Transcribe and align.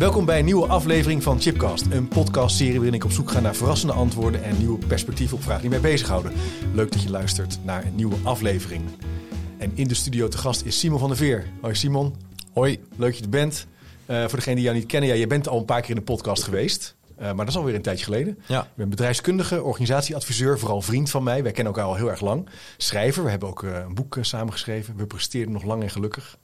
Welkom 0.00 0.24
bij 0.24 0.38
een 0.38 0.44
nieuwe 0.44 0.66
aflevering 0.66 1.22
van 1.22 1.40
Chipcast, 1.40 1.86
een 1.90 2.08
podcastserie 2.08 2.74
waarin 2.74 2.94
ik 2.94 3.04
op 3.04 3.10
zoek 3.10 3.30
ga 3.30 3.40
naar 3.40 3.54
verrassende 3.54 3.92
antwoorden 3.92 4.42
en 4.42 4.58
nieuwe 4.58 4.86
perspectieven 4.86 5.36
op 5.36 5.42
vragen 5.42 5.60
die 5.60 5.70
mij 5.70 5.80
bezighouden. 5.80 6.32
Leuk 6.74 6.92
dat 6.92 7.02
je 7.02 7.10
luistert 7.10 7.58
naar 7.64 7.84
een 7.84 7.94
nieuwe 7.94 8.16
aflevering. 8.22 8.82
En 9.58 9.72
in 9.74 9.88
de 9.88 9.94
studio 9.94 10.28
te 10.28 10.38
gast 10.38 10.64
is 10.64 10.78
Simon 10.78 10.98
van 10.98 11.08
der 11.08 11.16
Veer. 11.16 11.46
Hoi 11.60 11.74
Simon. 11.74 12.14
Hoi. 12.52 12.80
Leuk 12.96 13.10
dat 13.10 13.16
je 13.16 13.24
er 13.24 13.30
bent. 13.30 13.66
Uh, 14.06 14.20
voor 14.20 14.36
degenen 14.36 14.54
die 14.54 14.64
jou 14.64 14.76
niet 14.76 14.86
kennen, 14.86 15.08
ja, 15.08 15.14
je 15.14 15.26
bent 15.26 15.48
al 15.48 15.58
een 15.58 15.64
paar 15.64 15.80
keer 15.80 15.90
in 15.90 15.96
de 15.96 16.02
podcast 16.02 16.42
geweest. 16.42 16.96
Uh, 17.18 17.24
maar 17.24 17.36
dat 17.36 17.48
is 17.48 17.56
alweer 17.56 17.74
een 17.74 17.82
tijdje 17.82 18.04
geleden. 18.04 18.38
Ja. 18.46 18.62
Ik 18.62 18.68
ben 18.74 18.88
bedrijfskundige, 18.88 19.62
organisatieadviseur, 19.62 20.58
vooral 20.58 20.82
vriend 20.82 21.10
van 21.10 21.22
mij. 21.22 21.42
Wij 21.42 21.52
kennen 21.52 21.72
elkaar 21.72 21.88
al 21.88 21.96
heel 21.96 22.10
erg 22.10 22.20
lang. 22.20 22.48
Schrijver, 22.76 23.24
we 23.24 23.30
hebben 23.30 23.48
ook 23.48 23.62
uh, 23.62 23.78
een 23.86 23.94
boek 23.94 24.18
samengeschreven. 24.20 24.96
We 24.96 25.06
presteerden 25.06 25.52
nog 25.52 25.64
lang 25.64 25.82
en 25.82 25.90
gelukkig 25.90 26.38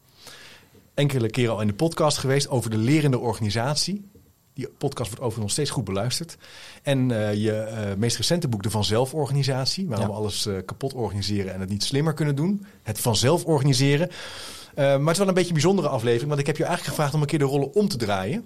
enkele 0.96 1.30
keren 1.30 1.54
al 1.54 1.60
in 1.60 1.66
de 1.66 1.74
podcast 1.74 2.18
geweest 2.18 2.48
over 2.48 2.70
de 2.70 2.76
lerende 2.76 3.18
organisatie. 3.18 4.10
Die 4.54 4.68
podcast 4.68 5.08
wordt 5.08 5.24
overigens 5.24 5.38
nog 5.38 5.50
steeds 5.50 5.70
goed 5.70 5.84
beluisterd. 5.84 6.36
En 6.82 7.10
uh, 7.10 7.34
je 7.34 7.68
uh, 7.70 7.96
meest 7.96 8.16
recente 8.16 8.48
boek, 8.48 8.62
De 8.62 8.70
Vanzelforganisatie. 8.70 9.86
Waarom 9.86 10.06
ja. 10.06 10.12
we 10.12 10.18
alles 10.18 10.46
uh, 10.46 10.56
kapot 10.64 10.94
organiseren 10.94 11.54
en 11.54 11.60
het 11.60 11.68
niet 11.68 11.84
slimmer 11.84 12.12
kunnen 12.12 12.36
doen. 12.36 12.66
Het 12.82 13.00
vanzelf 13.00 13.44
organiseren. 13.44 14.08
maar 14.74 14.98
het 14.98 15.08
is 15.10 15.18
wel 15.18 15.28
een 15.28 15.34
beetje 15.34 15.48
een 15.48 15.54
bijzondere 15.54 15.88
aflevering. 15.88 16.28
Want 16.28 16.40
ik 16.40 16.46
heb 16.46 16.56
je 16.56 16.64
eigenlijk 16.64 16.94
gevraagd 16.94 17.14
om 17.14 17.20
een 17.20 17.26
keer 17.26 17.38
de 17.38 17.44
rollen 17.44 17.74
om 17.74 17.88
te 17.88 17.96
draaien. 17.96 18.44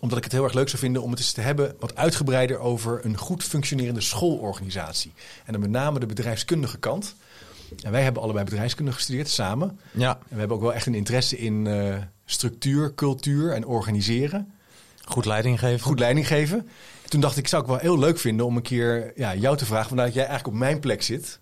Omdat 0.00 0.18
ik 0.18 0.24
het 0.24 0.32
heel 0.32 0.44
erg 0.44 0.52
leuk 0.52 0.68
zou 0.68 0.82
vinden 0.82 1.02
om 1.02 1.10
het 1.10 1.18
eens 1.18 1.32
te 1.32 1.40
hebben 1.40 1.76
wat 1.78 1.96
uitgebreider 1.96 2.58
over 2.58 3.04
een 3.04 3.16
goed 3.16 3.44
functionerende 3.44 4.00
schoolorganisatie. 4.00 5.12
En 5.44 5.52
dan 5.52 5.60
met 5.60 5.70
name 5.70 5.98
de 5.98 6.06
bedrijfskundige 6.06 6.78
kant. 6.78 7.14
En 7.82 7.90
wij 7.90 8.02
hebben 8.02 8.22
allebei 8.22 8.44
bedrijfskunde 8.44 8.92
gestudeerd 8.92 9.28
samen. 9.28 9.80
Ja. 9.90 10.10
En 10.10 10.24
we 10.28 10.38
hebben 10.38 10.56
ook 10.56 10.62
wel 10.62 10.74
echt 10.74 10.86
een 10.86 10.94
interesse 10.94 11.38
in 11.38 11.64
uh, 11.64 11.96
structuur, 12.24 12.94
cultuur 12.94 13.52
en 13.52 13.66
organiseren. 13.66 14.52
Goed 15.04 15.24
leiding 15.24 15.58
geven. 15.58 15.80
Goed 15.80 15.98
leiding 15.98 16.26
geven. 16.26 16.58
En 17.02 17.10
toen 17.10 17.20
dacht 17.20 17.36
ik, 17.36 17.48
zou 17.48 17.62
ik 17.62 17.68
wel 17.68 17.78
heel 17.78 17.98
leuk 17.98 18.18
vinden 18.18 18.46
om 18.46 18.56
een 18.56 18.62
keer 18.62 19.12
ja, 19.14 19.34
jou 19.34 19.56
te 19.56 19.66
vragen, 19.66 19.88
vanuit 19.88 20.14
jij 20.14 20.26
eigenlijk 20.26 20.54
op 20.54 20.60
mijn 20.60 20.80
plek 20.80 21.02
zit. 21.02 21.40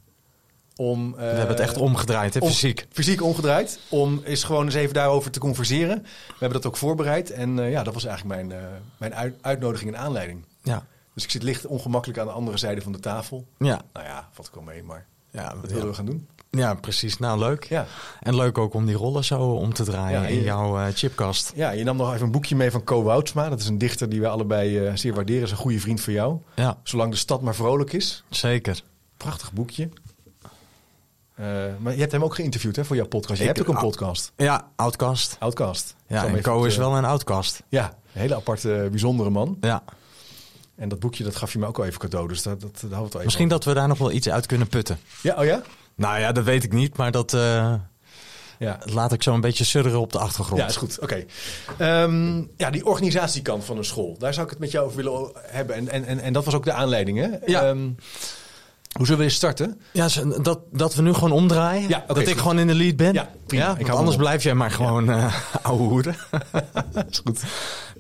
Om, 0.77 1.08
uh, 1.11 1.17
we 1.17 1.25
hebben 1.25 1.48
het 1.48 1.61
echt 1.61 1.77
omgedraaid, 1.77 2.34
hè, 2.34 2.41
om, 2.41 2.48
fysiek. 2.48 2.86
Fysiek 2.91 3.22
omgedraaid. 3.22 3.78
Om 3.89 4.20
eens 4.25 4.45
gewoon 4.45 4.64
eens 4.64 4.75
even 4.75 4.95
daarover 4.95 5.30
te 5.30 5.39
converseren. 5.39 6.02
We 6.02 6.34
hebben 6.39 6.61
dat 6.61 6.67
ook 6.67 6.77
voorbereid. 6.77 7.30
En 7.30 7.56
uh, 7.56 7.70
ja, 7.70 7.83
dat 7.83 7.95
was 7.95 8.05
eigenlijk 8.05 8.36
mijn, 8.36 8.62
uh, 8.62 8.69
mijn 8.98 9.14
uit, 9.14 9.34
uitnodiging 9.41 9.95
en 9.95 10.00
aanleiding. 10.00 10.45
Ja. 10.62 10.86
Dus 11.14 11.25
ik 11.25 11.30
zit 11.30 11.42
licht 11.42 11.67
ongemakkelijk 11.67 12.19
aan 12.19 12.27
de 12.27 12.33
andere 12.33 12.56
zijde 12.56 12.80
van 12.80 12.92
de 12.92 13.00
tafel. 13.00 13.47
Ja. 13.58 13.83
Nou 13.92 14.06
ja, 14.06 14.28
valt 14.33 14.48
ik 14.48 14.55
wel 14.55 14.62
mee, 14.62 14.83
maar 14.83 15.06
ja, 15.34 15.54
wat 15.60 15.70
willen 15.70 15.88
we 15.88 15.94
gaan 15.94 16.04
doen? 16.06 16.28
Ja, 16.50 16.74
precies. 16.74 17.18
Nou, 17.18 17.38
leuk. 17.38 17.64
Ja. 17.64 17.86
En 18.20 18.34
leuk 18.36 18.58
ook 18.58 18.74
om 18.74 18.86
die 18.86 18.94
rollen 18.96 19.24
zo 19.24 19.40
om 19.40 19.72
te 19.72 19.84
draaien 19.84 20.20
Ja, 20.20 20.27
in 20.27 20.42
jouw 20.42 20.78
eh, 20.78 20.86
chipkast. 20.94 21.52
Ja, 21.54 21.70
je 21.70 21.84
nam 21.84 21.96
nog 21.96 22.12
even 22.12 22.27
een 22.27 22.32
boekje 22.32 22.56
mee 22.56 22.70
van 22.70 22.84
Co 22.84 23.02
Woutsma. 23.02 23.48
Dat 23.48 23.60
is 23.60 23.66
een 23.66 23.78
dichter 23.78 24.08
die 24.08 24.20
wij 24.20 24.30
allebei 24.30 24.78
eh, 24.86 24.96
zeer 24.96 25.14
waarderen. 25.14 25.42
is 25.42 25.50
een 25.50 25.56
goede 25.56 25.80
vriend 25.80 26.00
van 26.00 26.12
jou. 26.12 26.36
Ja, 26.55 26.78
Zolang 26.82 27.10
de 27.10 27.16
stad 27.16 27.40
maar 27.42 27.55
vrolijk 27.55 27.92
is. 27.92 28.24
zeker. 28.28 28.82
Prachtig 29.17 29.52
boekje. 29.52 29.89
Eh, 31.34 31.46
maar 31.78 31.92
je 31.95 32.01
hebt 32.01 32.12
hem 32.12 32.24
ook 32.24 32.34
geïnterviewd 32.34 32.77
hè, 32.77 32.84
voor 32.84 32.96
jouw 32.96 33.06
podcast. 33.06 33.39
Je 33.40 33.48
Ik- 33.48 33.56
hebt 33.56 33.68
ook 33.68 33.74
een 33.74 33.80
podcast. 33.83 34.33
Ja, 34.36 34.68
outcast. 34.77 35.36
Outcast. 35.39 35.95
Ja, 36.06 36.27
en 36.27 36.40
Co 36.42 36.64
is 36.64 36.77
wel 36.77 36.96
een 36.96 37.05
outcast. 37.05 37.62
Ja, 37.68 37.84
een 38.12 38.20
hele 38.20 38.34
aparte, 38.34 38.89
bijzondere 38.90 39.30
man. 39.30 39.56
Ja. 39.61 39.83
En 40.77 40.89
dat 40.89 40.98
boekje 40.98 41.24
dat 41.24 41.36
gaf 41.36 41.52
je 41.52 41.58
me 41.58 41.67
ook 41.67 41.79
al 41.79 41.85
even 41.85 41.98
cadeau. 42.01 42.29
Dus 42.29 42.42
dat, 42.42 42.61
dat, 42.61 42.70
daar 42.73 42.80
hadden 42.80 42.90
we 42.98 43.05
het 43.05 43.05
al 43.05 43.11
even 43.20 43.24
Misschien 43.24 43.45
over. 43.46 43.57
dat 43.58 43.64
we 43.64 43.74
daar 43.80 43.89
nog 43.89 43.98
wel 43.98 44.12
iets 44.12 44.29
uit 44.29 44.46
kunnen 44.46 44.68
putten. 44.68 44.98
Ja, 45.23 45.35
oh 45.39 45.45
ja? 45.45 45.62
Nou 45.95 46.18
ja, 46.20 46.33
dat 46.33 46.45
weet 46.45 46.64
ik 46.64 46.73
niet, 46.73 46.96
maar 46.96 47.11
dat 47.11 47.33
eh, 47.35 47.74
Ja. 48.58 48.79
laat 48.84 49.13
ik 49.13 49.23
zo 49.23 49.34
een 49.34 49.40
beetje 49.40 49.64
surren 49.64 50.01
op 50.01 50.13
de 50.13 50.18
achtergrond. 50.18 50.61
Ja, 50.61 50.67
is 50.67 50.77
goed. 50.77 51.01
Oké. 51.01 51.24
Ehm, 51.79 52.36
ja, 52.57 52.70
die 52.70 52.86
organisatiekant 52.86 53.64
van 53.64 53.77
een 53.77 53.84
school. 53.84 54.17
Daar 54.18 54.33
zou 54.34 54.45
ik 54.45 54.51
het 54.51 54.61
met 54.61 54.70
jou 54.70 54.84
over 54.86 54.96
willen 54.96 55.30
hebben. 55.40 55.77
En, 55.77 55.89
en, 55.89 56.05
en, 56.05 56.20
en 56.20 56.33
dat 56.33 56.45
was 56.45 56.55
ook 56.55 56.64
de 56.64 56.73
aanleiding, 56.73 57.18
hè? 57.18 57.29
Ja. 57.46 57.63
Ehm, 57.68 57.89
hoe 58.94 59.05
zullen 59.06 59.18
we 59.20 59.24
eens 59.27 59.34
starten? 59.34 59.80
Ja, 59.92 60.08
dat, 60.42 60.60
dat 60.72 60.94
we 60.94 61.02
nu 61.02 61.12
gewoon 61.12 61.32
omdraaien. 61.32 61.88
Ja, 61.88 62.05
dat 62.06 62.18
ik 62.18 62.38
gewoon 62.38 62.58
in 62.58 62.66
de 62.66 62.74
lead 62.74 62.96
ben. 62.96 63.12
Ja, 63.12 63.28
prima. 63.46 63.64
Ja, 63.64 63.77
Ik 63.78 63.88
anders 63.88 64.16
blijf 64.16 64.42
jij 64.42 64.55
maar 64.55 64.70
gewoon 64.70 65.08
ouwe 65.62 65.82
hoeren. 65.82 66.16
is 67.10 67.20
goed. 67.24 67.40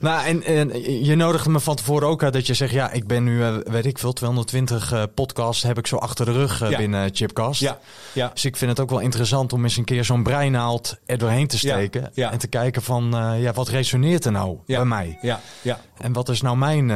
nou, 0.00 0.24
en, 0.26 0.42
en 0.42 0.82
je 1.04 1.14
nodigde 1.14 1.50
me 1.50 1.60
van 1.60 1.76
tevoren 1.76 2.08
ook 2.08 2.22
uit 2.22 2.32
dat 2.32 2.46
je 2.46 2.54
zegt... 2.54 2.72
ja, 2.72 2.90
ik 2.90 3.06
ben 3.06 3.24
nu, 3.24 3.42
eh, 3.42 3.54
weet 3.64 3.86
ik 3.86 3.98
veel, 3.98 4.12
220 4.12 4.92
eh, 4.92 5.02
podcasts 5.14 5.62
heb 5.62 5.78
ik 5.78 5.86
zo 5.86 5.96
achter 5.96 6.24
de 6.26 6.32
rug 6.32 6.68
Ja. 6.70 6.76
binnen 6.76 7.10
Chipcast. 7.12 7.60
Ja, 7.60 7.78
ja. 8.12 8.30
Dus 8.34 8.44
ik 8.44 8.56
vind 8.56 8.70
het 8.70 8.80
ook 8.80 8.90
wel 8.90 8.98
interessant 9.00 9.52
om 9.52 9.62
eens 9.64 9.76
een 9.76 9.84
keer 9.84 10.04
zo'n 10.04 10.22
breinaald 10.22 10.96
er 11.06 11.18
doorheen 11.18 11.46
te 11.46 11.54
Ja, 11.60 11.72
steken. 11.74 12.10
ja. 12.14 12.32
En 12.32 12.38
te 12.38 12.46
kijken 12.46 12.82
van, 12.82 13.14
ja, 13.38 13.52
wat 13.52 13.68
resoneert 13.68 14.24
er 14.24 14.32
nou 14.32 14.58
Ja. 14.66 14.76
bij 14.76 14.86
mij? 14.86 15.18
Ja, 15.22 15.40
ja. 15.62 15.80
En 15.98 16.12
wat 16.12 16.28
is 16.28 16.40
nou 16.40 16.56
mijn 16.56 16.92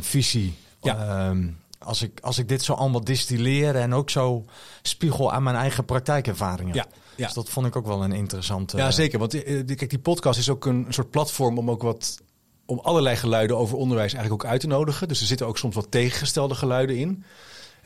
visie? 0.00 0.54
Ja. 0.82 0.96
Ehm, 1.28 1.46
als, 1.86 2.02
ik, 2.02 2.20
als 2.20 2.38
ik 2.38 2.48
dit 2.48 2.62
zo 2.62 2.72
allemaal 2.72 3.04
distilleer 3.04 3.76
en 3.76 3.94
ook 3.94 4.10
zo 4.10 4.44
spiegel 4.82 5.32
aan 5.32 5.42
mijn 5.42 5.56
eigen 5.56 5.84
praktijkervaringen. 5.84 6.74
Ja, 6.74 6.86
ja. 7.16 7.24
Dus 7.24 7.34
dat 7.34 7.48
vond 7.48 7.66
ik 7.66 7.76
ook 7.76 7.86
wel 7.86 8.04
een 8.04 8.12
interessante... 8.12 8.76
Ja, 8.76 8.90
zeker. 8.90 9.18
Want 9.18 9.34
eh, 9.44 9.62
die- 9.66 9.76
kijk, 9.76 9.90
die 9.90 9.98
podcast 9.98 10.38
is 10.38 10.48
ook 10.50 10.64
een 10.66 10.86
soort 10.88 11.10
platform 11.10 11.58
om 11.58 11.70
ook 11.70 11.82
wat 11.82 12.18
om 12.66 12.78
allerlei 12.82 13.16
geluiden 13.16 13.56
over 13.58 13.76
onderwijs 13.76 14.12
eigenlijk 14.14 14.44
ook 14.44 14.50
uit 14.50 14.60
te 14.60 14.66
nodigen. 14.66 15.08
Dus 15.08 15.20
er 15.20 15.26
zitten 15.26 15.46
ook 15.46 15.58
soms 15.58 15.74
wat 15.74 15.90
tegengestelde 15.90 16.54
geluiden 16.54 16.96
in. 16.96 17.24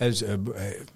Dus, 0.09 0.23
eh, 0.23 0.33
eh, 0.33 0.41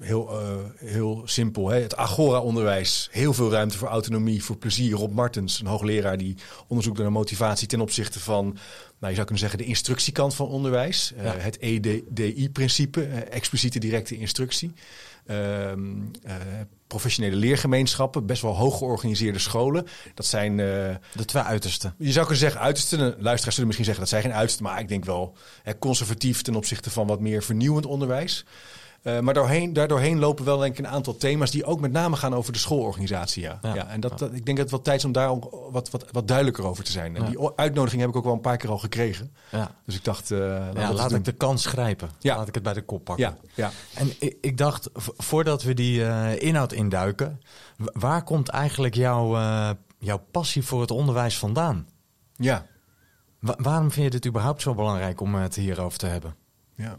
heel, 0.01 0.41
eh, 0.41 0.57
heel 0.77 1.23
simpel. 1.25 1.69
Hè. 1.69 1.81
Het 1.81 1.97
Agora-onderwijs. 1.97 3.09
Heel 3.13 3.33
veel 3.33 3.51
ruimte 3.51 3.79
voor 3.79 3.89
autonomie, 3.89 4.45
voor 4.45 4.57
plezier. 4.57 4.97
Rob 4.97 5.13
Martens, 5.13 5.61
een 5.61 5.67
hoogleraar 5.67 6.19
die 6.19 6.37
onderzoekt 6.67 6.99
naar 6.99 7.13
motivatie 7.13 7.69
ten 7.69 7.81
opzichte 7.81 8.21
van, 8.21 8.45
nou, 8.45 9.09
je 9.09 9.15
zou 9.15 9.17
kunnen 9.17 9.39
zeggen, 9.39 9.59
de 9.59 9.65
instructiekant 9.65 10.35
van 10.35 10.47
onderwijs. 10.47 11.13
Ja. 11.17 11.35
Het 11.37 11.59
EDI-principe, 11.61 13.03
expliciete 13.05 13.79
directe 13.79 14.17
instructie. 14.17 14.73
Ehm, 15.27 15.81
eh, 16.23 16.35
professionele 16.87 17.37
leergemeenschappen, 17.37 18.27
best 18.27 18.43
wel 18.43 18.57
hoog 18.57 18.79
georganiseerde 18.79 19.39
scholen. 19.39 19.87
Dat 20.15 20.27
zijn, 20.27 20.57
De 20.57 21.25
twee 21.27 21.43
uitersten. 21.43 21.95
je 21.99 22.13
zou 22.13 22.27
kunnen 22.27 22.43
zeggen 22.43 22.61
uitersten. 22.61 22.99
Luisteraars 22.99 23.55
zullen 23.55 23.67
misschien 23.67 23.85
zeggen 23.85 24.03
dat 24.03 24.09
zijn 24.09 24.23
geen 24.23 24.33
uitersten, 24.33 24.65
maar 24.65 24.81
ik 24.81 24.89
denk 24.89 25.05
wel 25.05 25.37
hè, 25.63 25.79
conservatief 25.79 26.43
ten 26.43 26.55
opzichte 26.55 26.91
van 26.91 27.07
wat 27.07 27.21
meer 27.21 27.43
vernieuwend 27.43 27.87
onderwijs. 27.87 28.45
Eh, 29.05 29.19
maar 29.21 29.35
doorheen, 29.35 29.73
daardoorheen 29.73 30.19
lopen 30.19 30.45
wel 30.45 30.59
denk 30.59 30.79
ik 30.79 30.85
een 30.85 30.91
aantal 30.91 31.17
thema's 31.17 31.51
die 31.51 31.65
ook 31.65 31.81
met 31.81 31.93
name 31.93 32.17
gaan 32.17 32.35
over 32.35 32.53
de 32.53 32.59
schoolorganisatie. 32.59 33.43
Ja. 33.43 33.59
Ja. 33.63 33.75
Ja. 33.75 33.87
en 33.87 34.01
dat, 34.01 34.19
dat- 34.19 34.33
ik 34.35 34.45
denk 34.45 34.47
dat 34.57 34.59
het 34.59 34.71
wel 34.71 34.81
tijd 34.83 34.99
is 34.99 35.05
om 35.05 35.13
daar 35.13 35.29
ook 35.29 35.69
wat, 35.71 35.91
wat, 35.91 36.05
wat 36.13 36.29
duidelijker 36.29 36.65
over 36.67 36.85
te 36.85 36.91
zijn. 36.91 37.17
En 37.17 37.25
die 37.25 37.51
uitnodiging 37.57 38.01
heb 38.01 38.11
ik 38.11 38.17
ook 38.17 38.25
wel 38.25 38.33
een 38.33 38.41
paar 38.41 38.57
keer 38.57 38.71
al 38.71 38.79
gekregen. 38.79 39.35
Ja. 39.51 39.71
Dus 39.87 39.95
ik 39.97 40.05
dacht, 40.05 40.31
eh, 40.31 40.39
laat 40.97 41.13
ik 41.13 41.25
de 41.25 41.33
kans 41.33 41.67
grijpen. 41.67 42.11
Ja. 42.19 42.37
Laat 42.37 42.49
ik 42.49 42.55
het 42.55 42.63
bij 42.63 42.73
de 42.73 42.83
kop 42.83 43.05
pakken. 43.05 43.25
Ja, 43.25 43.37
ja. 43.55 43.71
En 43.95 44.11
ik, 44.19 44.37
ik 44.41 44.59
dacht, 44.59 44.91
voordat 45.17 45.63
we 45.63 45.75
die 45.75 46.05
eh, 46.05 46.43
inhoud 46.43 46.73
induiken, 46.73 47.41
waar 47.77 48.23
komt 48.25 48.49
eigenlijk 48.49 48.95
jouw, 48.95 49.37
jouw 49.99 50.23
passie 50.31 50.63
voor 50.65 50.81
het 50.81 50.91
onderwijs 50.91 51.39
vandaan? 51.39 51.89
ja, 52.37 52.67
Wa- 53.39 53.57
waarom 53.59 53.91
vind 53.91 54.05
je 54.05 54.11
dit 54.11 54.27
überhaupt 54.27 54.62
zo 54.62 54.75
belangrijk 54.75 55.21
om 55.21 55.35
het 55.35 55.55
hierover 55.55 55.99
te 55.99 56.07
hebben? 56.07 56.35
ja. 56.77 56.97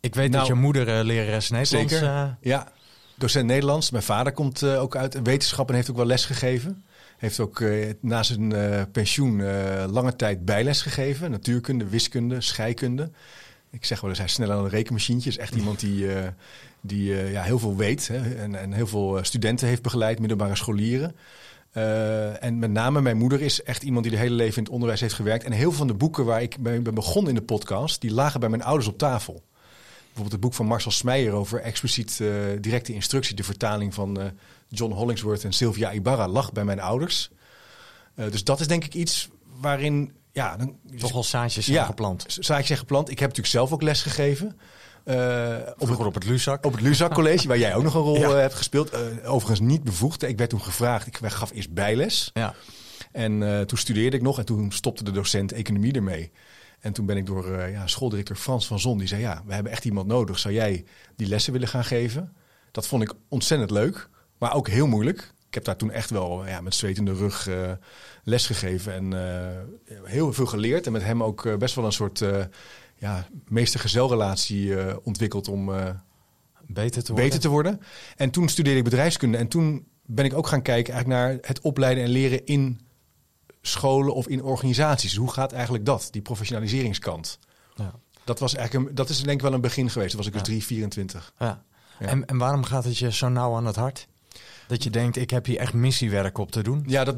Ik 0.00 0.14
weet 0.14 0.30
Nou, 0.30 0.38
dat 0.38 0.56
je 0.56 0.62
moeder 0.62 0.98
eh, 0.98 1.04
lerares 1.04 1.50
Nederlands... 1.50 1.90
Zeker. 1.92 2.08
eh, 2.08 2.24
Ja, 2.40 2.72
docent 3.16 3.46
Nederlands. 3.46 3.90
Mijn 3.90 4.02
vader 4.02 4.32
komt 4.32 4.62
eh, 4.62 4.80
ook 4.80 4.96
uit 4.96 5.22
wetenschap 5.22 5.68
en 5.68 5.74
heeft 5.74 5.90
ook 5.90 5.96
wel 5.96 6.06
les 6.06 6.24
gegeven. 6.24 6.84
Heeft 7.18 7.40
ook 7.40 7.60
eh, 7.60 7.92
na 8.00 8.22
zijn 8.22 8.54
pensioen 8.92 9.42
lange 9.86 10.16
tijd 10.16 10.44
bijles 10.44 10.82
gegeven. 10.82 11.30
Natuurkunde, 11.30 11.84
wiskunde, 11.88 12.40
scheikunde. 12.40 13.10
Ik 13.70 13.84
zeg 13.84 14.00
wel 14.00 14.10
eens, 14.10 14.18
hij 14.18 14.28
is 14.28 14.34
sneller 14.34 14.54
dan 14.54 14.64
een 14.64 14.70
rekenmachientje. 14.70 15.30
Is 15.30 15.38
echt 15.38 15.54
iemand 15.54 15.80
die, 15.80 16.06
die 16.80 17.30
ja, 17.30 17.42
heel 17.42 17.58
veel 17.58 17.76
weet. 17.76 18.08
Hè, 18.08 18.34
en, 18.34 18.54
en 18.54 18.72
heel 18.72 18.86
veel 18.86 19.18
studenten 19.22 19.68
heeft 19.68 19.82
begeleid, 19.82 20.18
middelbare 20.18 20.56
scholieren. 20.56 21.16
En 22.40 22.58
met 22.58 22.70
name 22.70 23.00
mijn 23.00 23.16
moeder 23.16 23.40
is 23.40 23.62
echt 23.62 23.82
iemand 23.82 24.04
die 24.04 24.12
de 24.12 24.20
hele 24.20 24.34
leven 24.34 24.56
in 24.56 24.62
het 24.62 24.72
onderwijs 24.72 25.00
heeft 25.00 25.14
gewerkt. 25.14 25.44
En 25.44 25.52
heel 25.52 25.68
veel 25.68 25.78
van 25.78 25.86
de 25.86 25.94
boeken 25.94 26.24
waar 26.24 26.42
ik 26.42 26.58
mee 26.58 26.80
ben 26.80 26.94
begonnen 26.94 27.28
in 27.32 27.38
de 27.38 27.44
podcast, 27.44 28.00
die 28.00 28.12
lagen 28.12 28.40
bij 28.40 28.48
mijn 28.48 28.62
ouders 28.62 28.88
op 28.88 28.98
tafel. 28.98 29.42
Bijvoorbeeld 30.14 30.32
het 30.32 30.40
boek 30.40 30.54
van 30.54 30.66
Marcel 30.66 30.90
Smeijer 30.90 31.32
over 31.32 31.60
expliciet 31.60 32.18
eh, 32.20 32.28
directe 32.60 32.92
instructie. 32.94 33.36
De 33.36 33.42
vertaling 33.44 33.94
van 33.94 34.20
eh, 34.20 34.26
John 34.68 34.92
Hollingsworth 34.92 35.44
en 35.44 35.52
Sylvia 35.52 35.92
Ibarra 35.92 36.28
lag 36.28 36.52
bij 36.52 36.64
mijn 36.64 36.80
ouders. 36.80 37.30
Eh, 38.14 38.30
dus 38.30 38.44
dat 38.44 38.60
is 38.60 38.66
denk 38.66 38.84
ik 38.84 38.94
iets 38.94 39.28
waarin... 39.60 40.12
Ja, 40.32 40.56
dan, 40.56 40.76
Toch 40.98 41.12
al 41.14 41.24
zaadjes 41.24 41.64
zijn 41.64 41.76
Ja. 41.76 41.84
geplant. 41.84 42.24
zaadjes 42.28 42.66
zijn 42.66 42.78
geplant. 42.78 43.10
Ik 43.10 43.18
heb 43.18 43.28
natuurlijk 43.28 43.54
zelf 43.54 43.72
ook 43.72 43.82
les 43.82 44.02
gegeven. 44.02 44.46
op, 44.46 45.74
Vroeger 45.76 46.06
op 46.06 46.14
het 46.14 46.24
Luzak. 46.24 46.64
op 46.64 46.72
het 46.72 46.80
Luzak 46.80 47.14
College, 47.14 47.48
waar 47.48 47.58
jij 47.58 47.74
ook 47.74 47.82
nog 47.82 47.94
een 47.94 48.00
rol 48.00 48.18
Ja. 48.28 48.34
hebt 48.34 48.54
gespeeld. 48.54 48.94
Overigens 49.24 49.60
niet 49.60 49.84
bevoegd. 49.84 50.22
Ik 50.22 50.38
werd 50.38 50.50
toen 50.50 50.62
gevraagd. 50.62 51.06
Ik 51.06 51.18
gaf 51.22 51.50
eerst 51.52 51.72
bijles. 51.72 52.30
Ja. 52.34 52.54
En 53.12 53.64
toen 53.66 53.78
studeerde 53.78 54.16
ik 54.16 54.22
nog. 54.22 54.38
En 54.38 54.44
toen 54.44 54.72
stopte 54.72 55.04
de 55.04 55.10
docent 55.10 55.52
economie 55.52 55.92
ermee. 55.92 56.30
En 56.80 56.92
toen 56.92 57.06
ben 57.06 57.16
ik 57.16 57.26
door 57.26 57.54
eh, 57.54 57.72
ja, 57.72 57.86
schooldirecteur 57.86 58.36
Frans 58.36 58.66
van 58.66 58.80
Zon. 58.80 58.98
Die 58.98 59.08
zei, 59.08 59.20
ja, 59.20 59.42
we 59.46 59.54
hebben 59.54 59.72
echt 59.72 59.84
iemand 59.84 60.06
nodig. 60.06 60.38
Zou 60.38 60.54
jij 60.54 60.84
die 61.16 61.26
lessen 61.26 61.52
willen 61.52 61.68
gaan 61.68 61.84
geven? 61.84 62.32
Dat 62.70 62.86
vond 62.86 63.02
ik 63.02 63.12
ontzettend 63.28 63.70
leuk. 63.70 64.08
Maar 64.38 64.54
ook 64.54 64.68
heel 64.68 64.86
moeilijk. 64.86 65.32
Ik 65.48 65.54
heb 65.54 65.64
daar 65.64 65.76
toen 65.76 65.90
echt 65.90 66.10
wel 66.10 66.46
ja, 66.46 66.60
met 66.60 66.74
zweet 66.74 66.96
in 66.96 67.04
de 67.04 67.14
rug 67.14 67.48
eh, 67.48 67.72
les 68.24 68.46
gegeven. 68.46 68.92
En 68.92 69.12
eh, 69.12 69.98
heel 70.04 70.32
veel 70.32 70.46
geleerd. 70.46 70.86
En 70.86 70.92
met 70.92 71.02
hem 71.02 71.22
ook 71.22 71.58
best 71.58 71.74
wel 71.74 71.84
een 71.84 71.92
soort... 71.92 72.24
ja, 72.96 73.28
meester-gezelrelatie 73.48 75.00
ontwikkeld 75.04 75.48
om 75.48 75.70
Beter 76.66 77.02
te 77.02 77.12
worden. 77.12 77.24
beter 77.24 77.40
te 77.40 77.48
worden. 77.48 77.80
En 78.16 78.30
toen 78.30 78.48
studeerde 78.48 78.78
ik 78.78 78.84
bedrijfskunde. 78.84 79.38
En 79.38 79.48
toen 79.48 79.86
ben 80.06 80.24
ik 80.24 80.34
ook 80.34 80.46
gaan 80.46 80.62
kijken 80.62 80.94
eigenlijk 80.94 81.22
naar 81.22 81.38
het 81.42 81.60
opleiden 81.60 82.04
en 82.04 82.10
leren 82.10 82.46
in 82.46 82.80
scholen 83.62 84.14
of 84.14 84.28
in 84.28 84.42
organisaties. 84.42 85.16
Hoe 85.16 85.30
gaat 85.30 85.52
eigenlijk 85.52 85.86
dat, 85.86 86.08
die 86.10 86.22
professionaliseringskant? 86.22 87.38
Ja. 87.74 87.94
Dat, 88.24 88.38
was 88.38 88.54
eigenlijk 88.54 88.88
een, 88.88 88.94
dat 88.94 89.08
is 89.08 89.16
denk 89.16 89.36
ik 89.36 89.42
wel 89.42 89.52
een 89.52 89.60
begin 89.60 89.90
geweest. 89.90 90.10
Toen 90.10 90.18
was 90.18 90.26
ik 90.26 90.32
dus 90.32 90.42
Ja. 90.42 90.48
3, 90.48 90.64
24. 90.64 91.32
Ja. 91.38 91.62
Ja. 91.98 92.06
En, 92.06 92.26
en 92.26 92.38
waarom 92.38 92.64
gaat 92.64 92.84
het 92.84 92.98
je 92.98 93.12
zo 93.12 93.28
nauw 93.28 93.54
aan 93.54 93.66
het 93.66 93.76
hart? 93.76 94.08
Dat 94.66 94.82
je 94.82 94.90
denkt, 94.90 95.16
ik 95.16 95.30
heb 95.30 95.46
hier 95.46 95.58
echt 95.58 95.72
missiewerk 95.72 96.38
op 96.38 96.50
te 96.50 96.62
doen. 96.62 96.84
Ja, 96.86 97.04
dat, 97.04 97.16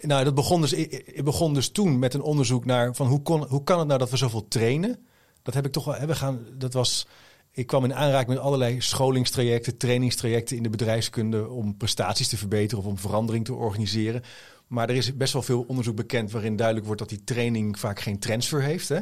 nou, 0.00 0.24
dat 0.24 0.34
begon, 0.34 0.60
dus, 0.60 0.72
ik 0.72 1.24
begon 1.24 1.54
dus 1.54 1.68
toen 1.68 1.98
met 1.98 2.14
een 2.14 2.22
onderzoek 2.22 2.64
naar 2.64 2.94
van 2.94 3.06
hoe, 3.06 3.22
kon, 3.22 3.44
hoe 3.44 3.64
kan 3.64 3.78
het 3.78 3.86
nou 3.86 3.98
dat 3.98 4.10
we 4.10 4.16
zoveel 4.16 4.48
trainen? 4.48 5.06
Dat 5.42 5.54
heb 5.54 5.66
ik 5.66 5.72
toch 5.72 5.84
wel 5.84 5.94
hebben 5.94 6.16
gaan. 6.16 6.46
Dat 6.52 6.72
was. 6.72 7.06
Ik 7.50 7.66
kwam 7.66 7.84
in 7.84 7.94
aanraking 7.94 8.28
met 8.28 8.38
allerlei 8.38 8.80
scholingstrajecten, 8.80 9.76
trainingstrajecten 9.76 10.56
in 10.56 10.62
de 10.62 10.70
bedrijfskunde 10.70 11.48
om 11.48 11.76
prestaties 11.76 12.28
te 12.28 12.36
verbeteren 12.36 12.84
of 12.84 12.90
om 12.90 12.98
verandering 12.98 13.44
te 13.44 13.54
organiseren. 13.54 14.22
Maar 14.66 14.88
er 14.88 14.96
is 14.96 15.16
best 15.16 15.32
wel 15.32 15.42
veel 15.42 15.64
onderzoek 15.68 15.96
bekend 15.96 16.30
waarin 16.30 16.56
duidelijk 16.56 16.86
wordt 16.86 17.00
dat 17.00 17.08
die 17.10 17.24
training 17.24 17.78
vaak 17.78 18.00
geen 18.00 18.18
transfer 18.18 18.62
heeft. 18.62 18.88
Hè? 18.88 19.00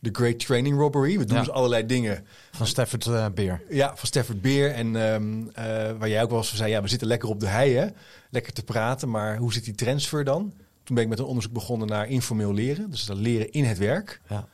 De 0.00 0.08
Great 0.12 0.38
Training 0.38 0.76
Robbery. 0.78 1.18
We 1.18 1.24
doen 1.24 1.36
Ja. 1.36 1.42
dus 1.42 1.52
allerlei 1.52 1.86
dingen 1.86 2.26
Van 2.52 2.66
Stafford 2.66 3.06
eh, 3.06 3.26
Beer. 3.34 3.62
ja, 3.68 3.96
van 3.96 4.06
Stafford 4.06 4.40
Beer. 4.40 4.70
En 4.72 4.96
ehm, 4.96 5.48
eh, 5.48 5.64
waar 5.98 6.08
jij 6.08 6.22
ook 6.22 6.28
wel 6.28 6.38
eens 6.38 6.48
van 6.48 6.58
zei, 6.58 6.70
ja, 6.70 6.82
we 6.82 6.88
zitten 6.88 7.08
lekker 7.08 7.28
op 7.28 7.40
de 7.40 7.46
hei, 7.46 7.74
hè? 7.74 7.86
Lekker 8.30 8.52
te 8.52 8.62
praten, 8.64 9.10
maar 9.10 9.36
hoe 9.36 9.52
zit 9.52 9.64
die 9.64 9.74
transfer 9.74 10.24
dan? 10.24 10.52
Toen 10.82 10.94
ben 10.94 11.04
ik 11.04 11.10
met 11.10 11.18
een 11.18 11.24
onderzoek 11.24 11.52
begonnen 11.52 11.88
naar 11.88 12.08
informeel 12.08 12.54
leren. 12.54 12.90
Dus 12.90 13.04
dat 13.04 13.16
leren 13.16 13.50
in 13.50 13.64
het 13.64 13.78
werk. 13.78 14.20
Ja. 14.28 14.48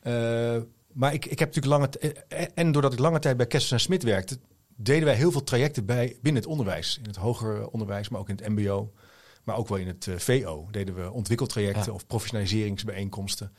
Eh, 0.00 0.62
maar 0.92 1.12
ik, 1.12 1.26
ik 1.26 1.38
heb 1.38 1.54
natuurlijk 1.54 1.82
lange... 1.98 2.14
En 2.54 2.72
doordat 2.72 2.92
ik 2.92 2.98
lange 2.98 3.18
tijd 3.18 3.36
bij 3.36 3.46
Kessels 3.46 3.72
en 3.72 3.80
Smit 3.80 4.02
werkte... 4.02 4.38
deden 4.76 5.04
wij 5.04 5.14
heel 5.14 5.32
veel 5.32 5.44
trajecten 5.44 5.84
bij, 5.84 6.16
binnen 6.22 6.42
het 6.42 6.50
onderwijs. 6.50 6.98
In 7.02 7.06
het 7.06 7.16
hoger 7.16 7.68
onderwijs, 7.68 8.08
maar 8.08 8.20
ook 8.20 8.28
in 8.28 8.38
het 8.42 8.48
mbo. 8.48 8.92
Maar 9.44 9.56
ook 9.56 9.68
wel 9.68 9.78
in 9.78 9.86
het 9.86 10.06
eh, 10.06 10.14
VO 10.18 10.68
deden 10.70 10.94
we 10.94 11.10
ontwikkeltrajecten 11.12 11.84
Ja. 11.86 11.92
of 11.92 12.06
professionaliseringsbijeenkomsten. 12.06 13.52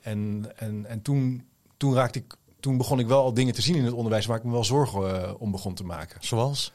En, 0.00 0.46
en, 0.56 0.86
en 0.86 1.02
toen, 1.02 1.48
toen, 1.76 1.94
raakte 1.94 2.18
ik, 2.18 2.34
toen 2.60 2.76
begon 2.76 2.98
ik 2.98 3.06
wel 3.06 3.22
al 3.22 3.34
dingen 3.34 3.54
te 3.54 3.62
zien 3.62 3.74
in 3.76 3.84
het 3.84 3.92
onderwijs... 3.94 4.26
waar 4.26 4.36
ik 4.38 4.44
me 4.44 4.50
wel 4.50 4.64
zorgen 4.64 5.22
eh, 5.24 5.34
om 5.38 5.50
begon 5.50 5.74
te 5.74 5.84
maken. 5.84 6.16
Zoals? 6.20 6.72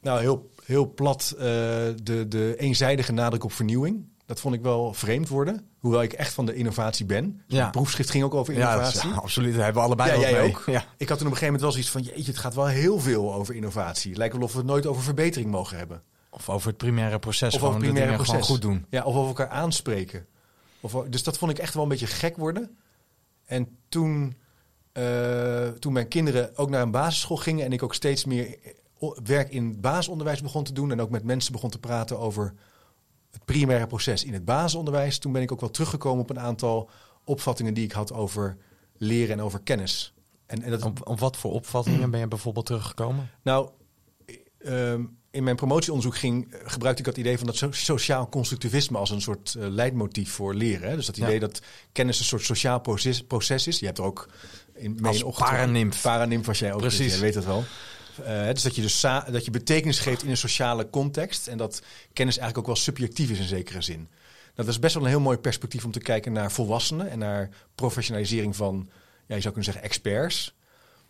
Nou, 0.00 0.20
heel, 0.20 0.50
heel 0.64 0.92
plat 0.94 1.34
eh, 1.36 1.44
de, 2.02 2.24
de 2.28 2.54
eenzijdige 2.58 3.12
nadruk 3.12 3.44
op 3.44 3.52
vernieuwing. 3.52 4.04
Dat 4.26 4.40
vond 4.40 4.54
ik 4.54 4.62
wel 4.62 4.92
vreemd 4.92 5.28
worden. 5.28 5.66
Hoewel 5.78 6.02
ik 6.02 6.12
echt 6.12 6.32
van 6.32 6.46
de 6.46 6.54
innovatie 6.54 7.06
ben. 7.06 7.42
Ja. 7.46 7.62
Het 7.62 7.70
proefschrift 7.72 8.10
ging 8.10 8.24
ook 8.24 8.34
over 8.34 8.54
Ja, 8.54 8.72
innovatie. 8.72 9.10
is- 9.10 9.16
absoluut. 9.16 9.54
Daar 9.54 9.64
hebben 9.64 9.82
we 9.82 9.86
allebei 9.88 10.10
Ja, 10.12 10.18
jij 10.30 10.40
mee. 10.40 10.50
ook. 10.50 10.62
Ja. 10.66 10.84
Ik 10.96 11.08
had 11.08 11.18
toen 11.18 11.26
op 11.26 11.32
een 11.32 11.38
gegeven 11.38 11.44
moment 11.44 11.60
wel 11.62 11.70
zoiets 11.70 11.90
van... 11.90 12.02
jeetje, 12.02 12.30
het 12.30 12.40
gaat 12.40 12.54
wel 12.54 12.66
heel 12.66 12.98
veel 13.00 13.34
over 13.34 13.54
innovatie. 13.54 14.08
Het 14.08 14.18
lijkt 14.18 14.34
wel 14.34 14.42
of 14.44 14.52
we 14.52 14.58
het 14.58 14.66
nooit 14.66 14.86
over 14.86 15.02
verbetering 15.02 15.50
mogen 15.50 15.76
hebben. 15.78 16.02
Of 16.38 16.48
over 16.48 16.68
het 16.68 16.76
primaire 16.76 17.18
proces. 17.18 17.54
Of 17.54 17.62
over 17.62 17.74
het 17.74 17.84
primaire 17.84 18.14
proces. 18.14 18.46
goed 18.46 18.62
doen. 18.62 18.86
Ja, 18.90 19.04
of 19.04 19.14
over 19.14 19.28
elkaar 19.28 19.48
aanspreken. 19.48 20.26
Of, 20.80 20.92
dus 21.08 21.22
dat 21.22 21.38
vond 21.38 21.50
ik 21.50 21.58
echt 21.58 21.74
wel 21.74 21.82
een 21.82 21.88
beetje 21.88 22.06
gek 22.06 22.36
worden. 22.36 22.78
En 23.44 23.78
toen, 23.88 24.36
eh, 24.92 25.68
toen 25.68 25.92
mijn 25.92 26.08
kinderen 26.08 26.56
ook 26.56 26.70
naar 26.70 26.82
een 26.82 26.90
basisschool 26.90 27.36
gingen... 27.36 27.64
en 27.64 27.72
ik 27.72 27.82
ook 27.82 27.94
steeds 27.94 28.24
meer 28.24 28.58
o- 28.98 29.16
werk 29.24 29.50
in 29.50 29.66
het 29.68 29.80
basisonderwijs 29.80 30.40
begon 30.40 30.64
te 30.64 30.72
doen... 30.72 30.92
en 30.92 31.00
ook 31.00 31.10
met 31.10 31.24
mensen 31.24 31.52
begon 31.52 31.70
te 31.70 31.78
praten 31.78 32.18
over 32.18 32.54
het 33.30 33.44
primaire 33.44 33.86
proces 33.86 34.24
in 34.24 34.32
het 34.32 34.44
basisonderwijs... 34.44 35.18
toen 35.18 35.32
ben 35.32 35.42
ik 35.42 35.52
ook 35.52 35.60
wel 35.60 35.70
teruggekomen 35.70 36.22
op 36.22 36.30
een 36.30 36.40
aantal 36.40 36.90
opvattingen 37.24 37.74
die 37.74 37.84
ik 37.84 37.92
had 37.92 38.12
over 38.12 38.56
leren 38.96 39.38
en 39.38 39.44
over 39.44 39.60
kennis. 39.60 40.12
En, 40.46 40.62
en 40.62 40.70
dat, 40.70 40.82
Op, 40.82 41.08
op 41.08 41.18
wat 41.20 41.36
voor 41.36 41.52
opvattingen 41.52 42.10
ben 42.10 42.20
je 42.20 42.28
bijvoorbeeld 42.28 42.66
teruggekomen? 42.66 43.30
nou, 43.42 43.70
ehm, 44.58 45.04
in 45.38 45.44
mijn 45.44 45.56
promotieonderzoek 45.56 46.16
ging, 46.16 46.52
eh, 46.54 46.60
gebruikte 46.64 47.00
ik 47.02 47.06
dat 47.08 47.16
idee 47.16 47.36
van 47.38 47.46
dat 47.46 47.56
so- 47.56 47.70
sociaal 47.72 48.28
constructivisme 48.28 48.98
als 48.98 49.10
een 49.10 49.20
soort 49.20 49.54
eh, 49.54 49.68
leidmotief 49.68 50.30
voor 50.32 50.54
leren. 50.54 50.88
Hè? 50.90 50.96
Dus 50.96 51.06
dat 51.06 51.16
Ja. 51.16 51.24
idee 51.26 51.38
dat 51.40 51.60
kennis 51.92 52.18
een 52.18 52.24
soort 52.24 52.42
sociaal 52.44 52.80
proces, 52.80 53.22
proces 53.22 53.66
is. 53.66 53.78
Je 53.78 53.86
hebt 53.86 53.98
er 53.98 54.04
ook 54.04 54.28
in 54.74 54.96
in 54.96 55.04
ochtend- 55.24 55.48
paranimf. 55.48 56.02
Paranimf 56.02 56.46
was 56.46 56.58
jij 56.58 56.72
ook. 56.72 56.80
Precies. 56.80 56.98
dus 56.98 57.10
jij 57.12 57.20
weet 57.20 57.34
het 57.34 57.44
wel. 57.44 57.64
Eh, 58.24 58.46
dus 58.52 58.62
dat 58.62 58.74
je 58.74 58.82
dus 58.82 59.00
dat 59.30 59.44
je 59.44 59.50
betekenis 59.50 59.98
geeft 59.98 60.22
in 60.22 60.30
een 60.30 60.36
sociale 60.36 60.90
context 60.90 61.46
en 61.46 61.58
dat 61.58 61.82
kennis 62.12 62.36
eigenlijk 62.38 62.68
ook 62.68 62.74
wel 62.74 62.84
subjectief 62.84 63.30
is 63.30 63.38
in 63.38 63.46
zekere 63.48 63.82
zin. 63.82 63.96
Nou, 63.98 64.10
dat 64.54 64.68
is 64.68 64.78
best 64.78 64.94
wel 64.94 65.02
een 65.02 65.08
heel 65.08 65.20
mooi 65.20 65.36
perspectief 65.38 65.84
om 65.84 65.90
te 65.90 65.98
kijken 66.00 66.32
naar 66.32 66.52
volwassenen 66.52 67.10
en 67.10 67.18
naar 67.18 67.48
professionalisering 67.74 68.56
van, 68.56 68.88
ja, 69.26 69.34
je 69.34 69.40
zou 69.40 69.54
kunnen 69.54 69.64
zeggen, 69.72 69.82
experts. 69.82 70.54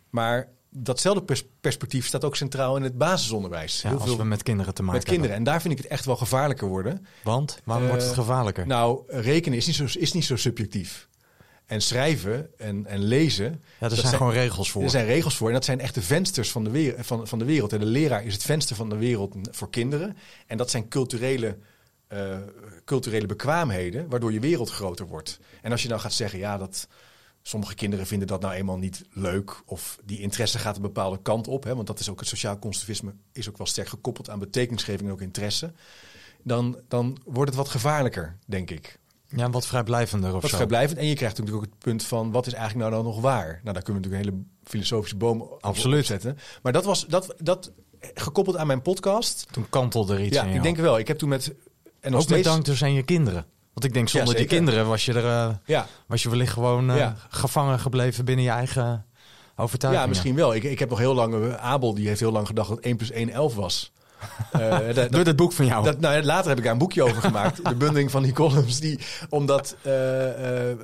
Maar 0.09 0.47
datzelfde 0.69 1.23
pers- 1.23 1.43
perspectief 1.61 2.05
staat 2.07 2.23
ook 2.23 2.35
centraal 2.35 2.75
in 2.77 2.83
het 2.83 2.97
basisonderwijs. 2.97 3.81
Ja, 3.81 3.89
heel 3.89 3.97
als 3.97 4.07
veel 4.07 4.17
we 4.17 4.23
met 4.23 4.43
kinderen 4.43 4.73
te 4.73 4.81
maken 4.81 4.97
met 4.99 5.07
kinderen. 5.07 5.31
hebben. 5.31 5.47
En 5.47 5.53
daar 5.53 5.61
vind 5.61 5.73
ik 5.77 5.83
het 5.83 5.91
echt 5.91 6.05
wel 6.05 6.15
gevaarlijker 6.15 6.67
worden. 6.67 7.05
Want? 7.23 7.59
Waarom 7.63 7.87
wordt 7.87 8.01
het 8.01 8.11
Eh, 8.11 8.17
gevaarlijker? 8.17 8.67
Nou, 8.67 9.03
rekenen 9.07 9.57
is 9.57 9.65
niet 9.65 9.75
zo, 9.75 9.85
is 9.99 10.13
niet 10.13 10.25
zo 10.25 10.35
subjectief. 10.35 11.07
En 11.65 11.81
schrijven 11.81 12.49
en, 12.57 12.85
en 12.85 13.03
lezen. 13.03 13.45
ja, 13.45 13.51
er 13.79 13.89
dat 13.89 13.97
zijn, 13.99 14.15
gewoon 14.15 14.31
regels 14.33 14.71
voor. 14.71 14.83
Er 14.83 14.89
zijn 14.89 15.05
regels 15.05 15.35
voor. 15.37 15.47
En 15.47 15.53
dat 15.53 15.65
zijn 15.65 15.79
echt 15.79 15.93
de 15.93 16.01
vensters 16.01 16.51
van 16.51 16.63
de, 16.63 16.69
wereld, 16.69 17.05
van, 17.05 17.27
van 17.27 17.39
de 17.39 17.45
wereld. 17.45 17.73
En 17.73 17.79
de 17.79 17.85
leraar 17.85 18.23
is 18.25 18.33
het 18.33 18.43
venster 18.43 18.75
van 18.75 18.89
de 18.89 18.95
wereld 18.97 19.35
voor 19.51 19.69
kinderen. 19.69 20.17
En 20.47 20.57
dat 20.57 20.69
zijn 20.69 20.87
culturele, 20.87 21.57
eh, 22.07 22.37
culturele 22.85 23.25
bekwaamheden, 23.25 24.09
waardoor 24.09 24.33
je 24.33 24.39
wereld 24.39 24.69
groter 24.69 25.07
wordt. 25.07 25.39
En 25.61 25.71
als 25.71 25.81
je 25.81 25.87
nou 25.89 26.01
gaat 26.01 26.13
zeggen, 26.13 26.39
ja, 26.39 26.57
dat. 26.57 26.87
Sommige 27.41 27.75
kinderen 27.75 28.07
vinden 28.07 28.27
dat 28.27 28.41
nou 28.41 28.53
eenmaal 28.53 28.77
niet 28.77 29.03
leuk. 29.11 29.61
Of 29.65 29.97
die 30.05 30.19
interesse 30.19 30.59
gaat 30.59 30.75
een 30.75 30.81
bepaalde 30.81 31.21
kant 31.21 31.47
op. 31.47 31.63
Hè, 31.63 31.75
want 31.75 31.87
dat 31.87 31.99
is 31.99 32.09
ook 32.09 32.19
het 32.19 32.27
sociaal 32.29 32.59
constructivisme 32.59 33.13
is 33.31 33.49
ook 33.49 33.57
wel 33.57 33.67
sterk 33.67 33.87
gekoppeld 33.87 34.29
aan 34.29 34.39
betekenisgeving 34.39 35.07
en 35.07 35.13
ook 35.13 35.21
interesse. 35.21 35.71
Dan, 36.43 36.77
dan 36.87 37.17
wordt 37.25 37.49
het 37.49 37.59
wat 37.59 37.69
gevaarlijker, 37.69 38.37
denk 38.45 38.71
ik. 38.71 38.99
Ja, 39.35 39.49
wat 39.49 39.65
vrijblijvender 39.67 40.35
of 40.35 40.41
Wat 40.41 40.49
zo. 40.49 40.55
vrijblijvend. 40.55 40.99
En 40.99 41.05
je 41.05 41.15
krijgt 41.15 41.37
natuurlijk 41.37 41.65
ook 41.65 41.71
het 41.71 41.79
punt 41.83 42.03
van 42.03 42.31
wat 42.31 42.47
is 42.47 42.53
eigenlijk 42.53 42.89
nou 42.89 43.03
dan 43.03 43.13
nog 43.13 43.21
waar? 43.21 43.59
Nou, 43.63 43.73
daar 43.73 43.83
kunnen 43.83 44.01
we 44.01 44.07
natuurlijk 44.07 44.25
een 44.25 44.33
hele 44.33 44.45
filosofische 44.63 45.15
boom 45.17 45.49
Absoluut. 45.59 45.99
opzetten. 45.99 46.37
Maar 46.61 46.73
dat 46.73 46.85
was 46.85 47.05
dat, 47.07 47.35
dat 47.37 47.71
gekoppeld 48.13 48.57
aan 48.57 48.67
mijn 48.67 48.81
podcast. 48.81 49.47
Toen 49.51 49.69
kantelde 49.69 50.13
er 50.13 50.23
iets 50.23 50.35
Ja, 50.35 50.41
in 50.41 50.47
ik 50.47 50.53
jou. 50.53 50.63
denk 50.65 50.77
wel. 50.77 50.99
Ik 50.99 51.07
heb 51.07 51.17
toen 51.17 51.29
met 51.29 51.53
en 51.99 52.11
nog 52.11 52.21
Ook 52.21 52.29
met 52.29 52.43
dank 52.43 52.65
dus 52.65 52.83
aan 52.83 52.93
je 52.93 53.03
kinderen. 53.03 53.45
Want 53.73 53.85
ik 53.85 53.93
denk, 53.93 54.09
zonder 54.09 54.29
die 54.35 54.41
zeker. 54.43 54.55
kinderen 54.57 54.87
was 54.87 55.05
je 55.05 55.13
er... 55.13 55.25
eh, 55.25 55.55
Ja, 55.65 55.87
was 56.07 56.23
je 56.23 56.29
wellicht 56.29 56.53
gewoon 56.53 56.89
eh, 56.91 56.97
Ja. 56.97 57.15
gevangen 57.29 57.79
gebleven 57.79 58.25
binnen 58.25 58.45
je 58.45 58.51
eigen 58.51 59.05
overtuiging. 59.55 60.03
ja, 60.03 60.09
misschien 60.09 60.35
wel. 60.35 60.55
Ik, 60.55 60.63
ik 60.63 60.79
heb 60.79 60.89
nog 60.89 60.99
heel 60.99 61.13
lang. 61.13 61.33
eh, 61.45 61.53
Abel 61.55 61.93
die 61.93 62.07
heeft 62.07 62.19
heel 62.19 62.31
lang 62.31 62.47
gedacht 62.47 62.69
dat 62.69 62.79
1 62.79 62.95
plus 62.97 63.11
1 63.11 63.29
11 63.29 63.55
was. 63.55 63.91
Dat- 64.51 64.95
dat- 64.95 65.11
Door 65.11 65.23
dit 65.23 65.35
boek 65.35 65.51
van 65.53 65.65
jou. 65.65 65.83
Dat, 65.83 65.99
nou, 65.99 66.15
ja, 66.15 66.23
later 66.23 66.47
heb 66.49 66.57
ik 66.57 66.63
daar 66.63 66.73
een 66.73 66.79
boekje 66.79 67.03
over 67.03 67.21
gemaakt. 67.21 67.65
de 67.69 67.75
bundeling 67.75 68.11
van 68.11 68.23
die 68.23 68.33
columns. 68.33 68.79
Die, 68.79 68.99
omdat 69.29 69.75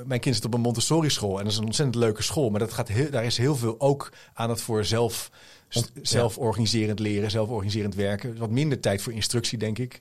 mijn 0.06 0.20
kind 0.20 0.36
zit 0.36 0.46
op 0.46 0.54
een 0.54 0.62
Montessori 0.62 1.10
school. 1.10 1.38
En 1.38 1.44
dat 1.44 1.52
is 1.54 1.58
een 1.60 1.66
ontzettend 1.66 1.98
leuke 2.04 2.24
school. 2.24 2.50
Maar 2.50 2.60
dat 2.60 2.74
gaat 2.74 2.88
heel, 2.88 3.10
daar 3.10 3.24
is 3.26 3.38
heel 3.38 3.56
veel 3.56 3.76
ook 3.80 4.12
aan 4.34 4.50
het 4.50 4.62
voor 4.62 4.86
zelf, 4.86 5.30
Ont- 5.74 5.92
zelforganiserend 6.02 7.00
leren, 7.00 7.32
zelforganiserend 7.32 7.96
werken. 7.96 8.38
Wat 8.38 8.50
minder 8.50 8.80
tijd 8.80 9.02
voor 9.02 9.14
instructie, 9.14 9.58
denk 9.58 9.78
ik. 9.78 10.00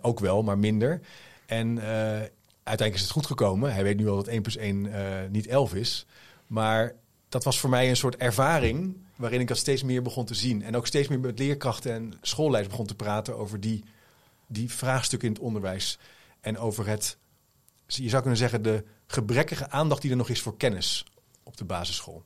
Ook 0.00 0.20
wel, 0.20 0.42
maar 0.42 0.58
minder. 0.58 1.00
En 1.48 1.78
eh, 1.78 1.86
uiteindelijk 2.62 2.94
is 2.94 3.00
het 3.00 3.10
goed 3.10 3.26
gekomen. 3.26 3.72
Hij 3.72 3.82
weet 3.82 3.96
nu 3.96 4.08
al 4.08 4.16
dat 4.16 4.26
1 4.26 4.42
plus 4.42 4.56
1 4.56 4.92
eh, 4.92 5.28
niet 5.30 5.46
11 5.46 5.74
is. 5.74 6.06
Maar 6.46 6.94
dat 7.28 7.44
was 7.44 7.60
voor 7.60 7.70
mij 7.70 7.88
een 7.88 7.96
soort 7.96 8.16
ervaring 8.16 8.96
waarin 9.16 9.40
ik 9.40 9.48
dat 9.48 9.56
steeds 9.56 9.82
meer 9.82 10.02
begon 10.02 10.24
te 10.24 10.34
zien. 10.34 10.62
En 10.62 10.76
ook 10.76 10.86
steeds 10.86 11.08
meer 11.08 11.20
met 11.20 11.38
leerkrachten 11.38 11.92
en 11.92 12.12
schoolleiders 12.20 12.68
begon 12.68 12.86
te 12.86 12.94
praten 12.94 13.36
over 13.36 13.60
die, 13.60 13.84
die 14.46 14.70
vraagstukken 14.70 15.28
in 15.28 15.34
het 15.34 15.42
onderwijs. 15.42 15.98
En 16.40 16.58
over 16.58 16.86
het, 16.86 17.16
je 17.86 18.08
zou 18.08 18.20
kunnen 18.20 18.38
zeggen, 18.38 18.62
de 18.62 18.84
gebrekkige 19.06 19.70
aandacht 19.70 20.02
die 20.02 20.10
er 20.10 20.16
nog 20.16 20.28
is 20.28 20.42
voor 20.42 20.56
kennis 20.56 21.04
op 21.42 21.56
de 21.56 21.64
basisschool. 21.64 22.24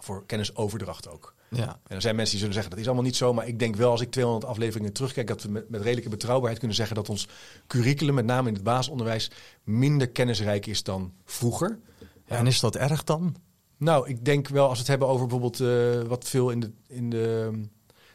Voor 0.00 0.26
kennisoverdracht 0.26 1.08
ook. 1.08 1.34
Ja. 1.50 1.80
En 1.86 1.96
er 1.96 2.02
zijn 2.02 2.16
mensen 2.16 2.30
die 2.30 2.38
zullen 2.38 2.54
zeggen 2.54 2.70
dat 2.70 2.80
is 2.80 2.86
allemaal 2.86 3.04
niet 3.04 3.16
zo. 3.16 3.34
Maar 3.34 3.46
ik 3.46 3.58
denk 3.58 3.76
wel 3.76 3.90
als 3.90 4.00
ik 4.00 4.10
200 4.10 4.46
afleveringen 4.46 4.92
terugkijk, 4.92 5.26
dat 5.26 5.42
we 5.42 5.50
met, 5.50 5.68
met 5.68 5.80
redelijke 5.80 6.10
betrouwbaarheid 6.10 6.58
kunnen 6.58 6.76
zeggen 6.76 6.96
dat 6.96 7.08
ons 7.08 7.28
curriculum, 7.66 8.14
met 8.14 8.24
name 8.24 8.48
in 8.48 8.54
het 8.54 8.62
basisonderwijs, 8.62 9.30
minder 9.64 10.08
kennisrijk 10.08 10.66
is 10.66 10.82
dan 10.82 11.12
vroeger. 11.24 11.78
Ja, 12.26 12.36
en 12.36 12.46
is 12.46 12.60
dat 12.60 12.76
erg 12.76 13.04
dan? 13.04 13.36
Nou, 13.76 14.08
ik 14.08 14.24
denk 14.24 14.48
wel 14.48 14.64
als 14.64 14.72
we 14.72 14.78
het 14.78 14.88
hebben 14.88 15.08
over 15.08 15.26
bijvoorbeeld 15.26 15.60
eh, 15.60 16.08
wat 16.08 16.28
veel 16.28 16.50
in 16.50 16.60
de, 16.60 16.70
in 16.86 17.10
de 17.10 17.50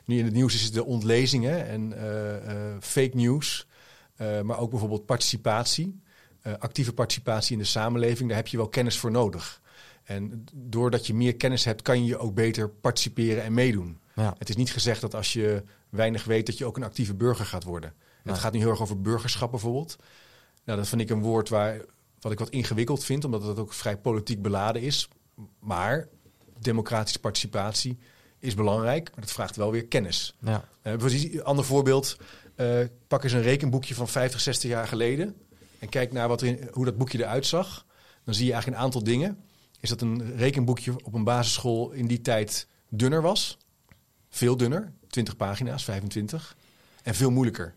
nu 0.05 0.17
in 0.17 0.25
het 0.25 0.33
nieuws 0.33 0.53
is, 0.53 0.71
de 0.71 0.85
ontlezingen 0.85 1.67
en 1.67 1.93
eh, 1.93 2.35
eh, 2.35 2.77
fake 2.79 3.15
news, 3.15 3.67
maar 4.17 4.59
ook 4.59 4.69
bijvoorbeeld 4.69 5.05
participatie, 5.05 6.01
actieve 6.59 6.93
participatie 6.93 7.53
in 7.53 7.61
de 7.61 7.67
samenleving. 7.67 8.27
Daar 8.27 8.37
heb 8.37 8.47
je 8.47 8.57
wel 8.57 8.69
kennis 8.69 8.97
voor 8.97 9.11
nodig. 9.11 9.61
En 10.03 10.45
doordat 10.53 11.07
je 11.07 11.13
meer 11.13 11.35
kennis 11.35 11.65
hebt, 11.65 11.81
kan 11.81 12.05
je 12.05 12.17
ook 12.17 12.33
beter 12.33 12.69
participeren 12.69 13.43
en 13.43 13.53
meedoen. 13.53 13.99
Ja. 14.15 14.35
Het 14.37 14.49
is 14.49 14.55
niet 14.55 14.71
gezegd 14.71 15.01
dat 15.01 15.15
als 15.15 15.33
je 15.33 15.63
weinig 15.89 16.23
weet, 16.23 16.45
dat 16.45 16.57
je 16.57 16.65
ook 16.65 16.77
een 16.77 16.83
actieve 16.83 17.13
burger 17.13 17.45
gaat 17.45 17.63
worden. 17.63 17.93
Nee. 18.23 18.33
Het 18.33 18.43
gaat 18.43 18.53
nu 18.53 18.59
heel 18.59 18.69
erg 18.69 18.81
over 18.81 19.01
burgerschap 19.01 19.51
bijvoorbeeld. 19.51 19.95
Nou, 20.63 20.77
dat 20.79 20.87
vind 20.87 21.01
ik 21.01 21.09
een 21.09 21.21
woord 21.21 21.49
waar, 21.49 21.81
wat 22.19 22.31
ik 22.31 22.39
wat 22.39 22.49
ingewikkeld 22.49 23.03
vind, 23.03 23.25
omdat 23.25 23.43
het 23.43 23.59
ook 23.59 23.73
vrij 23.73 23.97
politiek 23.97 24.41
beladen 24.41 24.81
is. 24.81 25.07
Maar 25.59 26.07
democratische 26.59 27.19
participatie 27.19 27.97
is 28.39 28.53
belangrijk, 28.53 29.09
maar 29.11 29.21
dat 29.21 29.31
vraagt 29.31 29.55
wel 29.55 29.71
weer 29.71 29.85
kennis. 29.85 30.35
Ja. 30.39 30.67
Uh, 30.83 30.93
een 30.93 31.43
ander 31.43 31.65
voorbeeld, 31.65 32.17
eh, 32.55 32.79
pak 33.07 33.23
eens 33.23 33.33
een 33.33 33.41
rekenboekje 33.41 33.95
van 33.95 34.07
50, 34.07 34.39
60 34.39 34.69
jaar 34.69 34.87
geleden 34.87 35.35
en 35.79 35.89
kijk 35.89 36.11
naar 36.11 36.27
wat 36.27 36.41
er 36.41 36.47
in, 36.47 36.69
hoe 36.71 36.85
dat 36.85 36.97
boekje 36.97 37.17
eruit 37.17 37.45
zag. 37.45 37.85
Dan 38.23 38.33
zie 38.33 38.45
je 38.45 38.51
eigenlijk 38.51 38.81
een 38.81 38.85
aantal 38.85 39.03
dingen. 39.03 39.37
Is 39.83 39.89
dat 39.89 40.01
een 40.01 40.35
rekenboekje 40.35 41.03
op 41.03 41.13
een 41.13 41.23
basisschool 41.23 41.91
in 41.91 42.07
die 42.07 42.21
tijd 42.21 42.67
dunner 42.89 43.21
was? 43.21 43.57
Veel 44.29 44.57
dunner, 44.57 44.91
20 45.07 45.35
pagina's, 45.35 45.83
25. 45.83 46.57
En 47.03 47.15
veel 47.15 47.31
moeilijker. 47.31 47.75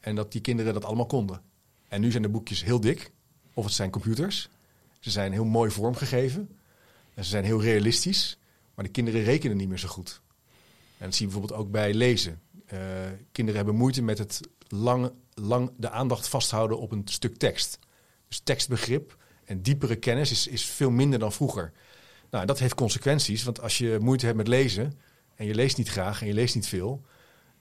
En 0.00 0.14
dat 0.14 0.32
die 0.32 0.40
kinderen 0.40 0.74
dat 0.74 0.84
allemaal 0.84 1.06
konden. 1.06 1.42
En 1.88 2.00
nu 2.00 2.10
zijn 2.10 2.22
de 2.22 2.28
boekjes 2.28 2.64
heel 2.64 2.80
dik. 2.80 3.12
Of 3.54 3.64
het 3.64 3.74
zijn 3.74 3.90
computers. 3.90 4.48
Ze 5.00 5.10
zijn 5.10 5.32
heel 5.32 5.44
mooi 5.44 5.70
vormgegeven. 5.70 6.48
En 7.14 7.24
ze 7.24 7.30
zijn 7.30 7.44
heel 7.44 7.62
realistisch. 7.62 8.38
Maar 8.74 8.84
de 8.84 8.90
kinderen 8.90 9.22
rekenen 9.22 9.56
niet 9.56 9.68
meer 9.68 9.78
zo 9.78 9.88
goed. 9.88 10.20
En 10.98 11.06
dat 11.06 11.14
zie 11.14 11.26
je 11.26 11.32
bijvoorbeeld 11.32 11.60
ook 11.60 11.70
bij 11.70 11.94
lezen. 11.94 12.40
Uh, 12.72 12.78
kinderen 13.32 13.60
hebben 13.60 13.80
moeite 13.80 14.02
met 14.02 14.18
het 14.18 14.40
lang, 14.68 15.12
lang 15.34 15.70
de 15.76 15.90
aandacht 15.90 16.28
vasthouden 16.28 16.78
op 16.78 16.92
een 16.92 17.02
stuk 17.04 17.36
tekst. 17.36 17.78
Dus 18.28 18.40
tekstbegrip 18.40 19.20
en 19.44 19.62
diepere 19.62 19.96
kennis 19.96 20.30
is, 20.30 20.46
is 20.46 20.64
veel 20.64 20.90
minder 20.90 21.18
dan 21.18 21.32
vroeger. 21.32 21.72
Nou, 22.30 22.46
dat 22.46 22.58
heeft 22.58 22.74
consequenties. 22.74 23.44
Want 23.44 23.60
als 23.60 23.78
je 23.78 23.98
moeite 24.00 24.24
hebt 24.24 24.36
met 24.36 24.48
lezen 24.48 24.92
en 25.34 25.46
je 25.46 25.54
leest 25.54 25.76
niet 25.76 25.88
graag 25.88 26.20
en 26.20 26.26
je 26.26 26.34
leest 26.34 26.54
niet 26.54 26.68
veel. 26.68 27.02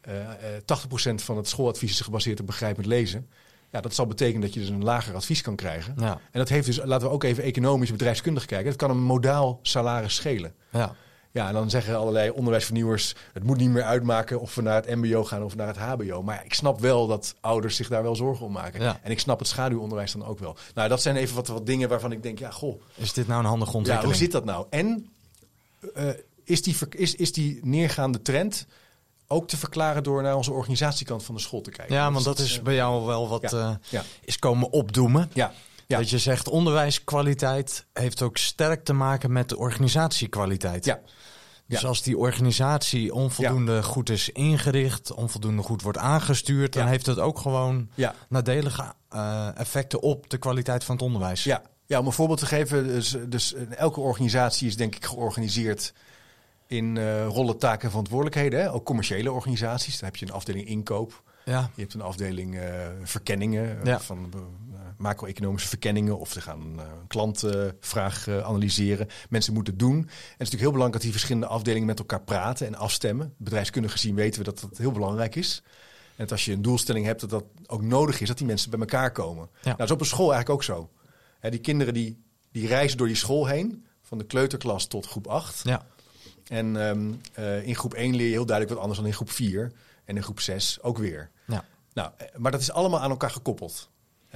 Uh, 0.08 0.16
uh, 0.16 1.12
80% 1.12 1.16
van 1.16 1.38
het 1.38 1.48
schooladvies 1.48 1.92
is 1.92 2.02
gebaseerd 2.02 2.40
op 2.40 2.46
begrijpend 2.46 2.86
lezen. 2.86 3.28
Ja, 3.72 3.82
dat 3.82 3.94
zal 3.94 4.08
betekenen 4.08 4.42
dat 4.42 4.54
je 4.54 4.60
dus 4.60 4.70
een 4.70 4.84
lager 4.84 5.16
advies 5.16 5.42
kan 5.42 5.56
krijgen. 5.56 5.96
Ja. 5.98 6.12
En 6.12 6.40
dat 6.40 6.50
heeft 6.50 6.66
dus, 6.66 6.80
laten 6.84 7.08
we 7.08 7.14
ook 7.14 7.24
even 7.24 7.44
economisch 7.44 7.92
bedrijfskundig 7.92 8.46
kijken. 8.46 8.68
Dat 8.68 8.76
kan 8.76 8.90
een 8.90 9.04
modaal 9.04 9.60
salaris 9.62 10.16
schelen. 10.16 10.54
Ja. 10.72 10.96
Ja, 11.32 11.48
en 11.48 11.54
dan 11.54 11.70
zeggen 11.70 11.98
allerlei 11.98 12.30
onderwijsvernieuwers... 12.30 13.16
het 13.34 13.44
moet 13.44 13.58
niet 13.58 13.70
meer 13.70 13.84
uitmaken 13.84 14.40
of 14.40 14.56
we 14.56 14.62
naar 14.62 14.76
het 14.76 14.96
mbo 14.96 15.24
gaan 15.24 15.44
of 15.44 15.56
naar 15.56 15.68
het 15.68 15.78
hbo. 15.78 16.24
Maar 16.24 16.46
ik 16.46 16.54
snap 16.54 16.80
wel 16.80 17.08
dat 17.08 17.36
ouders 17.40 17.76
zich 17.76 17.88
daar 17.88 18.04
wel 18.04 18.16
zorgen 18.16 18.46
om 18.46 18.52
maken. 18.52 18.82
Ja. 18.82 19.00
En 19.04 19.12
ik 19.12 19.20
snap 19.20 19.40
het 19.40 19.48
schaduwonderwijs 19.48 20.12
dan 20.12 20.26
ook 20.26 20.40
wel. 20.40 20.58
Nou, 20.74 20.90
dat 20.90 21.02
zijn 21.02 21.16
even 21.16 21.36
wat, 21.36 21.48
wat 21.48 21.66
dingen 21.66 21.90
waarvan 21.90 22.12
ik 22.12 22.24
denk... 22.24 22.40
ja, 22.40 22.52
goh, 22.52 22.82
Is 22.96 23.14
dit 23.14 23.28
nou 23.28 23.40
een 23.40 23.46
handige 23.46 23.72
ja, 23.72 23.78
ontwikkeling? 23.78 24.14
hoe 24.14 24.24
zit 24.24 24.32
dat 24.32 24.46
nou? 24.46 24.66
En 24.70 25.10
uh, 25.98 26.10
is, 26.44 26.62
die, 26.62 26.76
is, 26.90 27.16
is 27.16 27.32
die 27.32 27.60
neergaande 27.64 28.22
trend 28.22 28.66
ook 29.28 29.48
te 29.48 29.58
verklaren 29.58 30.04
door 30.04 30.22
naar 30.22 30.36
onze 30.36 30.52
organisatiekant 30.52 31.24
van 31.24 31.36
de 31.36 31.42
school 31.42 31.62
te 31.62 31.72
kijken? 31.72 31.96
Ja, 31.96 32.12
want 32.12 32.26
dat 32.26 32.40
is 32.40 32.58
uh, 32.58 32.64
bij 32.64 32.76
jou 32.76 33.06
wel 33.06 33.28
wat 33.28 33.52
ja, 33.52 33.70
uh, 33.70 33.76
ja. 33.90 34.04
is 34.22 34.40
komen 34.40 34.72
opdoemen. 34.72 35.30
Ja, 35.34 35.54
ja. 35.92 35.98
Dat 35.98 36.10
je 36.10 36.18
zegt 36.20 36.50
onderwijskwaliteit 36.50 37.86
heeft 37.94 38.22
ook 38.22 38.38
sterk 38.38 38.84
te 38.86 38.94
maken 38.94 39.32
met 39.32 39.50
de 39.50 39.58
organisatiekwaliteit. 39.58 40.86
Ja. 40.86 41.00
Dus 41.68 41.82
Ja. 41.82 41.88
als 41.88 42.02
die 42.02 42.18
organisatie 42.18 43.14
onvoldoende 43.14 43.84
goed 43.84 44.10
is 44.10 44.30
ingericht, 44.30 45.12
onvoldoende 45.14 45.62
goed 45.62 45.82
wordt 45.82 45.98
aangestuurd, 45.98 46.74
dan 46.74 46.88
heeft 46.88 47.06
het 47.06 47.20
ook 47.20 47.40
gewoon 47.40 47.90
Ja. 47.96 48.16
nadelige 48.30 48.94
uh, 49.16 49.58
effecten 49.58 50.02
op 50.02 50.30
de 50.30 50.38
kwaliteit 50.38 50.84
van 50.84 50.96
het 50.96 51.04
onderwijs. 51.04 51.44
Ja. 51.44 51.62
ja, 51.86 52.00
om 52.00 52.06
een 52.06 52.12
voorbeeld 52.12 52.40
te 52.40 52.46
geven. 52.46 52.88
Dus, 52.88 53.16
dus 53.28 53.54
elke 53.70 54.00
organisatie 54.00 54.68
is 54.68 54.78
denk 54.78 54.96
ik 54.96 55.06
georganiseerd 55.06 55.94
in 56.68 56.96
uh, 56.96 57.26
rollen, 57.28 57.58
taken 57.58 57.84
en 57.84 57.90
verantwoordelijkheden. 57.90 58.60
Hè? 58.62 58.72
Ook 58.74 58.86
commerciële 58.86 59.32
organisaties. 59.32 60.00
Dan 60.00 60.06
heb 60.10 60.16
je 60.16 60.26
een 60.26 60.32
afdeling 60.32 60.68
inkoop. 60.68 61.24
Ja. 61.46 61.70
Je 61.76 61.82
hebt 61.82 61.94
een 61.94 62.02
afdeling 62.02 62.56
uh, 62.56 62.62
verkenningen 63.04 63.80
Ja. 63.84 64.00
van 64.00 64.34
macro-economische 65.02 65.68
verkenningen. 65.68 66.20
Of 66.20 66.32
ze 66.32 66.42
gaan 66.42 66.76
uh, 66.76 66.82
een 67.02 67.08
klantvraag 67.08 68.28
analyseren. 68.30 69.08
Mensen 69.30 69.54
moeten 69.54 69.74
het 69.74 69.82
doen. 69.82 69.98
En 69.98 70.04
het 70.04 70.08
is 70.08 70.38
natuurlijk 70.38 70.62
heel 70.62 70.72
belangrijk 70.72 70.94
dat 70.94 71.02
die 71.02 71.12
verschillende 71.12 71.48
afdelingen 71.48 71.88
met 71.88 72.00
elkaar 72.00 72.22
praten 72.22 72.68
en 72.68 72.76
afstemmen. 72.76 73.34
Bedrijfskundig 73.38 73.92
gezien 73.92 74.16
weten 74.16 74.40
we 74.40 74.46
dat 74.46 74.60
dat 74.60 74.78
heel 74.78 74.92
belangrijk 74.92 75.36
is. 75.36 75.64
En 76.22 76.28
dat 76.28 76.32
als 76.32 76.46
je 76.46 76.52
een 76.52 76.62
doelstelling 76.62 77.06
hebt, 77.06 77.22
dat 77.22 77.30
dat 77.30 77.44
ook 77.66 77.82
nodig 77.82 78.22
is 78.22 78.28
dat 78.28 78.38
die 78.38 78.48
mensen 78.48 78.70
bij 78.70 78.80
elkaar 78.80 79.12
komen. 79.12 79.50
Ja. 79.52 79.60
Nou, 79.64 79.78
dat 79.78 79.88
is 79.88 79.94
op 79.94 80.00
een 80.00 80.06
school 80.06 80.34
eigenlijk 80.34 80.50
ook 80.50 80.64
zo. 80.64 80.90
Hè, 81.40 81.50
die 81.50 81.60
kinderen 81.60 81.94
die, 81.94 82.24
die 82.52 82.68
reizen 82.68 82.98
door 82.98 83.08
die 83.08 83.16
school 83.16 83.48
heen, 83.48 83.86
van 84.02 84.18
de 84.18 84.26
kleuterklas 84.26 84.88
tot 84.88 85.06
groep 85.06 85.28
8. 85.28 85.64
Ja. 85.64 85.86
En 86.48 86.76
um, 86.76 87.22
uh, 87.40 87.68
in 87.68 87.76
groep 87.76 87.94
1 87.94 88.16
leer 88.16 88.26
je 88.26 88.32
heel 88.32 88.46
duidelijk 88.46 88.70
wat 88.70 88.84
anders 88.84 89.00
dan 89.00 89.08
in 89.08 89.16
groep 89.16 89.32
4. 89.32 89.72
En 90.06 90.16
in 90.16 90.24
groep 90.24 90.40
6 90.40 90.82
ook 90.82 90.98
weer. 90.98 91.30
Ja. 91.46 91.66
Nou, 91.94 92.12
maar 92.38 92.52
dat 92.52 92.62
is 92.62 92.72
allemaal 92.72 93.00
aan 93.00 93.10
elkaar 93.10 93.32
gekoppeld. 93.32 93.90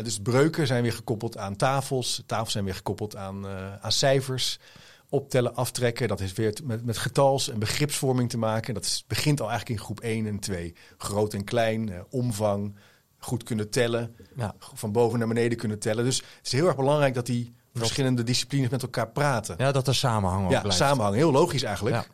Dus 0.03 0.19
breuken 0.19 0.67
zijn 0.67 0.81
weer 0.83 0.93
gekoppeld 0.93 1.37
aan 1.37 1.55
tafels. 1.55 2.23
Tafels 2.25 2.51
zijn 2.51 2.65
weer 2.65 2.75
gekoppeld 2.75 3.15
aan, 3.15 3.45
uh, 3.45 3.75
aan 3.81 3.91
cijfers. 3.91 4.59
Optellen, 5.09 5.55
aftrekken. 5.55 6.07
Dat 6.07 6.19
is 6.19 6.33
weer 6.33 6.57
met, 6.63 6.85
met 6.85 6.97
getals- 6.97 7.49
en 7.49 7.59
begripsvorming 7.59 8.29
te 8.29 8.37
maken. 8.37 8.73
Dat 8.73 8.85
is, 8.85 9.03
begint 9.07 9.41
al 9.41 9.49
eigenlijk 9.49 9.79
in 9.79 9.85
groep 9.85 9.99
1 9.99 10.25
en 10.27 10.39
2. 10.39 10.75
Groot 10.97 11.33
en 11.33 11.43
klein, 11.43 11.87
uh, 11.89 11.99
omvang, 12.09 12.75
goed 13.17 13.43
kunnen 13.43 13.69
tellen. 13.69 14.15
Ja. 14.35 14.55
Van 14.59 14.91
boven 14.91 15.19
naar 15.19 15.27
beneden 15.27 15.57
kunnen 15.57 15.79
tellen. 15.79 16.03
Dus 16.03 16.17
het 16.17 16.45
is 16.45 16.51
heel 16.51 16.67
erg 16.67 16.75
belangrijk 16.75 17.13
dat 17.13 17.25
die 17.25 17.53
verschillende 17.73 18.23
disciplines 18.23 18.69
met 18.69 18.81
elkaar 18.81 19.09
praten. 19.09 19.55
Ja, 19.57 19.71
dat 19.71 19.87
er 19.87 19.95
samenhang 19.95 20.49
Ja, 20.51 20.59
blijft. 20.59 20.77
samenhang. 20.77 21.15
Heel 21.15 21.31
logisch 21.31 21.63
eigenlijk. 21.63 21.95
Ja. 21.95 22.05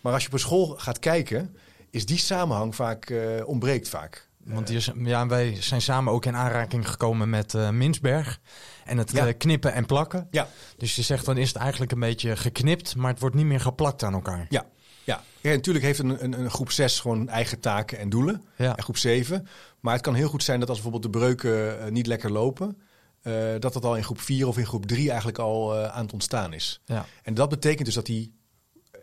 Maar 0.00 0.12
als 0.12 0.22
je 0.22 0.28
op 0.28 0.34
een 0.34 0.40
school 0.40 0.66
gaat 0.66 0.98
kijken, 0.98 1.56
is 1.90 2.06
die 2.06 2.18
samenhang 2.18 2.74
vaak 2.74 3.10
uh, 3.10 3.48
ontbreekt 3.48 3.88
vaak. 3.88 4.27
Want 4.54 4.66
die 4.66 4.76
is, 4.76 4.90
ja, 5.04 5.26
wij 5.26 5.56
zijn 5.62 5.82
samen 5.82 6.12
ook 6.12 6.24
in 6.24 6.36
aanraking 6.36 6.88
gekomen 6.88 7.30
met 7.30 7.54
uh, 7.54 7.70
Minsberg. 7.70 8.40
En 8.84 8.98
het 8.98 9.12
Ja. 9.12 9.26
uh, 9.26 9.32
knippen 9.38 9.72
en 9.72 9.86
plakken. 9.86 10.28
Ja, 10.30 10.48
Dus 10.76 10.96
je 10.96 11.02
zegt 11.02 11.24
dan 11.24 11.36
is 11.36 11.48
het 11.48 11.56
eigenlijk 11.56 11.92
een 11.92 12.00
beetje 12.00 12.36
geknipt, 12.36 12.96
maar 12.96 13.10
het 13.10 13.20
wordt 13.20 13.34
niet 13.36 13.44
meer 13.46 13.60
geplakt 13.60 14.02
aan 14.02 14.12
elkaar. 14.14 14.46
ja, 14.48 14.66
ja. 15.04 15.22
ja 15.40 15.50
natuurlijk 15.50 15.84
heeft 15.84 15.98
een, 15.98 16.24
een, 16.24 16.40
een 16.40 16.50
groep 16.50 16.70
6 16.70 17.00
gewoon 17.00 17.28
eigen 17.28 17.60
taken 17.60 17.98
en 17.98 18.08
doelen. 18.08 18.44
Ja. 18.56 18.76
En 18.76 18.82
groep 18.82 18.96
7. 18.96 19.46
Maar 19.80 19.92
het 19.92 20.02
kan 20.02 20.14
heel 20.14 20.28
goed 20.28 20.42
zijn 20.42 20.60
dat 20.60 20.68
als 20.68 20.80
bijvoorbeeld 20.80 21.12
de 21.12 21.18
breuken 21.18 21.78
uh, 21.84 21.90
niet 21.90 22.06
lekker 22.06 22.32
lopen, 22.32 22.76
uh, 23.22 23.34
dat 23.58 23.72
dat 23.72 23.84
al 23.84 23.96
in 23.96 24.04
groep 24.04 24.20
4 24.20 24.46
of 24.46 24.58
in 24.58 24.66
groep 24.66 24.86
3 24.86 25.08
eigenlijk 25.08 25.38
al 25.38 25.76
aan 25.76 26.02
het 26.04 26.12
ontstaan 26.12 26.52
is. 26.52 26.80
Ja. 26.84 27.06
En 27.22 27.34
dat 27.34 27.48
betekent 27.48 27.84
dus 27.84 27.94
dat 27.94 28.06
die 28.06 28.37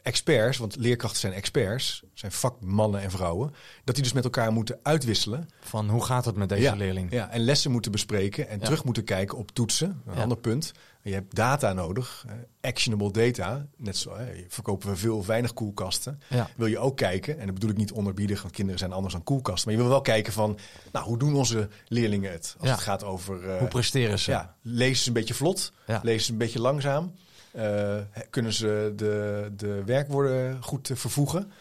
experts, 0.05 0.57
want 0.57 0.75
leerkrachten 0.75 1.19
zijn 1.19 1.33
experts, 1.33 2.03
zijn 2.13 2.31
vakmannen 2.31 3.01
en 3.01 3.11
vrouwen, 3.11 3.53
dat 3.83 3.95
die 3.95 4.03
dus 4.03 4.13
met 4.13 4.23
elkaar 4.23 4.51
moeten 4.51 4.79
uitwisselen. 4.83 5.49
Van 5.61 5.89
hoe 5.89 6.03
gaat 6.05 6.25
het 6.25 6.35
met 6.35 6.49
deze 6.49 6.61
ja, 6.61 6.75
leerling? 6.75 7.11
Ja, 7.11 7.29
en 7.29 7.39
lessen 7.41 7.71
moeten 7.71 7.91
bespreken 7.91 8.47
en 8.49 8.57
Ja. 8.59 8.63
terug 8.63 8.83
moeten 8.83 9.03
kijken 9.03 9.37
op 9.37 9.51
toetsen. 9.51 10.01
Een 10.05 10.15
Ja. 10.15 10.21
ander 10.21 10.37
punt. 10.37 10.71
Je 11.01 11.13
hebt 11.13 11.35
data 11.35 11.73
nodig, 11.73 12.25
eh, 12.27 12.33
actionable 12.61 13.11
data. 13.11 13.65
Net 13.77 13.97
zo 13.97 14.15
hè, 14.17 14.25
verkopen 14.47 14.89
we 14.89 14.95
veel 14.95 15.17
of 15.17 15.25
weinig 15.27 15.53
koelkasten. 15.53 16.19
Wil 16.55 16.67
je 16.67 16.77
ook 16.79 16.97
kijken, 16.97 17.39
en 17.39 17.45
dat 17.45 17.53
bedoel 17.53 17.69
ik 17.69 17.77
niet 17.77 17.91
onderbiedig, 17.91 18.41
want 18.41 18.53
kinderen 18.53 18.79
zijn 18.79 18.91
anders 18.93 19.13
dan 19.13 19.23
koelkasten. 19.23 19.67
Maar 19.69 19.77
je 19.77 19.81
wil 19.83 19.91
wel 19.93 20.01
kijken 20.01 20.33
van, 20.33 20.57
nou, 20.91 21.05
hoe 21.05 21.17
doen 21.17 21.35
onze 21.35 21.69
leerlingen 21.87 22.31
het? 22.31 22.55
Als 22.59 22.69
het 22.69 22.79
gaat 22.79 23.03
over... 23.03 23.49
eh, 23.49 23.57
Hoe 23.59 23.67
presteren 23.67 24.19
ze? 24.19 24.31
ja, 24.31 24.55
lezen 24.61 25.01
ze 25.03 25.07
een 25.07 25.13
beetje 25.13 25.33
vlot? 25.33 25.71
Lezen 26.01 26.25
ze 26.25 26.31
een 26.31 26.37
beetje 26.37 26.61
langzaam? 26.61 27.13
Uh, 27.57 27.97
kunnen 28.29 28.53
ze 28.53 28.93
de, 28.95 29.51
de 29.55 29.83
werkwoorden 29.85 30.63
goed 30.63 30.89
uh, 30.89 30.97
vervoegen? 30.97 31.51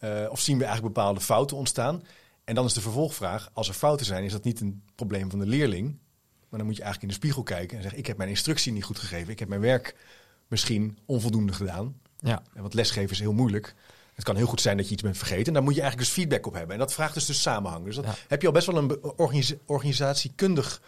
Uh, 0.00 0.26
of 0.30 0.40
zien 0.40 0.58
we 0.58 0.64
eigenlijk 0.64 0.94
bepaalde 0.94 1.20
fouten 1.20 1.56
ontstaan? 1.56 2.02
En 2.44 2.54
dan 2.54 2.64
is 2.64 2.72
de 2.72 2.80
vervolgvraag: 2.80 3.50
als 3.52 3.68
er 3.68 3.74
fouten 3.74 4.06
zijn, 4.06 4.24
is 4.24 4.32
dat 4.32 4.44
niet 4.44 4.60
een 4.60 4.82
probleem 4.94 5.30
van 5.30 5.38
de 5.38 5.46
leerling. 5.46 5.98
Maar 6.48 6.58
dan 6.58 6.66
moet 6.66 6.76
je 6.76 6.82
eigenlijk 6.82 7.02
in 7.02 7.08
de 7.08 7.14
spiegel 7.26 7.42
kijken 7.42 7.76
en 7.76 7.82
zeggen: 7.82 8.00
Ik 8.00 8.06
heb 8.06 8.16
mijn 8.16 8.28
instructie 8.28 8.72
niet 8.72 8.84
goed 8.84 8.98
gegeven. 8.98 9.32
Ik 9.32 9.38
heb 9.38 9.48
mijn 9.48 9.60
werk 9.60 9.96
misschien 10.48 10.98
onvoldoende 11.06 11.52
gedaan. 11.52 12.00
Ja. 12.18 12.42
En 12.54 12.60
want 12.60 12.74
lesgeven 12.74 13.10
is 13.10 13.18
heel 13.18 13.32
moeilijk. 13.32 13.74
Het 14.14 14.24
kan 14.24 14.36
heel 14.36 14.46
goed 14.46 14.60
zijn 14.60 14.76
dat 14.76 14.86
je 14.86 14.92
iets 14.92 15.02
bent 15.02 15.16
vergeten. 15.18 15.46
En 15.46 15.52
daar 15.52 15.62
moet 15.62 15.74
je 15.74 15.80
eigenlijk 15.80 16.10
dus 16.10 16.18
feedback 16.18 16.46
op 16.46 16.52
hebben. 16.54 16.72
En 16.72 16.78
dat 16.78 16.92
vraagt 16.92 17.14
dus 17.14 17.26
dus 17.26 17.42
samenhang. 17.42 17.84
Dus 17.84 17.94
dat 17.96 18.04
Ja. 18.04 18.14
heb 18.28 18.40
je 18.40 18.46
al 18.46 18.52
best 18.52 18.66
wel 18.66 18.76
een 18.76 19.02
organis 19.16 19.54
organisatiekundig 19.66 20.82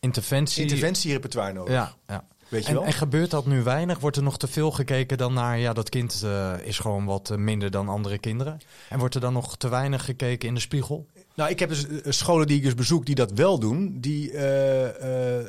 Interventie. 0.00 0.62
interventierepertoire 0.62 1.52
nodig. 1.52 1.72
Ja, 1.74 1.94
ja. 2.06 2.24
Weet 2.48 2.62
je 2.62 2.68
En, 2.68 2.74
wel? 2.74 2.84
en 2.84 2.92
gebeurt 2.92 3.30
dat 3.30 3.46
nu 3.46 3.62
weinig? 3.62 3.98
Wordt 3.98 4.16
er 4.16 4.22
nog 4.22 4.38
te 4.38 4.48
veel 4.48 4.70
gekeken 4.70 5.18
dan 5.18 5.32
naar, 5.32 5.58
ja, 5.58 5.72
dat 5.72 5.88
kind 5.88 6.22
eh, 6.24 6.54
is 6.62 6.78
gewoon 6.78 7.04
wat 7.04 7.30
eh, 7.30 7.36
minder 7.36 7.70
dan 7.70 7.88
andere 7.88 8.18
kinderen? 8.18 8.60
En 8.88 8.98
wordt 8.98 9.14
er 9.14 9.20
dan 9.20 9.32
nog 9.32 9.56
te 9.56 9.68
weinig 9.68 10.04
gekeken 10.04 10.48
in 10.48 10.54
de 10.54 10.60
spiegel? 10.60 11.06
Nou, 11.34 11.50
ik 11.50 11.58
heb 11.58 11.68
dus 11.68 11.86
eh, 11.86 12.12
scholen 12.12 12.46
die 12.46 12.56
ik 12.56 12.62
dus 12.62 12.74
bezoek 12.74 13.06
die 13.06 13.14
dat 13.14 13.32
wel 13.32 13.58
doen. 13.58 14.00
Die, 14.00 14.32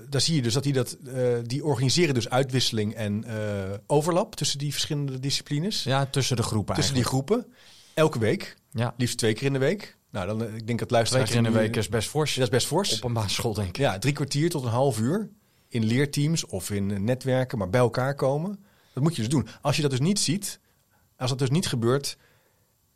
daar 0.10 0.22
zie 0.22 0.36
je 0.36 0.42
dus 0.42 0.54
dat 0.54 0.64
die 0.64 0.74
dat, 0.74 0.98
die 1.44 1.66
organiseren 1.66 2.14
dus 2.14 2.30
uitwisseling 2.30 2.94
en 2.94 3.26
overlap 3.88 4.36
tussen 4.36 4.60
die 4.60 4.72
verschillende 4.72 5.20
disciplines. 5.20 5.84
Ja, 5.84 6.06
tussen 6.06 6.36
de 6.36 6.44
groepen 6.44 6.76
tussen 6.76 6.96
die 6.96 7.04
groepen. 7.04 7.46
Elke 7.94 8.20
week. 8.20 8.56
Ja, 8.72 8.94
Liefst 8.98 9.18
twee 9.18 9.34
keer 9.34 9.48
in 9.48 9.54
de 9.54 9.60
week. 9.60 9.98
Nou, 10.12 10.28
dan, 10.28 10.42
ik 10.42 10.68
denk 10.68 10.80
dat 10.80 10.88
twee 10.88 10.88
luisteraars... 10.90 11.30
keer 11.30 11.38
in 11.38 11.44
de 11.44 11.60
week 11.60 11.76
is 11.76 11.90
best 11.90 12.10
fors. 12.10 12.34
Dat 12.34 12.44
is 12.44 12.50
best 12.50 12.68
fors. 12.68 12.96
Op 12.96 13.04
een 13.04 13.14
basisschool, 13.14 13.54
denk 13.54 13.68
ik. 13.68 13.78
Ja, 13.78 14.00
drie 14.00 14.14
kwartier 14.14 14.50
tot 14.50 14.64
een 14.64 14.70
half 14.70 15.00
uur 15.00 15.30
in 15.70 15.84
leerteams 15.84 16.46
of 16.46 16.72
in 16.72 17.04
netwerken, 17.04 17.58
maar 17.58 17.70
bij 17.70 17.80
elkaar 17.80 18.16
komen. 18.16 18.66
Dat 18.94 19.04
moet 19.04 19.16
je 19.16 19.22
dus 19.22 19.32
doen. 19.32 19.48
Als 19.62 19.76
je 19.76 19.82
dat 19.82 19.92
dus 19.92 20.00
niet 20.00 20.20
ziet, 20.20 20.60
als 21.18 21.30
dat 21.30 21.40
dus 21.40 21.50
niet 21.50 21.68
gebeurt, 21.68 22.18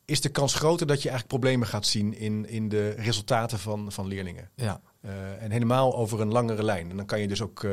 is 0.05 0.21
de 0.21 0.29
kans 0.29 0.53
groter 0.53 0.87
dat 0.87 1.01
je 1.01 1.09
eigenlijk 1.09 1.39
problemen 1.39 1.67
gaat 1.67 1.85
zien 1.85 2.17
in, 2.17 2.49
in 2.49 2.69
de 2.69 2.89
resultaten 2.89 3.59
van, 3.59 3.91
van 3.91 4.07
leerlingen. 4.07 4.49
Ja. 4.55 4.81
Eh, 5.01 5.43
en 5.43 5.51
helemaal 5.51 5.95
over 5.95 6.21
een 6.21 6.31
langere 6.31 6.63
lijn. 6.63 6.89
En 6.89 6.97
dan 6.97 7.05
kan 7.05 7.19
je 7.19 7.27
dus 7.27 7.41
ook 7.41 7.63
eh, 7.63 7.71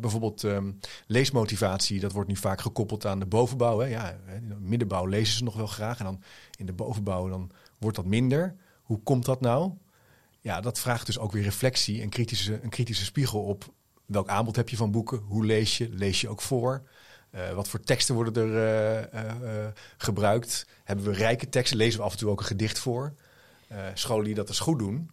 bijvoorbeeld 0.00 0.44
ehm, 0.44 0.72
leesmotivatie, 1.06 2.00
dat 2.00 2.12
wordt 2.12 2.28
nu 2.28 2.36
vaak 2.36 2.60
gekoppeld 2.60 3.06
aan 3.06 3.18
de 3.18 3.26
bovenbouw. 3.26 3.78
Hè. 3.78 3.86
Ja, 3.86 4.18
hè, 4.24 4.36
in 4.36 4.48
de 4.48 4.56
middenbouw 4.60 5.06
lezen 5.06 5.36
ze 5.36 5.44
nog 5.44 5.56
wel 5.56 5.66
graag. 5.66 5.98
En 5.98 6.04
dan 6.04 6.22
in 6.56 6.66
de 6.66 6.72
bovenbouw 6.72 7.28
dan 7.28 7.50
wordt 7.78 7.96
dat 7.96 8.06
minder. 8.06 8.56
Hoe 8.82 9.02
komt 9.02 9.24
dat 9.24 9.40
nou? 9.40 9.72
Ja, 10.40 10.60
dat 10.60 10.78
vraagt 10.78 11.06
dus 11.06 11.18
ook 11.18 11.32
weer 11.32 11.42
reflectie 11.42 12.02
en 12.02 12.08
kritische, 12.08 12.60
een 12.62 12.70
kritische 12.70 13.04
spiegel 13.04 13.40
op 13.42 13.72
welk 14.06 14.28
aanbod 14.28 14.56
heb 14.56 14.68
je 14.68 14.76
van 14.76 14.90
boeken, 14.90 15.18
hoe 15.18 15.44
lees 15.46 15.78
je, 15.78 15.88
lees 15.88 16.20
je 16.20 16.28
ook 16.28 16.40
voor, 16.40 16.82
Eh, 17.34 17.52
wat 17.54 17.68
voor 17.68 17.80
teksten 17.80 18.14
worden 18.14 18.34
er 18.42 18.56
eh, 18.56 19.64
eh, 19.64 19.72
gebruikt, 19.96 20.66
hebben 20.84 21.04
we 21.04 21.12
rijke 21.12 21.48
teksten, 21.48 21.76
lezen 21.76 21.98
we 21.98 22.04
af 22.06 22.12
en 22.12 22.18
toe 22.18 22.30
ook 22.30 22.40
een 22.40 22.46
gedicht 22.46 22.78
voor. 22.78 23.14
Scholen 23.94 24.24
die 24.24 24.34
dat 24.34 24.46
dus 24.46 24.58
goed 24.58 24.78
doen, 24.78 25.10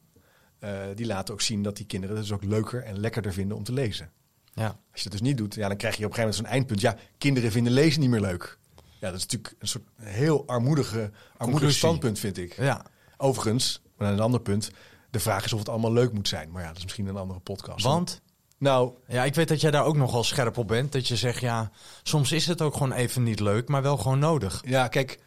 die 0.95 1.05
laten 1.05 1.33
ook 1.33 1.41
zien 1.41 1.63
dat 1.63 1.77
die 1.77 1.85
kinderen 1.85 2.15
het 2.15 2.25
dus 2.25 2.35
ook 2.35 2.43
leuker 2.43 2.83
en 2.83 2.99
lekkerder 2.99 3.33
vinden 3.33 3.57
om 3.57 3.63
te 3.63 3.73
lezen. 3.73 4.11
Ja. 4.53 4.65
Als 4.91 5.01
je 5.01 5.09
dat 5.09 5.11
dus 5.11 5.21
niet 5.21 5.37
doet, 5.37 5.55
ja, 5.55 5.67
dan 5.67 5.77
krijg 5.77 5.97
je 5.97 6.05
op 6.05 6.09
een 6.09 6.15
gegeven 6.15 6.35
moment 6.35 6.35
zo'n 6.35 6.59
eindpunt. 6.59 6.81
Ja, 6.81 6.95
kinderen 7.17 7.51
vinden 7.51 7.73
lezen 7.73 8.01
niet 8.01 8.09
meer 8.09 8.21
leuk. 8.21 8.57
Ja, 8.75 9.07
dat 9.09 9.15
is 9.15 9.21
natuurlijk 9.21 9.55
een 9.59 9.67
soort 9.67 9.83
heel 10.01 10.47
armoedige, 10.47 11.11
armoedig 11.37 11.71
standpunt, 11.71 12.19
vind 12.19 12.37
ik. 12.37 12.55
ja. 12.57 12.85
Overigens, 13.17 13.81
maar 13.97 14.11
een 14.13 14.19
ander 14.19 14.41
punt. 14.41 14.71
De 15.09 15.19
vraag 15.19 15.45
is 15.45 15.53
of 15.53 15.59
het 15.59 15.69
allemaal 15.69 15.93
leuk 15.93 16.13
moet 16.13 16.27
zijn. 16.27 16.51
Maar 16.51 16.61
ja, 16.61 16.67
dat 16.67 16.77
is 16.77 16.83
misschien 16.83 17.07
een 17.07 17.17
andere 17.17 17.39
podcast. 17.39 17.83
Want, 17.83 18.21
Nou, 18.61 18.91
ja, 19.07 19.23
ik 19.23 19.35
weet 19.35 19.47
dat 19.47 19.61
jij 19.61 19.71
daar 19.71 19.85
ook 19.85 19.95
nogal 19.97 20.23
scherp 20.23 20.57
op 20.57 20.67
bent. 20.67 20.91
Dat 20.91 21.07
je 21.07 21.15
zegt, 21.15 21.39
ja, 21.41 21.71
soms 22.03 22.31
is 22.31 22.47
het 22.47 22.61
ook 22.61 22.73
gewoon 22.73 22.91
even 22.91 23.23
niet 23.23 23.39
leuk, 23.39 23.67
maar 23.67 23.81
wel 23.81 23.97
gewoon 23.97 24.19
nodig. 24.19 24.61
ja, 24.65 24.87
kijk, 24.87 25.19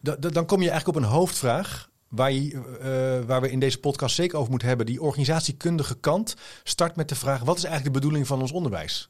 da- 0.00 0.16
da- 0.16 0.28
dan 0.28 0.46
kom 0.46 0.62
je 0.62 0.70
eigenlijk 0.70 0.98
op 0.98 1.04
een 1.04 1.10
hoofdvraag. 1.10 1.90
Waar, 2.08 2.32
je, 2.32 2.52
eh, 3.20 3.26
waar 3.26 3.40
we 3.40 3.50
in 3.50 3.58
deze 3.58 3.78
podcast 3.78 4.14
zeker 4.14 4.38
over 4.38 4.50
moeten 4.50 4.68
hebben. 4.68 4.86
Die 4.86 5.02
organisatiekundige 5.02 5.94
kant 5.94 6.34
start 6.64 6.96
met 6.96 7.08
de 7.08 7.14
vraag: 7.14 7.40
wat 7.40 7.56
is 7.56 7.64
eigenlijk 7.64 7.94
de 7.94 8.00
bedoeling 8.00 8.26
van 8.26 8.40
ons 8.40 8.52
onderwijs? 8.52 9.08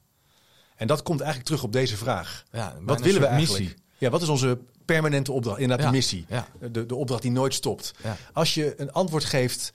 En 0.76 0.87
dat 0.87 1.02
komt 1.02 1.19
eigenlijk 1.21 1.49
terug 1.49 1.64
op 1.64 1.73
deze 1.73 1.97
vraag. 1.97 2.45
Ja, 2.52 2.75
Wat 2.81 3.00
willen 3.00 3.21
we 3.21 3.26
eigenlijk? 3.26 3.61
missie. 3.62 3.83
Ja, 3.99 4.11
wat 4.11 4.23
is 4.23 4.28
onze 4.28 4.59
permanente 4.85 5.33
opdracht? 5.33 5.59
Inderdaad, 5.59 5.87
Ja, 5.87 5.90
de 5.93 5.97
missie. 5.97 6.25
ja. 6.28 6.47
De, 6.71 6.87
de 6.87 6.95
opdracht 6.95 7.23
die 7.23 7.31
nooit 7.31 7.54
stopt. 7.54 7.93
Als 8.33 8.54
je 8.54 8.81
een 8.81 8.93
antwoord 8.93 9.25
geeft, 9.25 9.73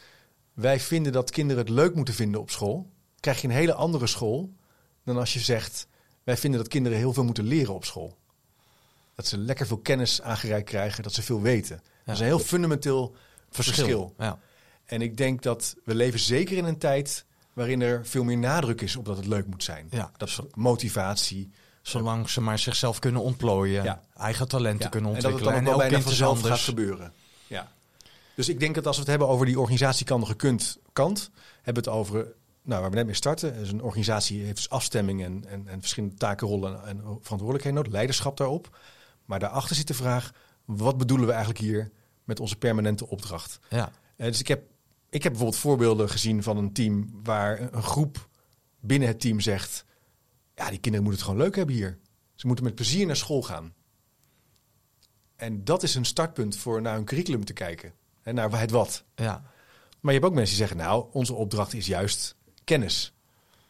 wij 0.53 0.79
vinden 0.79 1.11
dat 1.11 1.29
kinderen 1.31 1.63
het 1.65 1.73
leuk 1.73 1.95
moeten 1.95 2.13
vinden 2.13 2.41
op 2.41 2.49
school, 2.51 2.89
krijg 3.19 3.41
je 3.41 3.47
een 3.47 3.53
hele 3.53 3.73
andere 3.73 4.07
school 4.07 4.49
dan 5.03 5.17
als 5.17 5.33
je 5.33 5.39
zegt, 5.39 5.87
wij 6.23 6.37
vinden 6.37 6.59
dat 6.59 6.69
kinderen 6.69 6.97
heel 6.97 7.13
veel 7.13 7.23
moeten 7.23 7.43
leren 7.43 7.73
op 7.73 7.85
school. 7.85 8.17
Dat 9.15 9.27
ze 9.27 9.37
lekker 9.37 9.67
veel 9.67 9.77
kennis 9.77 10.21
aangereikt 10.21 10.69
krijgen, 10.69 11.03
dat 11.03 11.13
ze 11.13 11.21
veel 11.21 11.41
weten. 11.41 11.81
Dat 12.05 12.15
is 12.15 12.21
een 12.21 12.27
heel 12.27 12.39
fundamenteel 12.39 13.15
verschil. 13.49 14.13
Ja. 14.17 14.39
En 14.85 15.01
ik 15.01 15.17
denk 15.17 15.41
dat 15.41 15.75
we 15.83 15.95
leven 15.95 16.19
zeker 16.19 16.57
in 16.57 16.65
een 16.65 16.77
tijd 16.77 17.25
waarin 17.53 17.81
er 17.81 18.05
veel 18.05 18.23
meer 18.23 18.37
nadruk 18.37 18.81
is 18.81 18.95
op 18.95 19.05
dat 19.05 19.17
het 19.17 19.25
leuk 19.25 19.45
moet 19.45 19.63
zijn. 19.63 19.87
Ja. 19.91 20.11
Dat 20.17 20.27
is 20.27 20.39
motivatie. 20.53 21.49
Zolang 21.81 22.29
ze 22.29 22.41
maar 22.41 22.59
zichzelf 22.59 22.99
kunnen 22.99 23.21
ontplooien, 23.21 23.83
Ja. 23.83 24.01
eigen 24.17 24.47
talenten 24.47 24.83
Ja. 24.83 24.89
kunnen 24.89 25.09
En 25.09 25.15
dat 25.15 25.23
het 25.23 25.33
ontwikkelen. 25.33 25.65
dan 25.65 25.73
ook 25.73 25.89
bijna 25.89 26.01
vanzelf 26.03 26.41
gaat 26.41 26.59
gebeuren. 26.59 27.13
Ja. 27.47 27.71
Dus 28.35 28.49
ik 28.49 28.59
denk 28.59 28.75
dat 28.75 28.85
als 28.85 28.95
we 28.95 29.01
het 29.01 29.09
hebben 29.09 29.27
over 29.27 29.45
die 29.45 29.59
organisatiekandige 29.59 30.35
kunt, 30.35 30.77
kant, 30.93 31.29
hebben 31.61 31.83
we 31.83 31.89
het 31.89 31.99
over, 31.99 32.27
nou, 32.69 32.81
waar 32.81 32.89
we 32.89 32.95
net 32.95 33.05
mee 33.05 33.15
starten. 33.15 33.53
Dus 33.53 33.71
een 33.71 33.83
organisatie 33.83 34.43
heeft 34.43 34.55
dus 34.55 34.69
afstemming 34.69 35.23
en, 35.23 35.45
en, 35.47 35.67
en 35.67 35.79
verschillende 35.79 36.15
taken, 36.15 36.47
rollen 36.47 36.85
en 36.85 36.97
verantwoordelijkheden 37.01 37.73
nodig, 37.73 37.91
leiderschap 37.91 38.37
daarop. 38.37 38.77
Maar 39.25 39.39
daarachter 39.39 39.75
zit 39.75 39.87
de 39.87 39.93
vraag, 39.93 40.33
wat 40.65 40.97
bedoelen 40.97 41.25
we 41.25 41.31
eigenlijk 41.31 41.61
hier 41.61 41.91
met 42.23 42.39
onze 42.39 42.55
permanente 42.55 43.07
opdracht? 43.07 43.59
Ja. 43.69 43.91
Eh, 44.15 44.25
dus 44.27 44.39
ik 44.39 44.47
heb, 44.47 44.63
ik 45.09 45.23
heb 45.23 45.31
bijvoorbeeld 45.31 45.61
voorbeelden 45.61 46.09
gezien 46.09 46.43
van 46.43 46.57
een 46.57 46.73
team 46.73 47.09
waar 47.23 47.59
een, 47.59 47.75
een 47.75 47.83
groep 47.83 48.29
binnen 48.79 49.07
het 49.07 49.19
team 49.19 49.39
zegt: 49.39 49.85
Ja, 50.55 50.69
die 50.69 50.79
kinderen 50.79 51.05
moeten 51.05 51.21
het 51.21 51.29
gewoon 51.29 51.45
leuk 51.45 51.55
hebben 51.55 51.75
hier. 51.75 51.97
Ze 52.35 52.47
moeten 52.47 52.65
met 52.65 52.75
plezier 52.75 53.05
naar 53.05 53.15
school 53.15 53.41
gaan. 53.41 53.73
En 55.35 55.63
dat 55.63 55.83
is 55.83 55.95
een 55.95 56.05
startpunt 56.05 56.57
voor 56.57 56.81
naar 56.81 56.95
hun 56.95 57.05
curriculum 57.05 57.45
te 57.45 57.53
kijken. 57.53 57.93
En 58.21 58.35
naar 58.35 58.59
het 58.59 58.71
wat. 58.71 59.03
ja. 59.15 59.43
Maar 59.99 60.13
je 60.13 60.19
hebt 60.19 60.31
ook 60.31 60.37
mensen 60.37 60.57
die 60.57 60.67
zeggen: 60.67 60.85
Nou, 60.85 61.05
onze 61.11 61.33
opdracht 61.33 61.73
is 61.73 61.87
juist 61.87 62.35
kennis. 62.69 63.13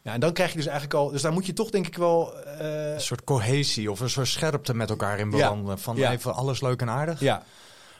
Ja, 0.02 0.14
en 0.14 0.20
dan 0.20 0.34
krijg 0.34 0.50
je 0.52 0.56
dus 0.58 0.66
eigenlijk 0.66 0.96
al. 1.00 1.10
Dus 1.10 1.22
daar 1.22 1.32
moet 1.34 1.46
je 1.46 1.54
toch, 1.54 1.70
denk 1.70 1.88
ik 1.88 1.98
wel. 1.98 2.34
eh, 2.44 2.94
Een 2.94 3.02
soort 3.02 3.24
cohesie 3.24 3.92
of 3.92 4.00
een 4.00 4.10
soort 4.10 4.28
scherpte 4.28 4.74
met 4.74 4.90
elkaar 4.90 5.20
in 5.20 5.30
bewandelen. 5.30 5.80
Van 5.80 5.96
Ja. 5.96 6.12
even 6.12 6.34
alles 6.34 6.62
leuk 6.62 6.82
en 6.82 6.90
aardig. 6.90 7.20
ja. 7.20 7.44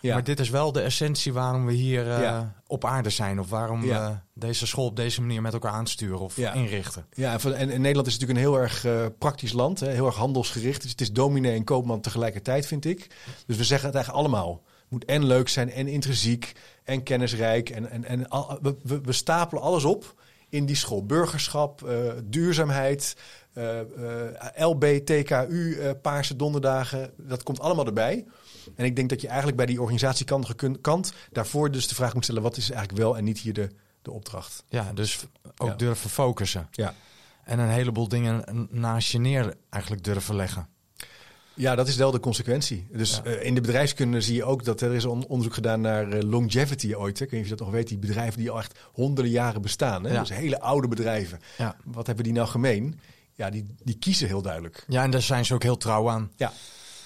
Ja. 0.02 0.14
Maar 0.14 0.24
dit 0.24 0.40
is 0.40 0.50
wel 0.50 0.72
de 0.72 0.82
essentie 0.82 1.34
waarom 1.34 1.66
we 1.66 1.74
hier 1.74 2.12
eh, 2.12 2.42
op 2.68 2.86
aarde 2.86 3.10
zijn. 3.10 3.40
Of 3.40 3.50
waarom 3.50 3.82
we 3.82 4.16
deze 4.34 4.68
school 4.68 4.86
op 4.86 4.96
deze 4.96 5.22
manier 5.22 5.42
met 5.42 5.54
elkaar 5.54 5.72
aansturen 5.72 6.20
of 6.20 6.36
Ja. 6.36 6.54
inrichten. 6.54 7.06
Ja, 7.14 7.40
en, 7.44 7.54
en 7.56 7.68
Nederland 7.82 8.08
is 8.08 8.14
natuurlijk 8.14 8.40
een 8.40 8.46
heel 8.46 8.60
erg 8.60 8.86
eh, 8.86 9.06
praktisch 9.18 9.52
land, 9.52 9.80
hè, 9.80 9.90
heel 9.92 10.06
erg 10.06 10.16
handelsgericht. 10.16 10.82
Dus 10.82 10.92
het 10.92 11.02
is 11.02 11.12
dominee 11.12 11.56
en 11.56 11.64
koopman 11.64 12.02
tegelijkertijd, 12.02 12.66
vind 12.66 12.86
ik. 12.86 13.08
Dus 13.46 13.58
we 13.58 13.64
zeggen 13.64 13.88
het 13.88 13.96
eigenlijk 13.96 14.26
allemaal. 14.26 14.62
Het 14.82 14.90
moet 14.90 15.06
en 15.06 15.26
leuk 15.26 15.50
zijn, 15.50 15.72
en 15.72 15.88
intrinsiek, 15.88 16.52
en 16.84 17.04
kennisrijk. 17.04 17.70
En, 17.70 17.90
en, 17.92 18.06
en 18.06 18.30
al- 18.30 18.60
we, 18.62 19.02
we 19.04 19.12
stapelen 19.12 19.64
alles 19.64 19.84
op 19.84 20.19
in 20.50 20.66
die 20.66 20.76
school. 20.76 21.06
Burgerschap, 21.06 21.84
eh, 21.84 22.12
duurzaamheid, 22.24 23.16
eh, 23.54 23.80
eh, 23.80 23.86
LBTKU, 24.56 25.94
Paarse 26.02 26.36
Donderdagen. 26.36 27.12
Dat 27.18 27.44
komt 27.44 27.60
allemaal 27.60 27.86
erbij. 27.86 28.26
En 28.76 28.86
ik 28.86 28.96
denk 28.96 29.10
dat 29.10 29.22
je 29.22 29.28
eigenlijk 29.28 29.58
bij 29.58 29.66
die 29.66 29.82
organisatiekantige 29.82 30.56
kun- 30.56 30.82
kant 30.82 31.14
daarvoor 31.32 31.72
dus 31.72 31.88
de 31.88 31.96
vraag 31.96 32.14
moet 32.14 32.24
stellen... 32.24 32.42
wat 32.42 32.58
is 32.58 32.70
eigenlijk 32.72 33.02
wel 33.02 33.18
en 33.18 33.24
niet 33.24 33.40
hier 33.40 33.54
de, 33.54 33.70
de 34.02 34.12
opdracht? 34.12 34.64
Ja, 34.68 34.94
dus 34.94 35.26
ook 35.58 35.68
Ja. 35.70 35.76
durven 35.76 36.10
focussen. 36.10 36.68
Ja. 36.72 36.94
En 37.44 37.60
een 37.60 37.70
heleboel 37.70 38.08
dingen 38.08 38.68
naast 38.72 39.12
je 39.12 39.20
neer 39.20 39.54
eigenlijk 39.70 40.04
durven 40.04 40.36
leggen. 40.36 40.68
Ja, 41.60 41.76
dat 41.76 41.88
is 41.88 41.96
wel 41.96 42.12
de 42.12 42.20
consequentie. 42.20 42.88
Dus 42.92 43.16
Ja. 43.24 43.32
eh, 43.32 43.46
in 43.46 43.56
de 43.56 43.62
bedrijfskunde 43.62 44.22
zie 44.22 44.36
je 44.36 44.44
ook 44.44 44.64
dat 44.64 44.82
er 44.82 44.94
is 44.94 45.04
een 45.04 45.28
onderzoek 45.28 45.54
gedaan 45.54 45.82
naar 45.82 46.10
eh, 46.12 46.22
longevity 46.30 46.94
ooit. 46.94 47.20
Hè. 47.20 47.26
Ik 47.26 47.32
weet 47.32 47.42
niet 47.42 47.42
of 47.42 47.50
je 47.50 47.56
dat 47.56 47.66
nog 47.66 47.76
weet, 47.76 47.88
die 47.88 47.98
bedrijven 47.98 48.40
die 48.40 48.50
al 48.52 48.58
echt 48.60 48.80
honderden 48.94 49.32
jaren 49.32 49.62
bestaan. 49.62 50.04
Hè. 50.04 50.14
Ja. 50.14 50.20
Dus 50.20 50.30
hele 50.30 50.60
oude 50.62 50.88
bedrijven. 50.88 51.40
Ja. 51.58 51.76
Wat 51.84 52.06
hebben 52.08 52.24
die 52.24 52.34
nou 52.34 52.48
gemeen? 52.48 53.00
Ja, 53.34 53.50
die, 53.50 53.76
die 53.84 53.96
kiezen 53.98 54.28
heel 54.28 54.42
duidelijk. 54.42 54.84
ja, 54.88 55.04
en 55.04 55.12
daar 55.12 55.22
zijn 55.22 55.46
ze 55.46 55.54
ook 55.54 55.64
heel 55.64 55.78
trouw 55.78 56.10
aan. 56.10 56.32
Ja. 56.36 56.52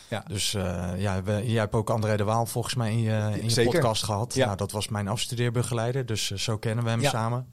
Ja. 0.09 0.23
Dus 0.27 0.53
eh, 0.53 0.91
ja, 0.97 1.23
we, 1.23 1.41
jij 1.45 1.59
hebt 1.59 1.73
ook 1.73 1.89
André 1.89 2.17
de 2.17 2.23
Waal 2.23 2.45
volgens 2.45 2.75
mij 2.75 2.91
in 2.91 3.01
je, 3.01 3.31
in 3.41 3.49
je 3.49 3.63
podcast 3.63 4.03
gehad. 4.03 4.33
Ja. 4.33 4.45
Nou, 4.45 4.57
dat 4.57 4.71
was 4.71 4.87
mijn 4.87 5.07
afstudeerbegeleider, 5.07 6.05
dus 6.05 6.31
zo 6.31 6.57
kennen 6.57 6.83
we 6.83 6.89
hem 6.89 7.01
Ja. 7.01 7.09
samen. 7.09 7.47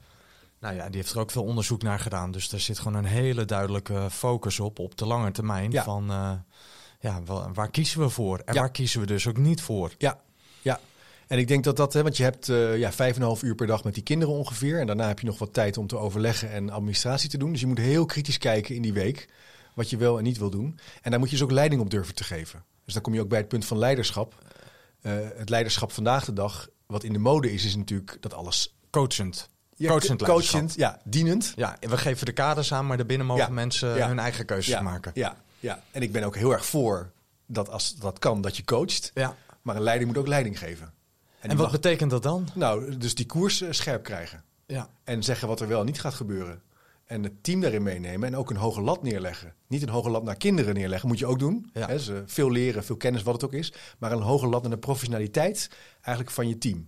Nou 0.59 0.75
ja, 0.75 0.85
die 0.87 0.95
heeft 0.95 1.11
er 1.13 1.19
ook 1.19 1.31
veel 1.31 1.43
onderzoek 1.43 1.81
naar 1.83 1.99
gedaan. 1.99 2.31
Dus 2.31 2.51
er 2.51 2.59
zit 2.59 2.79
gewoon 2.79 2.97
een 2.97 3.05
hele 3.05 3.45
duidelijke 3.45 4.07
focus 4.09 4.59
op, 4.59 4.79
op 4.79 4.97
de 4.97 5.05
lange 5.05 5.31
termijn. 5.31 5.71
Ja. 5.71 5.83
Van 5.83 6.11
ja, 7.01 7.21
wa- 7.25 7.51
waar 7.53 7.69
kiezen 7.71 7.99
we 7.99 8.09
voor? 8.09 8.39
En 8.45 8.53
Ja. 8.53 8.59
waar 8.59 8.71
kiezen 8.71 8.99
we 8.99 9.05
dus 9.05 9.27
ook 9.27 9.37
niet 9.37 9.61
voor? 9.61 9.91
Ja, 9.97 10.19
ja. 10.61 10.79
En 11.27 11.37
ik 11.37 11.47
denk 11.47 11.63
dat 11.63 11.77
dat, 11.77 11.93
hè, 11.93 12.03
want 12.03 12.17
je 12.17 12.23
hebt 12.23 12.49
eh 12.49 12.77
ja, 12.77 12.91
vijf 12.91 13.15
en 13.15 13.21
een 13.21 13.27
half 13.27 13.43
uur 13.43 13.55
per 13.55 13.67
dag 13.67 13.83
met 13.83 13.93
die 13.93 14.03
kinderen 14.03 14.33
ongeveer. 14.33 14.79
En 14.79 14.87
daarna 14.87 15.07
heb 15.07 15.19
je 15.19 15.25
nog 15.25 15.39
wat 15.39 15.53
tijd 15.53 15.77
om 15.77 15.87
te 15.87 15.97
overleggen 15.97 16.51
en 16.51 16.69
administratie 16.69 17.29
te 17.29 17.37
doen. 17.37 17.51
Dus 17.51 17.61
je 17.61 17.67
moet 17.67 17.77
heel 17.77 18.05
kritisch 18.05 18.37
kijken 18.37 18.75
in 18.75 18.81
die 18.81 18.93
week 18.93 19.27
wat 19.73 19.89
je 19.89 19.97
wel 19.97 20.17
en 20.17 20.23
niet 20.23 20.37
wil 20.37 20.49
doen. 20.49 20.79
En 21.01 21.11
daar 21.11 21.19
moet 21.19 21.29
je 21.29 21.35
dus 21.35 21.43
ook 21.45 21.51
leiding 21.51 21.81
op 21.81 21.89
durven 21.89 22.15
te 22.15 22.23
geven. 22.23 22.63
Dus 22.85 22.93
dan 22.93 23.03
kom 23.03 23.13
je 23.13 23.21
ook 23.21 23.29
bij 23.29 23.37
het 23.39 23.47
punt 23.47 23.65
van 23.65 23.77
leiderschap. 23.77 24.35
Eh, 25.01 25.13
het 25.35 25.49
leiderschap 25.49 25.91
vandaag 25.91 26.25
de 26.25 26.33
dag, 26.33 26.67
wat 26.85 27.03
in 27.03 27.13
de 27.13 27.19
mode 27.19 27.53
is, 27.53 27.65
is 27.65 27.75
natuurlijk 27.75 28.17
dat 28.19 28.33
alles... 28.33 28.75
Coachend. 28.89 29.49
Ja, 29.75 29.89
Coachend 29.89 30.23
coachend, 30.23 30.73
ja, 30.75 30.99
dienend. 31.03 31.53
Ja, 31.55 31.77
we 31.79 31.97
geven 31.97 32.25
de 32.25 32.31
kaders 32.31 32.73
aan, 32.73 32.87
maar 32.87 32.97
daarbinnen 32.97 33.27
mogen 33.27 33.43
Ja. 33.45 33.49
mensen 33.49 33.95
Ja. 33.95 34.07
hun 34.07 34.19
eigen 34.19 34.45
keuzes 34.45 34.73
ja, 34.73 34.81
maken. 34.81 35.11
Ja, 35.15 35.35
ja, 35.61 35.83
en 35.91 36.01
ik 36.01 36.11
ben 36.11 36.23
ook 36.23 36.35
heel 36.35 36.51
erg 36.51 36.65
voor 36.65 37.11
dat 37.45 37.69
als 37.69 37.95
dat 37.95 38.19
kan, 38.19 38.41
dat 38.41 38.57
je 38.57 38.63
coacht. 38.63 39.11
Ja. 39.13 39.35
Maar 39.61 39.75
een 39.75 39.81
leider 39.81 40.07
moet 40.07 40.17
ook 40.17 40.27
leiding 40.27 40.59
geven. 40.59 40.93
En, 41.39 41.47
wat 41.49 41.57
mag- 41.57 41.71
betekent 41.71 42.11
dat 42.11 42.23
dan? 42.23 42.47
Nou, 42.53 42.97
dus 42.97 43.15
die 43.15 43.25
koers 43.25 43.61
eh, 43.61 43.71
scherp 43.71 44.03
krijgen. 44.03 44.43
Ja. 44.65 44.89
En 45.03 45.23
zeggen 45.23 45.47
wat 45.47 45.59
er 45.59 45.67
wel 45.67 45.79
en 45.79 45.85
niet 45.85 46.01
gaat 46.01 46.13
gebeuren. 46.13 46.61
en 47.05 47.23
het 47.23 47.43
team 47.43 47.61
daarin 47.61 47.83
meenemen 47.83 48.27
en 48.27 48.35
ook 48.37 48.49
een 48.49 48.55
hoge 48.55 48.81
lat 48.81 49.03
neerleggen. 49.03 49.53
Niet 49.67 49.81
een 49.81 49.89
hoge 49.89 50.09
lat 50.09 50.23
naar 50.23 50.35
kinderen 50.35 50.73
neerleggen, 50.73 51.07
moet 51.07 51.19
je 51.19 51.25
ook 51.25 51.39
doen. 51.39 51.69
Ja. 51.73 51.89
Eh, 51.89 51.99
veel 52.25 52.51
leren, 52.51 52.83
veel 52.83 52.97
kennis, 52.97 53.23
wat 53.23 53.33
het 53.33 53.43
ook 53.43 53.53
is. 53.53 53.73
Maar 53.97 54.11
een 54.11 54.21
hoge 54.21 54.47
lat 54.47 54.61
naar 54.61 54.71
de 54.71 54.77
professionaliteit 54.77 55.69
eigenlijk 56.01 56.35
van 56.35 56.47
je 56.47 56.57
team. 56.57 56.87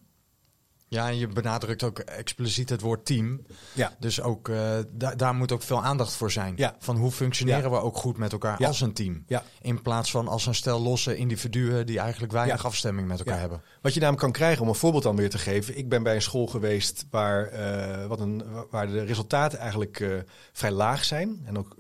Ja, 0.94 1.08
en 1.08 1.18
je 1.18 1.28
benadrukt 1.28 1.84
ook 1.84 2.00
expliciet 2.00 2.70
het 2.70 2.82
woord 2.82 3.06
team. 3.06 3.42
Ja, 3.74 3.96
Dus 4.00 4.22
ook 4.22 4.50
eh, 4.50 4.78
da- 4.92 5.16
daar 5.16 5.36
moet 5.36 5.52
ook 5.52 5.62
veel 5.62 5.84
aandacht 5.84 6.14
voor 6.14 6.32
zijn. 6.32 6.54
Ja. 6.58 6.76
Van 6.80 6.96
hoe 6.98 7.12
functioneren 7.12 7.62
Ja. 7.64 7.70
we 7.70 7.76
ook 7.82 7.98
goed 7.98 8.18
met 8.18 8.32
elkaar 8.32 8.62
Ja. 8.62 8.68
als 8.68 8.82
een 8.82 8.94
team. 8.94 9.24
ja. 9.28 9.44
In 9.62 9.82
plaats 9.82 10.12
van 10.12 10.28
als 10.28 10.46
een 10.46 10.56
stel 10.56 10.80
losse 10.82 11.16
individuen 11.16 11.86
die 11.86 12.00
eigenlijk 12.00 12.32
weinig 12.32 12.66
afstemming 12.66 13.08
met 13.08 13.20
elkaar 13.20 13.40
hebben. 13.40 13.62
Wat 13.82 13.94
je 13.94 14.00
namelijk 14.00 14.24
kan 14.24 14.32
krijgen, 14.34 14.62
om 14.62 14.68
een 14.68 14.76
voorbeeld 14.76 15.04
dan 15.04 15.16
weer 15.16 15.30
te 15.30 15.38
geven. 15.38 15.78
Ik 15.78 15.90
ben 15.90 16.04
bij 16.04 16.16
een 16.16 16.22
school 16.22 16.48
geweest 16.48 17.06
waar, 17.10 17.46
eh, 17.48 18.06
wat 18.08 18.20
een, 18.20 18.44
waar 18.70 18.88
de 18.88 19.04
resultaten 19.04 19.60
eigenlijk 19.60 20.00
eh, 20.00 20.10
vrij 20.54 20.72
laag 20.72 21.06
zijn. 21.06 21.42
En 21.46 21.58
ook, 21.58 21.76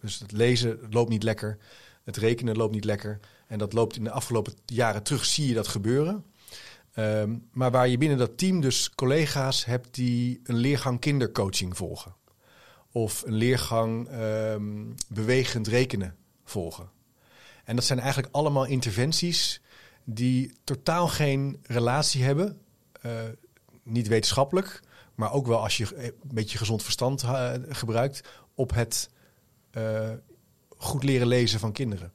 dus 0.00 0.18
het 0.18 0.32
lezen 0.32 0.78
loopt 0.90 1.10
niet 1.10 1.22
lekker, 1.22 1.58
het 2.04 2.16
rekenen 2.16 2.56
loopt 2.56 2.74
niet 2.74 2.84
lekker. 2.84 3.20
En 3.46 3.58
dat 3.58 3.72
loopt 3.72 3.96
in 3.96 4.04
de 4.04 4.10
afgelopen 4.10 4.52
jaren 4.66 5.02
terug, 5.02 5.24
zie 5.24 5.48
je 5.48 5.54
dat 5.54 5.68
gebeuren. 5.68 6.24
Ehm, 6.94 7.36
maar 7.52 7.70
waar 7.70 7.88
je 7.88 7.98
binnen 7.98 8.18
dat 8.18 8.38
team 8.38 8.60
dus 8.60 8.90
collega's 8.90 9.64
hebt 9.64 9.94
die 9.94 10.40
een 10.44 10.56
leergang 10.56 11.00
kindercoaching 11.00 11.76
volgen. 11.76 12.14
Of 12.92 13.22
een 13.26 13.34
leergang 13.34 14.08
ehm, 14.08 14.84
bewegend 15.08 15.68
rekenen 15.68 16.16
volgen. 16.44 16.90
En 17.64 17.76
dat 17.76 17.84
zijn 17.84 17.98
eigenlijk 17.98 18.34
allemaal 18.34 18.64
interventies 18.64 19.60
die 20.04 20.52
totaal 20.64 21.08
geen 21.08 21.58
relatie 21.62 22.22
hebben. 22.22 22.58
eh, 23.00 23.12
niet 23.82 24.08
wetenschappelijk, 24.08 24.80
maar 25.14 25.32
ook 25.32 25.46
wel 25.46 25.62
als 25.62 25.76
je 25.76 26.06
een 26.06 26.12
beetje 26.22 26.58
gezond 26.58 26.82
verstand 26.82 27.22
eh, 27.22 27.52
gebruikt 27.68 28.28
op 28.54 28.74
het 28.74 29.10
eh, 29.70 30.10
goed 30.76 31.04
leren 31.04 31.26
lezen 31.26 31.60
van 31.60 31.72
kinderen. 31.72 32.12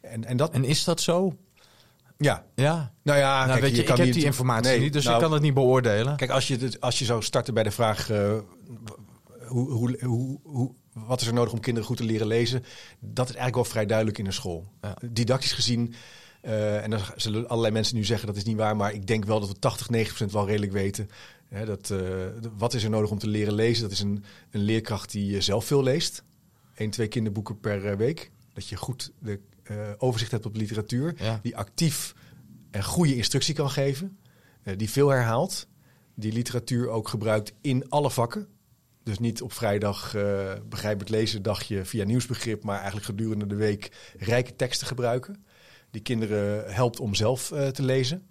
En, 0.00 0.24
en 0.24 0.36
dat, 0.36 0.52
En 0.52 0.64
is 0.64 0.84
dat 0.84 1.00
zo? 1.00 1.36
Ja, 2.22 2.44
Ja. 2.54 2.92
nou 3.02 3.18
ja, 3.18 3.38
nou, 3.38 3.48
kijk, 3.48 3.60
weet 3.60 3.70
je, 3.70 3.76
je 3.76 3.82
ik 3.82 3.88
kan 3.88 4.00
heb 4.00 4.12
die 4.12 4.24
informatie 4.24 4.70
Nee, 4.70 4.80
niet, 4.80 4.92
dus 4.92 5.04
nou, 5.04 5.16
ik 5.16 5.22
kan 5.22 5.32
het 5.32 5.42
niet 5.42 5.54
beoordelen. 5.54 6.16
Kijk, 6.16 6.30
als 6.30 6.48
je, 6.48 6.76
als 6.80 6.98
je 6.98 7.04
zou 7.04 7.22
starten 7.22 7.54
bij 7.54 7.62
de 7.62 7.70
vraag: 7.70 8.10
eh, 8.10 8.32
hoe, 9.46 9.70
hoe, 9.70 9.96
hoe, 10.04 10.40
hoe, 10.42 10.74
wat 10.92 11.20
is 11.20 11.26
er 11.26 11.32
nodig 11.32 11.52
om 11.52 11.60
kinderen 11.60 11.88
goed 11.88 11.96
te 11.96 12.04
leren 12.04 12.26
lezen? 12.26 12.64
Dat 13.00 13.24
is 13.28 13.34
eigenlijk 13.34 13.54
wel 13.54 13.64
vrij 13.64 13.86
duidelijk 13.86 14.18
in 14.18 14.26
een 14.26 14.32
school. 14.32 14.72
Ja. 14.80 14.96
Didactisch 15.10 15.52
gezien, 15.52 15.94
eh, 16.40 16.82
en 16.82 16.90
dan 16.90 17.00
zullen 17.16 17.48
allerlei 17.48 17.72
mensen 17.72 17.96
nu 17.96 18.04
zeggen 18.04 18.26
dat 18.26 18.36
is 18.36 18.44
niet 18.44 18.56
waar, 18.56 18.76
maar 18.76 18.92
ik 18.92 19.06
denk 19.06 19.24
wel 19.24 19.40
dat 19.40 19.48
we 19.48 19.58
80, 19.58 19.88
90 19.90 20.16
procent 20.16 20.32
wel 20.32 20.46
redelijk 20.46 20.72
weten. 20.72 21.10
Hè, 21.48 21.64
dat, 21.66 21.90
eh, 21.90 22.00
wat 22.56 22.74
is 22.74 22.84
er 22.84 22.90
nodig 22.90 23.10
om 23.10 23.18
te 23.18 23.28
leren 23.28 23.54
lezen? 23.54 23.82
Dat 23.82 23.92
is 23.92 24.00
een, 24.00 24.24
een 24.50 24.60
leerkracht 24.60 25.12
die 25.12 25.40
zelf 25.40 25.64
veel 25.64 25.82
leest. 25.82 26.24
Eén, 26.74 26.90
twee 26.90 27.08
kinderboeken 27.08 27.60
per 27.60 27.96
week. 27.96 28.30
Dat 28.52 28.68
je 28.68 28.76
goed 28.76 29.12
de, 29.18 29.40
overzicht 29.98 30.30
hebt 30.30 30.46
op 30.46 30.56
literatuur. 30.56 31.14
Ja. 31.16 31.38
Die 31.42 31.56
actief 31.56 32.14
en 32.70 32.84
goede 32.84 33.16
instructie 33.16 33.54
kan 33.54 33.70
geven. 33.70 34.18
eh, 34.62 34.74
die 34.78 34.90
veel 34.90 35.08
herhaalt. 35.08 35.66
Die 36.14 36.32
literatuur 36.32 36.88
ook 36.88 37.08
gebruikt 37.08 37.52
in 37.60 37.88
alle 37.88 38.10
vakken. 38.10 38.46
Dus 39.04 39.18
niet 39.18 39.42
op 39.42 39.52
vrijdag 39.52 40.14
eh 40.14 40.52
begrijp 40.68 40.98
het 40.98 41.08
lezen 41.08 41.42
dagje 41.42 41.84
via 41.84 42.04
nieuwsbegrip, 42.04 42.64
maar 42.64 42.76
eigenlijk 42.76 43.06
gedurende 43.06 43.46
de 43.46 43.54
week 43.54 44.12
rijke 44.18 44.56
teksten 44.56 44.86
gebruiken. 44.86 45.44
Die 45.90 46.02
kinderen 46.02 46.74
helpt 46.74 47.00
om 47.00 47.14
zelf 47.14 47.50
eh, 47.52 47.68
te 47.68 47.82
lezen, 47.82 48.26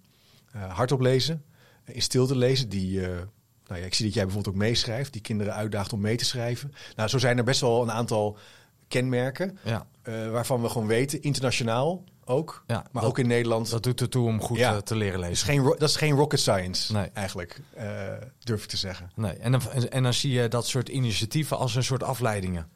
eh, 0.52 0.72
hardop 0.76 1.00
lezen, 1.00 1.44
eh, 1.84 1.94
in 1.94 2.02
stilte 2.02 2.36
lezen. 2.36 2.68
Die, 2.68 3.00
eh, 3.06 3.08
nou 3.66 3.80
ja, 3.80 3.86
ik 3.86 3.94
zie 3.94 4.04
dat 4.04 4.14
jij 4.14 4.24
bijvoorbeeld 4.24 4.54
ook 4.54 4.60
meeschrijft, 4.60 5.12
die 5.12 5.22
kinderen 5.22 5.54
uitdaagt 5.54 5.92
om 5.92 6.00
mee 6.00 6.16
te 6.16 6.24
schrijven. 6.24 6.72
Nou, 6.96 7.08
zo 7.08 7.18
zijn 7.18 7.38
er 7.38 7.44
best 7.44 7.60
wel 7.60 7.82
een 7.82 7.92
aantal 7.92 8.38
kenmerken 8.92 9.58
Ja, 9.64 9.86
eh, 10.02 10.30
waarvan 10.30 10.62
we 10.62 10.68
gewoon 10.68 10.86
weten, 10.86 11.22
internationaal 11.22 12.04
ook, 12.24 12.64
ja 12.66 12.84
maar 12.92 13.02
dat, 13.02 13.10
ook 13.10 13.18
in 13.18 13.26
Nederland. 13.26 13.70
dat 13.70 13.82
doet 13.82 14.00
ertoe 14.00 14.26
om 14.26 14.40
goed 14.40 14.58
Ja. 14.58 14.72
eh, 14.72 14.78
te 14.78 14.96
leren 14.96 15.20
is 15.20 15.26
lezen. 15.28 15.46
geen, 15.46 15.62
dat 15.78 15.88
is 15.88 15.96
geen 15.96 16.14
rocket 16.14 16.40
science, 16.40 16.92
Nee. 16.92 17.10
eigenlijk, 17.12 17.60
eh, 17.74 17.86
durf 18.38 18.62
ik 18.62 18.68
te 18.68 18.76
zeggen. 18.76 19.10
Nee. 19.14 19.32
En, 19.32 19.52
dan, 19.52 19.62
en 19.90 20.02
dan 20.02 20.12
zie 20.14 20.32
je 20.32 20.48
dat 20.48 20.66
soort 20.66 20.88
initiatieven 20.88 21.58
als 21.58 21.74
een 21.74 21.84
soort 21.84 22.02
afleidingen. 22.02 22.68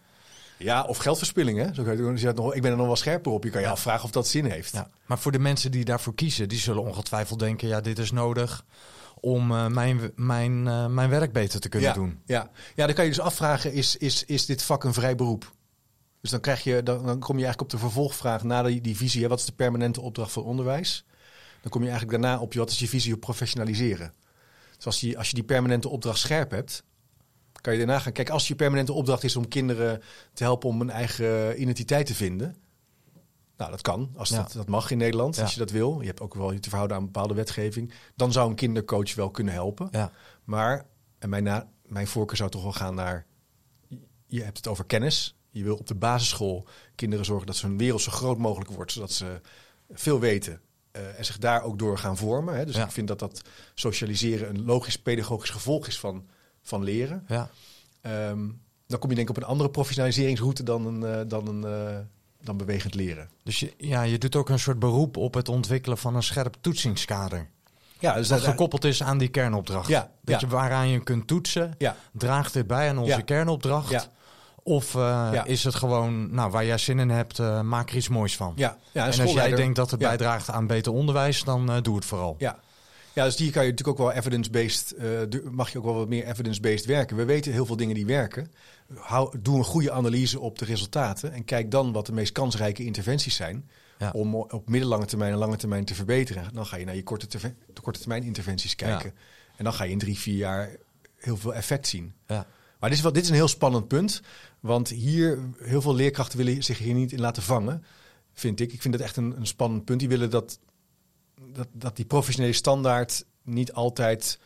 Ja, 0.59 0.83
of 0.85 0.97
geldverspilling, 0.99 1.59
hè? 1.59 1.75
Zo 1.75 1.83
kan 1.83 1.97
je, 1.97 2.33
nog, 2.35 2.55
ik 2.55 2.63
ben 2.63 2.71
er 2.71 2.77
nog 2.77 2.87
wel 2.87 2.97
scherper 2.97 3.33
op. 3.33 3.45
Je 3.45 3.51
kan 3.51 3.61
je 3.61 3.67
Ja. 3.67 3.73
afvragen 3.73 4.05
of 4.05 4.11
dat 4.11 4.29
zin 4.29 4.45
heeft. 4.45 4.73
Ja. 4.73 4.89
Maar 5.07 5.19
voor 5.19 5.33
de 5.33 5.39
mensen 5.39 5.71
die 5.71 5.85
daarvoor 5.85 6.15
kiezen, 6.15 6.49
die 6.49 6.59
zullen 6.59 6.83
ongetwijfeld 6.83 7.39
denken: 7.39 7.69
ja, 7.69 7.81
dit 7.81 7.99
is 7.99 8.11
nodig 8.11 8.65
om 9.21 9.47
mijn, 9.73 10.13
mijn, 10.15 10.63
mijn 10.95 11.09
werk 11.11 11.33
beter 11.33 11.61
te 11.61 11.69
kunnen 11.69 11.89
ja, 11.89 11.95
doen. 11.95 12.21
Ja. 12.27 12.51
ja, 12.75 12.87
dan 12.87 12.95
kan 12.95 13.05
je 13.05 13.11
dus 13.11 13.21
afvragen, 13.21 13.73
is, 13.73 13.97
is, 13.97 14.25
is 14.25 14.47
dit 14.47 14.63
vak 14.63 14.85
een 14.85 14.95
vrij 14.95 15.15
beroep? 15.15 15.53
Dus 16.21 16.31
dan, 16.31 16.41
krijg 16.41 16.65
je, 16.65 16.83
dan, 16.83 17.07
dan 17.07 17.19
kom 17.19 17.39
je 17.39 17.45
eigenlijk 17.45 17.61
op 17.61 17.71
de 17.71 17.87
vervolgvraag 17.87 18.43
na 18.43 18.63
die, 18.63 18.81
die 18.81 18.97
visie. 18.97 19.23
Hè, 19.23 19.29
wat 19.29 19.39
is 19.39 19.45
de 19.45 19.53
permanente 19.53 20.01
opdracht 20.01 20.33
van 20.33 20.43
onderwijs? 20.43 21.05
Dan 21.61 21.71
kom 21.71 21.83
je 21.83 21.89
eigenlijk 21.89 22.23
daarna 22.23 22.41
op, 22.41 22.53
je, 22.53 22.59
wat 22.59 22.71
is 22.71 22.79
je 22.79 22.89
visie 22.89 23.15
op 23.15 23.21
professionaliseren? 23.21 24.13
Dus 24.77 24.87
als 24.87 25.01
je, 25.01 25.19
als 25.19 25.29
je 25.29 25.35
die 25.35 25.45
permanente 25.45 25.89
opdracht 25.89 26.19
scherp 26.19 26.51
hebt, 26.51 26.85
kan 27.61 27.73
je 27.73 27.79
daarna 27.79 27.99
gaan 27.99 28.13
kijken. 28.13 28.35
Als 28.35 28.49
je 28.49 28.55
permanente 28.55 28.93
opdracht 28.93 29.25
is 29.25 29.37
om 29.37 29.49
kinderen 29.49 30.03
te 30.33 30.43
helpen 30.43 30.69
om 30.69 30.81
een 30.81 30.91
eigen 30.91 31.61
identiteit 31.61 32.07
te 32.07 32.15
vinden. 32.15 32.57
Nou, 33.57 33.71
dat 33.71 33.81
kan. 33.83 34.11
Als 34.17 34.29
Ja. 34.29 34.37
dat, 34.37 34.53
dat 34.53 34.69
mag 34.69 34.91
in 34.91 34.99
Nederland, 34.99 35.37
Ja. 35.37 35.43
als 35.43 35.53
je 35.53 35.59
dat 35.59 35.71
wil. 35.71 36.01
Je 36.01 36.07
hebt 36.07 36.21
ook 36.21 36.35
wel 36.35 36.53
je 36.53 36.61
te 36.61 36.69
verhouden 36.69 36.97
aan 36.97 37.05
bepaalde 37.05 37.35
wetgeving. 37.35 37.93
Dan 38.15 38.33
zou 38.33 38.49
een 38.51 38.55
kindercoach 38.55 39.15
wel 39.15 39.31
kunnen 39.31 39.55
helpen. 39.55 39.89
Ja. 39.91 40.13
Maar, 40.45 40.87
en 41.19 41.29
mijn, 41.29 41.43
na, 41.45 41.69
mijn 41.83 42.07
voorkeur 42.07 42.37
zou 42.37 42.51
toch 42.51 42.63
wel 42.63 42.73
gaan 42.73 42.95
naar... 42.95 43.27
Je 44.27 44.43
hebt 44.43 44.57
het 44.57 44.67
over 44.67 44.85
kennis. 44.85 45.37
Je 45.57 45.63
wil 45.65 45.77
op 45.77 45.87
de 45.87 45.95
basisschool 45.95 46.67
kinderen 46.95 47.25
zorgen 47.25 47.47
dat 47.47 47.61
hun 47.61 47.79
wereld 47.79 48.01
zo 48.01 48.11
groot 48.13 48.39
mogelijk 48.39 48.71
wordt. 48.71 48.93
Zodat 48.93 49.13
ze 49.13 49.41
veel 49.93 50.21
weten 50.21 50.61
eh, 50.91 51.19
en 51.19 51.25
zich 51.25 51.39
daar 51.39 51.63
ook 51.63 51.79
door 51.79 51.99
gaan 51.99 52.17
vormen. 52.17 52.57
Hè. 52.57 52.65
Dus 52.67 52.75
Ja. 52.77 52.85
ik 52.85 52.91
vind 52.91 53.09
dat 53.09 53.19
dat 53.19 53.43
socialiseren 53.75 54.49
een 54.49 54.65
logisch 54.65 54.99
pedagogisch 54.99 55.51
gevolg 55.51 55.87
is 55.87 55.99
van, 55.99 56.27
van 56.63 56.83
leren. 56.83 57.25
Ja. 57.29 57.51
Ehm, 58.01 58.49
dan 58.87 58.99
kom 58.99 59.09
je 59.11 59.17
denk 59.17 59.29
ik 59.29 59.37
op 59.37 59.43
een 59.43 59.49
andere 59.49 59.71
professionaliseringsroute 59.71 60.63
dan, 60.63 60.87
een, 60.87 61.05
eh, 61.05 61.29
dan, 61.29 61.47
een, 61.49 61.65
eh, 61.65 61.99
dan 62.43 62.57
bewegend 62.57 62.95
leren. 62.95 63.29
Dus 63.43 63.61
je, 63.61 63.75
ja, 63.77 64.03
je 64.03 64.19
doet 64.19 64.37
ook 64.37 64.49
een 64.49 64.59
soort 64.59 64.79
beroep 64.79 65.17
op 65.17 65.35
het 65.35 65.49
ontwikkelen 65.49 65.99
van 65.99 66.15
een 66.17 66.23
scherp 66.23 66.57
toetsingskader. 66.61 67.49
Ja, 67.99 68.15
dus 68.15 68.29
Dat 68.29 68.41
gekoppeld 68.41 68.85
is 68.85 69.03
aan 69.03 69.19
die 69.19 69.29
kernopdracht. 69.29 69.89
Ja, 69.89 70.11
Dat 70.23 70.41
ja. 70.41 70.47
je 70.49 70.55
waaraan 70.55 70.89
je 70.89 71.03
kunt 71.03 71.27
toetsen. 71.27 71.75
Ja, 71.79 71.97
Draagt 72.13 72.53
dit 72.53 72.67
bij 72.67 72.89
aan 72.89 72.99
onze 72.99 73.11
Ja. 73.17 73.21
kernopdracht? 73.21 74.11
Of 74.69 74.95
eh, 74.95 75.01
Ja. 75.33 75.45
is 75.45 75.65
het 75.65 75.75
gewoon, 75.75 76.35
nou, 76.35 76.51
waar 76.51 76.65
jij 76.65 76.79
zin 76.79 76.99
in 76.99 77.11
hebt, 77.11 77.39
eh, 77.39 77.61
maak 77.61 77.91
er 77.91 77.97
iets 77.97 78.09
moois 78.09 78.37
van? 78.37 78.53
ja, 78.57 78.79
ja 78.93 79.03
en 79.13 79.21
als 79.21 79.33
jij 79.33 79.51
denkt 79.55 79.77
dat 79.77 79.91
het 79.91 80.01
bijdraagt 80.01 80.51
aan 80.51 80.67
beter 80.67 80.93
onderwijs, 80.93 81.45
dan 81.45 81.71
eh, 81.71 81.83
doe 81.83 81.97
het 81.97 82.05
vooral. 82.05 82.35
Ja. 82.39 82.59
ja, 83.13 83.25
dus 83.25 83.37
die 83.37 83.51
kan 83.51 83.65
je 83.65 83.71
natuurlijk 83.71 84.01
ook 84.01 84.07
wel 84.07 84.17
evidence-based, 84.17 84.95
du- 85.29 85.49
mag 85.51 85.71
je 85.73 85.79
ook 85.79 85.85
wel 85.85 85.95
wat 85.95 86.09
meer 86.09 86.25
evidence-based 86.27 86.85
werken. 86.85 87.17
We 87.17 87.25
weten 87.25 87.53
heel 87.53 87.67
veel 87.67 87.77
dingen 87.77 87.95
die 87.95 88.07
werken. 88.07 88.53
Hou, 88.95 89.39
doe 89.41 89.59
een 89.59 89.65
goede 89.65 89.93
analyse 89.93 90.41
op 90.41 90.59
de 90.59 90.65
resultaten 90.65 91.33
en 91.33 91.45
kijk 91.45 91.71
dan 91.71 91.93
wat 91.93 92.07
de 92.07 92.13
meest 92.13 92.33
kansrijke 92.33 92.85
interventies 92.85 93.35
zijn. 93.37 93.69
Ja. 93.99 94.11
Om 94.11 94.35
op 94.35 94.69
middellange 94.69 95.05
termijn 95.07 95.33
en 95.33 95.39
lange 95.39 95.57
termijn 95.57 95.85
te 95.85 95.95
verbeteren. 95.95 96.45
Dan 96.53 96.67
ga 96.67 96.77
je 96.77 96.85
naar 96.85 96.95
je 96.97 97.03
korte, 97.03 97.27
de 97.75 97.81
korte 97.83 97.99
termijn 98.01 98.23
interventies 98.23 98.75
kijken. 98.75 99.15
En 99.57 99.65
dan 99.65 99.73
ga 99.73 99.85
je 99.85 99.91
in 99.91 99.99
drie, 99.99 100.19
vier 100.19 100.37
jaar 100.37 100.71
heel 101.17 101.37
veel 101.37 101.55
effect 101.55 101.87
zien. 101.87 102.15
Ja. 102.27 102.47
Maar 102.81 102.89
dit 102.89 102.99
is, 102.99 103.05
wel, 103.05 103.13
dit 103.13 103.23
is 103.23 103.29
een 103.29 103.35
heel 103.35 103.49
spannend 103.49 103.89
punt. 103.89 104.23
Want 104.67 104.89
hier, 104.89 105.39
heel 105.59 105.81
veel 105.81 105.95
leerkrachten 105.95 106.39
willen 106.39 106.65
zich 106.65 106.79
hier 106.79 106.95
niet 106.95 107.13
in 107.13 107.21
laten 107.21 107.43
vangen. 107.43 107.85
Vind 108.33 108.61
ik. 108.61 108.73
Ik 108.73 108.83
vind 108.83 108.95
dat 108.95 109.03
echt 109.03 109.17
een, 109.17 109.37
een 109.37 109.47
spannend 109.47 109.85
punt. 109.85 110.01
Die 110.01 110.09
willen 110.09 110.31
dat, 110.31 110.59
dat, 111.53 111.69
dat 111.73 111.97
die 111.97 112.05
professionele 112.05 112.53
standaard 112.53 113.25
niet 113.43 113.73
altijd 113.73 114.39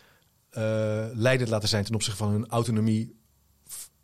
eh 0.51 1.07
leidend 1.13 1.51
laten 1.51 1.69
zijn 1.69 1.85
ten 1.85 1.95
opzichte 1.95 2.19
van 2.19 2.31
hun 2.31 2.49
autonomie 2.49 3.19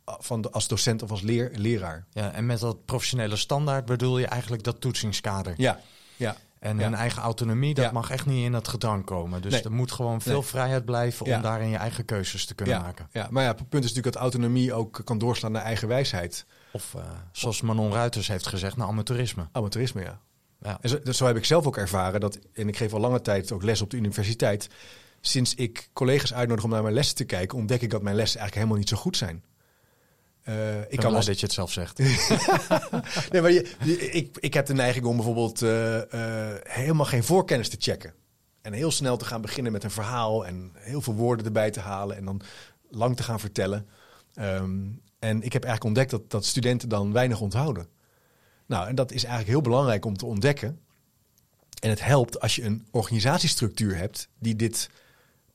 van 0.04 0.40
de, 0.40 0.50
als 0.50 0.68
docent 0.68 1.02
of 1.02 1.10
als 1.10 1.20
leer, 1.20 1.50
leraar. 1.54 2.06
Ja, 2.10 2.32
en 2.32 2.46
met 2.46 2.60
dat 2.60 2.84
professionele 2.84 3.36
standaard 3.36 3.84
bedoel 3.84 4.18
je 4.18 4.26
eigenlijk 4.26 4.62
dat 4.62 4.80
toetsingskader. 4.80 5.54
Ja. 5.56 5.80
En 6.58 6.80
een 6.80 6.94
eigen 6.94 7.22
autonomie, 7.22 7.74
dat 7.74 7.92
mag 7.92 8.10
echt 8.10 8.26
niet 8.26 8.44
in 8.44 8.52
het 8.52 8.68
gedrang 8.68 9.04
komen. 9.04 9.42
Dus 9.42 9.52
Nee. 9.52 9.62
er 9.62 9.72
moet 9.72 9.92
gewoon 9.92 10.20
veel 10.20 10.32
Nee. 10.32 10.42
vrijheid 10.42 10.84
blijven 10.84 11.26
om 11.26 11.42
daarin 11.42 11.68
je 11.68 11.76
eigen 11.76 12.04
keuzes 12.04 12.46
te 12.46 12.54
kunnen 12.54 12.80
maken. 12.80 13.08
ja. 13.12 13.26
Maar 13.30 13.42
ja, 13.42 13.48
het 13.48 13.56
punt 13.68 13.84
is 13.84 13.88
natuurlijk 13.90 14.14
dat 14.14 14.22
autonomie 14.22 14.72
ook 14.72 15.00
kan 15.04 15.18
doorslaan 15.18 15.52
naar 15.52 15.62
eigen 15.62 15.88
wijsheid. 15.88 16.46
Of 16.72 16.94
eh, 16.94 17.02
zoals 17.32 17.60
Manon 17.60 17.92
Ruiters 17.92 18.28
heeft 18.28 18.46
gezegd, 18.46 18.76
naar 18.76 18.86
amateurisme. 18.86 19.48
Amateurisme, 19.52 20.02
ja. 20.02 20.20
Ja. 20.60 20.78
En 20.80 20.88
zo, 20.88 20.98
dus 21.02 21.16
zo 21.16 21.26
heb 21.26 21.36
ik 21.36 21.44
zelf 21.44 21.66
ook 21.66 21.76
ervaren 21.76 22.20
dat, 22.20 22.38
en 22.52 22.68
ik 22.68 22.76
geef 22.76 22.92
al 22.92 23.00
lange 23.00 23.20
tijd 23.20 23.52
ook 23.52 23.62
les 23.62 23.82
op 23.82 23.90
de 23.90 23.96
universiteit. 23.96 24.68
Sinds 25.20 25.54
ik 25.54 25.88
collega's 25.92 26.34
uitnodig 26.34 26.64
om 26.64 26.70
naar 26.70 26.82
mijn 26.82 26.94
lessen 26.94 27.16
te 27.16 27.24
kijken, 27.24 27.58
ontdek 27.58 27.80
ik 27.82 27.90
dat 27.90 28.02
mijn 28.02 28.16
lessen 28.16 28.40
eigenlijk 28.40 28.54
helemaal 28.54 28.78
niet 28.78 28.88
zo 28.98 29.02
goed 29.02 29.16
zijn. 29.16 29.44
Eh, 30.46 30.80
ik 30.88 30.98
kan 30.98 31.14
als, 31.14 31.26
dat 31.26 31.40
je 31.40 31.46
het 31.46 31.54
zelf 31.54 31.72
zegt. 31.72 31.98
nee, 33.32 33.40
maar 33.40 33.50
je, 33.50 33.70
je- 33.84 34.10
ik, 34.10 34.36
ik 34.40 34.54
heb 34.54 34.66
de 34.66 34.74
neiging 34.74 35.04
om 35.04 35.16
bijvoorbeeld 35.16 35.62
eh, 35.62 35.96
eh, 36.52 36.56
helemaal 36.62 37.06
geen 37.06 37.24
voorkennis 37.24 37.68
te 37.68 37.76
checken. 37.78 38.14
En 38.62 38.72
heel 38.72 38.90
snel 38.90 39.16
te 39.16 39.24
gaan 39.24 39.40
beginnen 39.40 39.72
met 39.72 39.84
een 39.84 39.90
verhaal 39.90 40.46
en 40.46 40.72
heel 40.74 41.00
veel 41.00 41.14
woorden 41.14 41.46
erbij 41.46 41.70
te 41.70 41.80
halen 41.80 42.16
en 42.16 42.24
dan 42.24 42.40
lang 42.90 43.16
te 43.16 43.22
gaan 43.22 43.40
vertellen. 43.40 43.86
Ehm, 44.34 44.80
en 45.18 45.42
ik 45.42 45.52
heb 45.52 45.64
eigenlijk 45.64 45.84
ontdekt 45.84 46.10
dat, 46.10 46.30
dat 46.30 46.44
studenten 46.44 46.88
dan 46.88 47.12
weinig 47.12 47.40
onthouden. 47.40 47.88
Nou, 48.66 48.88
en 48.88 48.94
dat 48.94 49.12
is 49.12 49.24
eigenlijk 49.24 49.52
heel 49.52 49.60
belangrijk 49.70 50.04
om 50.04 50.16
te 50.16 50.26
ontdekken. 50.26 50.80
En 51.80 51.90
het 51.90 52.04
helpt 52.04 52.40
als 52.40 52.56
je 52.56 52.62
een 52.62 52.86
organisatiestructuur 52.90 53.96
hebt 53.96 54.28
die 54.38 54.56
dit 54.56 54.90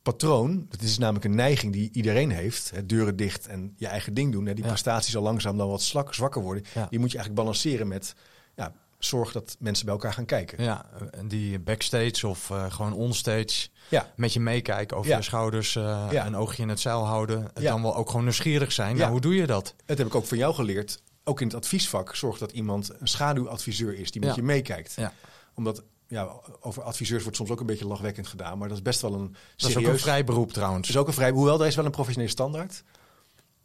patroon, 0.01 0.65
dat 0.69 0.81
is 0.81 0.97
namelijk 0.97 1.25
een 1.25 1.35
neiging 1.35 1.73
die 1.73 1.89
iedereen 1.93 2.31
heeft, 2.31 2.71
hè, 2.71 2.85
deuren 2.85 3.15
dicht 3.15 3.47
en 3.47 3.73
je 3.77 3.87
eigen 3.87 4.13
ding 4.13 4.31
doen. 4.31 4.45
Hè, 4.45 4.53
die 4.53 4.63
Ja. 4.63 4.69
prestaties 4.69 5.15
al 5.15 5.21
langzaam 5.23 5.57
dan 5.57 5.69
wat 5.69 5.81
slak, 5.81 6.13
zwakker 6.13 6.41
worden. 6.41 6.63
Ja. 6.73 6.87
Die 6.89 6.99
moet 6.99 7.11
je 7.11 7.17
eigenlijk 7.17 7.45
balanceren 7.45 7.87
met 7.87 8.15
ja, 8.55 8.73
zorg 8.99 9.31
dat 9.31 9.55
mensen 9.59 9.85
bij 9.85 9.93
elkaar 9.93 10.13
gaan 10.13 10.25
kijken. 10.25 10.63
Ja, 10.63 10.85
en 11.11 11.27
die 11.27 11.59
backstage 11.59 12.27
of 12.27 12.49
eh, 12.49 12.71
gewoon 12.71 12.93
onstage 12.93 13.67
Ja, 13.89 14.11
met 14.15 14.33
je 14.33 14.39
meekijken 14.39 14.97
over 14.97 15.09
Ja. 15.09 15.17
je 15.17 15.23
schouders, 15.23 15.75
eh, 15.75 16.07
Ja. 16.11 16.25
een 16.25 16.35
oogje 16.35 16.61
in 16.61 16.69
het 16.69 16.79
zeil 16.79 17.05
houden. 17.05 17.43
Het 17.43 17.51
Ja. 17.63 17.71
Dan 17.71 17.81
wel 17.81 17.95
ook 17.95 18.07
gewoon 18.09 18.23
nieuwsgierig 18.23 18.71
zijn. 18.71 18.91
Ja. 18.93 18.97
Nou, 18.99 19.11
hoe 19.11 19.21
doe 19.21 19.35
je 19.35 19.47
dat? 19.47 19.75
dat 19.85 19.97
heb 19.97 20.07
ik 20.07 20.15
ook 20.15 20.25
van 20.25 20.37
jou 20.37 20.53
geleerd. 20.53 21.01
Ook 21.23 21.41
in 21.41 21.47
het 21.47 21.55
adviesvak 21.55 22.15
zorg 22.15 22.37
dat 22.37 22.51
iemand 22.51 22.91
een 22.99 23.07
schaduwadviseur 23.07 23.93
is 23.99 24.11
die 24.11 24.21
met 24.25 24.35
je 24.35 24.43
meekijkt. 24.43 24.93
Ja. 24.95 25.13
Omdat 25.53 25.83
ja, 26.11 26.29
over 26.59 26.83
adviseurs 26.83 27.21
wordt 27.23 27.37
soms 27.37 27.49
ook 27.49 27.59
een 27.59 27.65
beetje 27.65 27.87
lachwekkend 27.87 28.27
gedaan, 28.27 28.57
maar 28.57 28.67
dat 28.67 28.77
is 28.77 28.83
best 28.83 29.01
wel 29.01 29.13
een 29.13 29.31
Dat 29.31 29.39
is 29.55 29.65
ook 29.65 29.71
serieus. 29.71 29.91
een 29.93 29.99
vrij 29.99 30.23
beroep 30.23 30.51
trouwens. 30.53 30.89
is 30.89 30.97
ook 30.97 31.07
een 31.07 31.13
vrij, 31.13 31.31
hoewel 31.31 31.61
er 31.61 31.67
is 31.67 31.75
wel 31.75 31.85
een 31.85 31.91
professionele 31.91 32.31
standaard. 32.31 32.83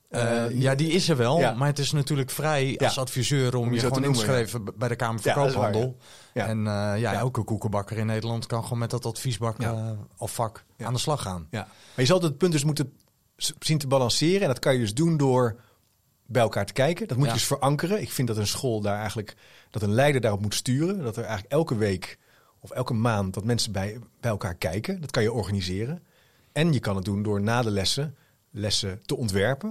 Eh, 0.08 0.44
Eh, 0.44 0.60
ja, 0.60 0.74
die 0.74 0.90
is 0.90 1.08
er 1.08 1.16
wel, 1.16 1.38
ja. 1.38 1.54
maar 1.54 1.66
het 1.68 1.78
is 1.78 1.92
natuurlijk 1.92 2.30
vrij 2.30 2.66
Ja. 2.66 2.76
als 2.86 2.98
adviseur 2.98 3.56
om, 3.56 3.62
Om 3.66 3.72
je 3.74 3.80
te 3.80 3.86
gewoon 3.86 4.02
ja. 4.02 4.08
ingeschreven 4.08 4.62
b- 4.64 4.72
bij 4.76 4.88
de 4.88 4.96
Kamer 4.96 5.20
van 5.22 5.32
Ja, 5.34 5.38
Koophandel. 5.46 5.96
ja. 6.34 6.46
En 6.46 6.58
eh, 6.66 7.00
ja, 7.00 7.12
elke 7.12 7.42
koekenbakker 7.42 7.96
in 7.98 8.06
Nederland 8.06 8.46
kan 8.46 8.62
gewoon 8.62 8.78
met 8.78 8.90
dat 8.90 9.04
adviesbak 9.06 9.56
of 10.16 10.34
vak 10.34 10.64
aan 10.78 10.92
de 10.92 10.98
slag 10.98 11.22
gaan. 11.22 11.46
Ja. 11.50 11.60
Maar 11.60 11.68
je 11.96 12.04
zal 12.04 12.20
het 12.22 12.38
punt 12.38 12.52
dus 12.52 12.64
moeten 12.64 12.92
zien 13.58 13.78
te 13.78 13.86
balanceren. 13.86 14.40
En 14.40 14.46
dat 14.48 14.58
kan 14.58 14.72
je 14.72 14.78
dus 14.78 14.94
doen 14.94 15.16
door 15.16 15.60
bij 16.26 16.42
elkaar 16.42 16.66
te 16.66 16.72
kijken. 16.72 17.08
Dat 17.08 17.16
moet 17.16 17.26
je 17.26 17.32
dus 17.32 17.44
verankeren. 17.46 18.00
Ik 18.00 18.10
vind 18.12 18.28
dat 18.28 18.36
een 18.36 18.46
school 18.46 18.80
daar 18.80 18.98
eigenlijk, 18.98 19.36
dat 19.70 19.82
een 19.82 19.92
leider 19.94 20.20
daarop 20.20 20.40
moet 20.42 20.54
sturen. 20.54 21.02
Dat 21.02 21.16
er 21.16 21.22
eigenlijk 21.22 21.52
elke 21.52 21.76
week 21.76 22.18
of 22.70 22.76
elke 22.76 22.94
maand 22.94 23.34
dat 23.34 23.44
mensen 23.44 23.72
bij, 23.72 23.98
bij 24.20 24.30
elkaar 24.30 24.54
kijken. 24.54 25.00
Dat 25.00 25.10
kan 25.10 25.22
je 25.22 25.32
organiseren. 25.32 26.02
En 26.52 26.72
je 26.72 26.78
kan 26.80 26.96
het 26.96 27.04
doen 27.04 27.22
door 27.22 27.40
na 27.40 27.62
de 27.62 27.70
lessen 27.70 28.16
lessen 28.50 29.02
te 29.04 29.16
ontwerpen. 29.16 29.68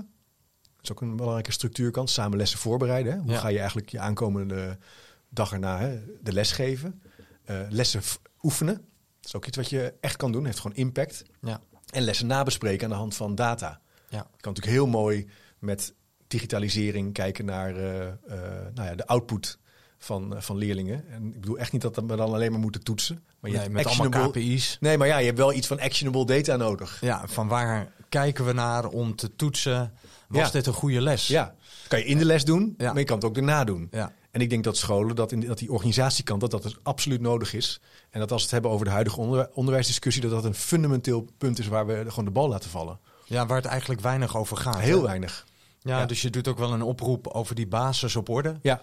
Dat 0.75 0.83
is 0.83 0.91
ook 0.91 1.01
een 1.01 1.15
belangrijke 1.15 1.51
structuurkant. 1.51 2.09
Samen 2.09 2.37
lessen 2.37 2.59
voorbereiden. 2.59 3.13
Hè? 3.13 3.19
Hoe 3.19 3.31
Ja. 3.31 3.39
ga 3.39 3.47
je 3.47 3.57
eigenlijk 3.59 3.89
je 3.89 3.99
aankomende 3.99 4.77
dag 5.29 5.51
erna 5.51 5.79
hè, 5.79 5.99
de 6.21 6.33
les 6.33 6.51
geven? 6.51 7.01
Eh, 7.43 7.59
lessen 7.69 8.01
oefenen. 8.41 8.73
Dat 8.75 9.25
is 9.25 9.35
ook 9.35 9.45
iets 9.45 9.57
wat 9.57 9.69
je 9.69 9.93
echt 10.01 10.15
kan 10.15 10.31
doen. 10.31 10.45
Heeft 10.45 10.59
gewoon 10.59 10.77
impact. 10.77 11.23
Ja. 11.41 11.61
En 11.91 12.01
lessen 12.01 12.27
nabespreken 12.27 12.83
aan 12.85 12.89
de 12.91 12.95
hand 12.97 13.15
van 13.15 13.35
data. 13.35 13.81
Ja. 14.09 14.17
Je 14.17 14.41
kan 14.41 14.53
natuurlijk 14.53 14.77
heel 14.77 14.87
mooi 14.87 15.27
met 15.59 15.93
digitalisering 16.27 17.13
kijken 17.13 17.45
naar 17.45 17.75
eh, 17.75 18.07
eh, 18.07 18.13
nou 18.73 18.87
ja, 18.89 18.95
de 18.95 19.07
output 19.07 19.59
van, 20.05 20.35
eh, 20.35 20.41
van 20.41 20.57
leerlingen. 20.57 21.09
En 21.09 21.25
ik 21.33 21.39
bedoel 21.41 21.57
echt 21.57 21.71
niet 21.71 21.81
dat 21.81 21.95
we 21.95 22.15
dan 22.15 22.33
alleen 22.33 22.51
maar 22.51 22.59
moeten 22.59 22.83
toetsen. 22.83 23.15
Maar 23.39 23.51
je 23.51 23.57
Nee, 23.57 23.65
hebt 23.69 23.73
met 23.73 23.99
allemaal. 23.99 24.29
KPI's. 24.29 24.77
Nee, 24.79 24.97
maar 24.97 25.07
ja, 25.07 25.17
je 25.17 25.25
hebt 25.25 25.37
wel 25.37 25.53
iets 25.53 25.67
van 25.67 25.79
actionable 25.79 26.25
data 26.25 26.55
nodig. 26.55 26.97
Ja, 27.01 27.23
van 27.27 27.47
waar 27.47 27.91
kijken 28.09 28.45
we 28.45 28.53
naar 28.53 28.87
om 28.87 29.15
te 29.15 29.35
toetsen? 29.35 29.93
Was 30.27 30.45
Ja. 30.45 30.49
dit 30.51 30.67
een 30.67 30.73
goede 30.73 31.01
les? 31.01 31.27
Ja, 31.27 31.43
dat 31.43 31.87
kan 31.87 31.99
je 31.99 32.05
in 32.05 32.17
de 32.17 32.25
les 32.25 32.43
doen, 32.45 32.73
Ja. 32.77 32.89
maar 32.91 32.99
je 32.99 33.05
kan 33.05 33.15
het 33.15 33.25
ook 33.25 33.33
daarna 33.35 33.63
doen. 33.63 33.87
Ja. 33.91 34.11
En 34.31 34.41
ik 34.41 34.49
denk 34.49 34.63
dat 34.63 34.77
scholen, 34.77 35.15
dat, 35.15 35.31
in, 35.31 35.39
dat 35.39 35.57
die 35.57 35.71
organisatiekant, 35.71 36.41
dat 36.41 36.51
dat 36.51 36.63
dus 36.63 36.77
absoluut 36.83 37.21
nodig 37.21 37.53
is. 37.53 37.79
En 38.09 38.19
dat 38.19 38.31
als 38.31 38.37
we 38.39 38.43
het 38.43 38.51
hebben 38.53 38.71
over 38.71 38.85
de 38.85 38.91
huidige 38.91 39.19
onder, 39.19 39.49
onderwijsdiscussie, 39.53 40.21
dat 40.21 40.31
dat 40.31 40.45
een 40.45 40.55
fundamenteel 40.55 41.27
punt 41.37 41.59
is 41.59 41.67
waar 41.67 41.85
we 41.85 42.03
gewoon 42.07 42.25
de 42.25 42.31
bal 42.31 42.47
laten 42.49 42.69
vallen. 42.69 42.99
Ja, 43.25 43.45
waar 43.45 43.57
het 43.57 43.65
eigenlijk 43.65 44.01
weinig 44.01 44.37
over 44.37 44.57
gaat. 44.57 44.79
Heel 44.79 44.99
hè? 44.99 45.05
weinig. 45.05 45.45
Ja. 45.81 46.05
dus 46.05 46.21
je 46.21 46.29
doet 46.29 46.47
ook 46.47 46.57
wel 46.57 46.73
een 46.73 46.81
oproep 46.81 47.27
over 47.27 47.55
die 47.55 47.67
basis 47.67 48.15
op 48.15 48.29
orde. 48.29 48.55
Ja. 48.61 48.81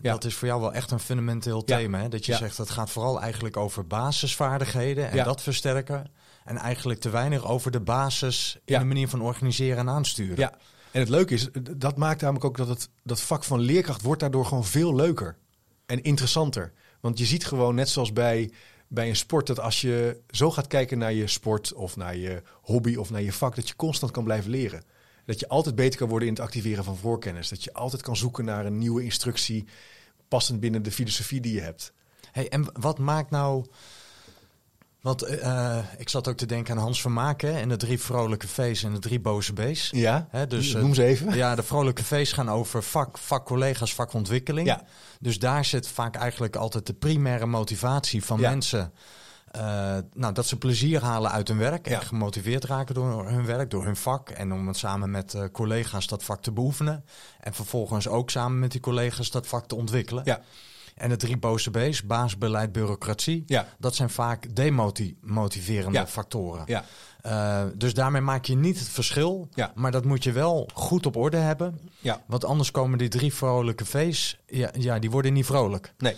Ja. 0.00 0.12
Dat 0.12 0.24
is 0.24 0.34
voor 0.34 0.48
jou 0.48 0.60
wel 0.60 0.72
echt 0.72 0.90
een 0.90 1.00
fundamenteel 1.00 1.62
Ja. 1.66 1.76
thema. 1.76 2.00
Hè? 2.00 2.08
Dat 2.08 2.26
je 2.26 2.32
Ja. 2.32 2.38
zegt 2.38 2.56
dat 2.56 2.70
gaat 2.70 2.90
vooral 2.90 3.20
eigenlijk 3.20 3.56
over 3.56 3.86
basisvaardigheden 3.86 5.10
en 5.10 5.24
dat 5.24 5.42
versterken. 5.42 6.10
En 6.44 6.56
eigenlijk 6.56 7.00
te 7.00 7.10
weinig 7.10 7.44
over 7.46 7.70
de 7.70 7.80
basis 7.80 8.58
in 8.64 8.78
de 8.78 8.84
manier 8.84 9.08
van 9.08 9.20
organiseren 9.20 9.78
en 9.78 9.88
aansturen. 9.88 10.36
Ja, 10.38 10.52
en 10.90 11.00
het 11.00 11.08
leuke 11.08 11.34
is, 11.34 11.48
dat 11.76 11.96
maakt 11.96 12.20
namelijk 12.20 12.44
ook 12.44 12.56
dat 12.56 12.68
het 12.68 12.88
dat 13.02 13.20
vak 13.20 13.44
van 13.44 13.60
leerkracht 13.60 14.02
wordt 14.02 14.20
daardoor 14.20 14.46
gewoon 14.46 14.64
veel 14.64 14.94
leuker 14.94 15.36
en 15.86 16.02
interessanter. 16.02 16.72
Want 17.00 17.18
je 17.18 17.24
ziet 17.24 17.46
gewoon, 17.46 17.74
net 17.74 17.88
zoals 17.88 18.12
bij, 18.12 18.50
bij 18.88 19.08
een 19.08 19.16
sport, 19.16 19.46
dat 19.46 19.60
als 19.60 19.80
je 19.80 20.20
zo 20.30 20.50
gaat 20.50 20.66
kijken 20.66 20.98
naar 20.98 21.12
je 21.12 21.26
sport 21.26 21.72
of 21.72 21.96
naar 21.96 22.16
je 22.16 22.42
hobby 22.62 22.96
of 22.96 23.10
naar 23.10 23.22
je 23.22 23.32
vak, 23.32 23.54
dat 23.54 23.68
je 23.68 23.76
constant 23.76 24.12
kan 24.12 24.24
blijven 24.24 24.50
leren. 24.50 24.82
Dat 25.26 25.40
je 25.40 25.48
altijd 25.48 25.74
beter 25.74 25.98
kan 25.98 26.08
worden 26.08 26.28
in 26.28 26.34
het 26.34 26.42
activeren 26.42 26.84
van 26.84 26.96
voorkennis. 26.96 27.48
Dat 27.48 27.64
je 27.64 27.72
altijd 27.72 28.02
kan 28.02 28.16
zoeken 28.16 28.44
naar 28.44 28.66
een 28.66 28.78
nieuwe 28.78 29.02
instructie, 29.04 29.64
passend 30.28 30.60
binnen 30.60 30.82
de 30.82 30.90
filosofie 30.92 31.40
die 31.40 31.54
je 31.54 31.60
hebt. 31.60 31.92
Hey, 32.32 32.48
en 32.48 32.66
wat 32.72 32.98
maakt 32.98 33.30
nou... 33.30 33.64
Want 35.00 35.22
eh, 35.22 35.78
ik 35.98 36.08
zat 36.08 36.28
ook 36.28 36.36
te 36.36 36.46
denken 36.46 36.74
aan 36.76 36.82
Hans 36.82 37.00
Vermaken 37.00 37.54
en 37.54 37.68
de 37.68 37.76
drie 37.76 38.00
vrolijke 38.00 38.48
V's 38.48 38.82
en 38.82 38.92
de 38.92 38.98
drie 38.98 39.20
boze 39.20 39.52
B's. 39.52 39.90
Ja, 39.94 40.28
dus, 40.48 40.74
eh, 40.74 40.80
noem 40.80 40.94
ze 40.94 41.04
even. 41.04 41.36
Ja, 41.36 41.54
de 41.54 41.62
vrolijke 41.62 42.04
V's 42.04 42.32
gaan 42.32 42.50
over 42.50 42.82
vak, 42.82 43.18
vakcollega's, 43.18 43.94
vakontwikkeling. 43.94 44.66
Ja. 44.66 44.82
Dus 45.20 45.38
daar 45.38 45.64
zit 45.64 45.88
vaak 45.88 46.16
eigenlijk 46.16 46.56
altijd 46.56 46.86
de 46.86 46.92
primaire 46.94 47.46
motivatie 47.46 48.24
van 48.24 48.40
Ja. 48.40 48.50
mensen. 48.50 48.92
Eh, 49.56 49.96
nou, 50.14 50.32
dat 50.34 50.46
ze 50.46 50.58
plezier 50.58 51.02
halen 51.02 51.30
uit 51.30 51.48
hun 51.48 51.58
werk 51.58 51.88
Ja. 51.88 52.00
en 52.00 52.06
gemotiveerd 52.06 52.64
raken 52.64 52.94
door 52.94 53.28
hun 53.28 53.46
werk, 53.46 53.70
door 53.70 53.84
hun 53.84 53.96
vak. 53.96 54.30
En 54.30 54.52
om 54.52 54.66
het 54.68 54.76
samen 54.76 55.10
met 55.10 55.34
eh, 55.34 55.44
collega's 55.52 56.06
dat 56.06 56.24
vak 56.24 56.42
te 56.42 56.52
beoefenen. 56.52 57.04
En 57.40 57.54
vervolgens 57.54 58.08
ook 58.08 58.30
samen 58.30 58.58
met 58.58 58.70
die 58.72 58.80
collega's 58.80 59.30
dat 59.30 59.46
vak 59.46 59.66
te 59.66 59.74
ontwikkelen. 59.74 60.22
Ja, 60.24 60.40
En 60.94 61.08
de 61.08 61.16
drie 61.16 61.36
boze 61.36 61.70
B's, 61.70 62.02
baas, 62.06 62.38
beleid, 62.38 62.72
bureaucratie. 62.72 63.42
ja, 63.46 63.66
Dat 63.78 63.94
zijn 63.94 64.10
vaak 64.10 64.54
demotiverende 64.54 65.98
Ja. 65.98 66.06
factoren. 66.06 66.62
ja. 66.66 66.84
Eh, 67.22 67.62
dus 67.74 67.94
daarmee 67.94 68.20
maak 68.20 68.44
je 68.44 68.56
niet 68.56 68.78
het 68.78 68.88
verschil. 68.88 69.48
Ja. 69.54 69.72
Maar 69.74 69.90
dat 69.90 70.04
moet 70.04 70.24
je 70.24 70.32
wel 70.32 70.68
goed 70.74 71.06
op 71.06 71.16
orde 71.16 71.36
hebben. 71.36 71.80
ja. 72.00 72.22
Want 72.26 72.44
anders 72.44 72.70
komen 72.70 72.98
die 72.98 73.08
drie 73.08 73.34
vrolijke 73.34 73.84
V's, 73.84 74.38
ja, 74.46 74.70
ja 74.78 74.98
die 74.98 75.10
worden 75.10 75.32
niet 75.32 75.46
vrolijk. 75.46 75.94
Nee, 75.98 76.16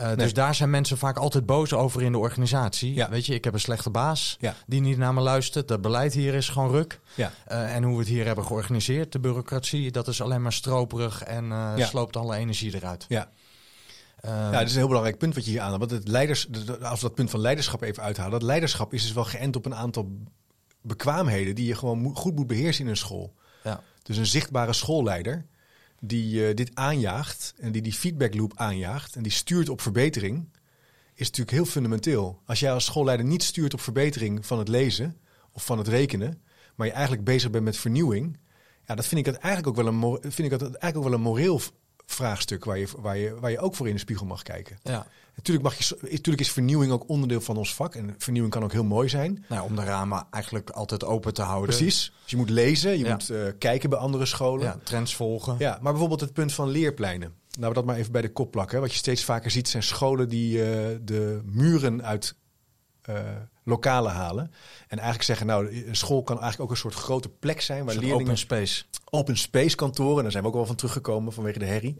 Eh, 0.00 0.06
Nee. 0.06 0.16
Dus 0.16 0.32
daar 0.32 0.54
zijn 0.54 0.70
mensen 0.70 0.98
vaak 0.98 1.16
altijd 1.16 1.46
boos 1.46 1.72
over 1.72 2.02
in 2.02 2.12
de 2.12 2.18
organisatie. 2.18 2.94
Ja. 2.94 3.08
Weet 3.08 3.26
je, 3.26 3.34
ik 3.34 3.44
heb 3.44 3.52
een 3.54 3.60
slechte 3.60 3.90
baas 3.90 4.36
Ja. 4.40 4.54
die 4.66 4.80
niet 4.80 4.98
naar 4.98 5.14
me 5.14 5.20
luistert. 5.20 5.68
Dat 5.68 5.80
beleid 5.80 6.12
hier 6.12 6.34
is 6.34 6.48
gewoon 6.48 6.70
ruk. 6.70 7.00
ja. 7.14 7.32
Eh, 7.46 7.74
en 7.74 7.82
hoe 7.82 7.92
we 7.92 7.98
het 7.98 8.08
hier 8.08 8.26
hebben 8.26 8.44
georganiseerd, 8.44 9.12
de 9.12 9.18
bureaucratie, 9.18 9.90
dat 9.90 10.08
is 10.08 10.22
alleen 10.22 10.42
maar 10.42 10.52
stroperig 10.52 11.22
en 11.22 11.52
eh, 11.52 11.86
sloopt 11.86 12.16
alle 12.16 12.36
energie 12.36 12.74
eruit. 12.74 13.04
Ja. 13.08 13.28
Ja, 14.22 14.50
dat 14.50 14.62
is 14.62 14.70
een 14.72 14.76
heel 14.78 14.86
belangrijk 14.86 15.18
punt 15.18 15.34
wat 15.34 15.44
je 15.44 15.50
hier 15.50 15.60
aanhaalt. 15.60 15.78
Want 15.78 15.90
het 15.90 16.08
leiders, 16.08 16.48
als 16.82 17.00
we 17.00 17.06
dat 17.06 17.14
punt 17.14 17.30
van 17.30 17.40
leiderschap 17.40 17.82
even 17.82 18.02
uithalen. 18.02 18.30
Dat 18.30 18.42
leiderschap 18.42 18.92
is 18.94 19.02
dus 19.02 19.12
wel 19.12 19.24
geënt 19.24 19.56
op 19.56 19.66
een 19.66 19.74
aantal 19.74 20.10
bekwaamheden 20.82 21.54
die 21.54 21.66
je 21.66 21.74
gewoon 21.74 22.16
goed 22.16 22.34
moet 22.36 22.46
beheersen 22.46 22.84
in 22.84 22.90
een 22.90 22.96
school. 22.96 23.34
ja. 23.64 23.80
Dus 24.02 24.16
een 24.16 24.26
zichtbare 24.26 24.72
schoolleider 24.72 25.46
die 26.00 26.48
eh, 26.48 26.54
dit 26.54 26.70
aanjaagt 26.74 27.54
en 27.56 27.72
die 27.72 27.82
die 27.82 27.92
feedbackloop 27.92 28.52
aanjaagt 28.56 29.16
en 29.16 29.22
die 29.22 29.32
stuurt 29.32 29.68
op 29.68 29.80
verbetering, 29.80 30.48
is 31.14 31.26
natuurlijk 31.26 31.56
heel 31.56 31.64
fundamenteel. 31.64 32.40
Als 32.44 32.60
jij 32.60 32.72
als 32.72 32.84
schoolleider 32.84 33.26
niet 33.26 33.42
stuurt 33.42 33.74
op 33.74 33.80
verbetering 33.80 34.46
van 34.46 34.58
het 34.58 34.68
lezen 34.68 35.16
of 35.52 35.64
van 35.64 35.78
het 35.78 35.88
rekenen, 35.88 36.42
maar 36.74 36.86
je 36.86 36.92
eigenlijk 36.92 37.24
bezig 37.24 37.50
bent 37.50 37.64
met 37.64 37.76
vernieuwing, 37.76 38.38
ja, 38.86 38.94
dat 38.94 39.06
vind 39.06 39.20
ik 39.20 39.32
het 39.32 39.42
eigenlijk 39.42 39.78
ook 39.78 39.84
wel 39.84 39.94
een, 39.94 40.18
vind 40.32 40.52
ik 40.52 40.58
dat 40.58 40.62
eigenlijk 40.62 40.96
ook 40.96 41.04
wel 41.04 41.12
een 41.12 41.20
moreel 41.20 41.60
vraagstuk 42.06 42.64
waar 42.64 42.78
je, 42.78 42.88
waar, 42.96 43.16
je, 43.16 43.34
waar 43.40 43.50
je 43.50 43.58
ook 43.58 43.74
voor 43.74 43.88
in 43.88 43.94
de 43.94 44.00
spiegel 44.00 44.26
mag 44.26 44.42
kijken. 44.42 44.78
ja. 44.82 45.06
Natuurlijk, 45.40 45.66
mag 45.66 45.78
je, 45.78 45.96
natuurlijk 46.00 46.40
is 46.40 46.52
vernieuwing 46.52 46.92
ook 46.92 47.08
onderdeel 47.08 47.40
van 47.40 47.56
ons 47.56 47.74
vak 47.74 47.94
en 47.94 48.14
vernieuwing 48.18 48.54
kan 48.54 48.64
ook 48.64 48.72
heel 48.72 48.84
mooi 48.84 49.08
zijn. 49.08 49.44
Nou, 49.48 49.64
om 49.64 49.76
de 49.76 49.84
ramen 49.84 50.26
eigenlijk 50.30 50.70
altijd 50.70 51.04
open 51.04 51.34
te 51.34 51.42
houden. 51.42 51.76
Precies. 51.76 52.12
Dus 52.22 52.30
je 52.30 52.36
moet 52.36 52.50
lezen, 52.50 52.98
je 52.98 53.04
Ja. 53.04 53.12
moet 53.12 53.30
eh, 53.30 53.38
kijken 53.58 53.90
bij 53.90 53.98
andere 53.98 54.26
scholen. 54.26 54.66
Ja, 54.66 54.78
trends 54.84 55.14
volgen. 55.16 55.56
Ja, 55.58 55.78
maar 55.80 55.90
bijvoorbeeld 55.92 56.20
het 56.20 56.32
punt 56.32 56.52
van 56.52 56.68
leerpleinen. 56.68 57.34
Laten 57.48 57.68
we 57.68 57.74
dat 57.74 57.84
maar 57.84 57.96
even 57.96 58.12
bij 58.12 58.22
de 58.22 58.32
kop 58.32 58.50
plakken. 58.50 58.80
Wat 58.80 58.90
je 58.92 58.98
steeds 58.98 59.24
vaker 59.24 59.50
ziet 59.50 59.68
zijn 59.68 59.82
scholen 59.82 60.28
die 60.28 60.62
eh, 60.62 60.96
de 61.02 61.40
muren 61.44 62.04
uit 62.04 62.34
eh, 63.02 63.14
lokalen 63.64 64.12
halen. 64.12 64.44
En 64.88 64.96
eigenlijk 64.98 65.22
zeggen, 65.22 65.46
nou, 65.46 65.84
een 65.86 65.96
school 65.96 66.22
kan 66.22 66.40
eigenlijk 66.40 66.64
ook 66.64 66.76
een 66.76 66.82
soort 66.82 66.94
grote 66.94 67.28
plek 67.28 67.60
zijn... 67.60 67.84
waar 67.84 67.94
leerlingen 67.94 68.20
open 68.20 68.38
space. 68.38 68.84
open 69.10 69.36
space 69.36 69.76
kantoren. 69.76 70.22
Daar 70.22 70.32
zijn 70.32 70.42
we 70.42 70.48
ook 70.48 70.54
wel 70.54 70.66
van 70.66 70.76
teruggekomen 70.76 71.32
vanwege 71.32 71.58
de 71.58 71.64
herrie. 71.64 71.96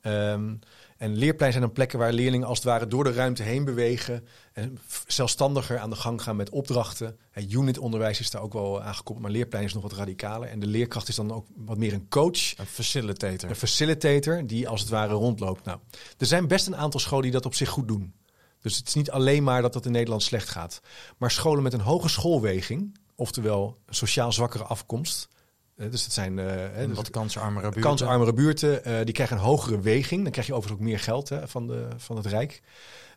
Ehm, 0.00 0.54
en 0.96 1.16
leerplein 1.16 1.52
zijn 1.52 1.64
dan 1.64 1.72
plekken 1.72 1.98
waar 1.98 2.12
leerlingen 2.12 2.46
als 2.46 2.58
het 2.58 2.66
ware 2.66 2.86
door 2.86 3.04
de 3.04 3.12
ruimte 3.12 3.42
heen 3.42 3.64
bewegen. 3.64 4.26
En 4.52 4.78
zelfstandiger 5.06 5.78
aan 5.78 5.90
de 5.90 5.96
gang 5.96 6.22
gaan 6.22 6.36
met 6.36 6.50
opdrachten. 6.50 7.18
Unitonderwijs 7.48 8.20
is 8.20 8.30
daar 8.30 8.42
ook 8.42 8.52
wel 8.52 8.82
aangekoppeld, 8.82 9.20
maar 9.20 9.30
leerplein 9.30 9.64
is 9.64 9.74
nog 9.74 9.82
wat 9.82 9.92
radicaler. 9.92 10.48
En 10.48 10.60
de 10.60 10.66
leerkracht 10.66 11.08
is 11.08 11.16
dan 11.16 11.32
ook 11.32 11.46
wat 11.56 11.78
meer 11.78 11.92
een 11.92 12.08
coach. 12.08 12.58
Een 12.58 12.66
facilitator. 12.66 13.50
Een 13.50 13.56
facilitator 13.56 14.46
die 14.46 14.68
als 14.68 14.80
het 14.80 14.90
ware 14.90 15.14
rondloopt. 15.14 15.64
Nou, 15.64 15.78
er 16.18 16.26
zijn 16.26 16.48
best 16.48 16.66
een 16.66 16.76
aantal 16.76 17.00
scholen 17.00 17.22
die 17.22 17.32
dat 17.32 17.46
op 17.46 17.54
zich 17.54 17.68
goed 17.68 17.88
doen. 17.88 18.14
Dus 18.60 18.76
het 18.76 18.88
is 18.88 18.94
niet 18.94 19.10
alleen 19.10 19.42
maar 19.42 19.62
dat 19.62 19.74
het 19.74 19.86
in 19.86 19.92
Nederland 19.92 20.22
slecht 20.22 20.48
gaat. 20.48 20.80
Maar 21.18 21.30
scholen 21.30 21.62
met 21.62 21.72
een 21.72 21.80
hoge 21.80 22.08
schoolweging, 22.08 22.98
oftewel 23.14 23.78
een 23.86 23.94
sociaal 23.94 24.32
zwakkere 24.32 24.64
afkomst, 24.64 25.28
dus 25.76 25.90
dat 26.04 26.12
zijn 26.12 26.38
eh, 26.38 26.86
dus 26.86 26.96
wat 26.96 27.10
kansarmere 27.10 27.62
buurten. 27.62 27.82
kansarmere 27.82 28.32
buurten. 28.32 28.84
eh, 28.84 29.04
die 29.04 29.14
krijgen 29.14 29.36
een 29.36 29.42
hogere 29.42 29.80
weging. 29.80 30.22
Dan 30.22 30.32
krijg 30.32 30.46
je 30.46 30.54
overigens 30.54 30.80
ook 30.82 30.88
meer 30.88 30.98
geld 31.00 31.28
hè, 31.28 31.48
van, 31.48 31.66
de, 31.66 31.88
van 31.96 32.16
het 32.16 32.26
Rijk. 32.26 32.62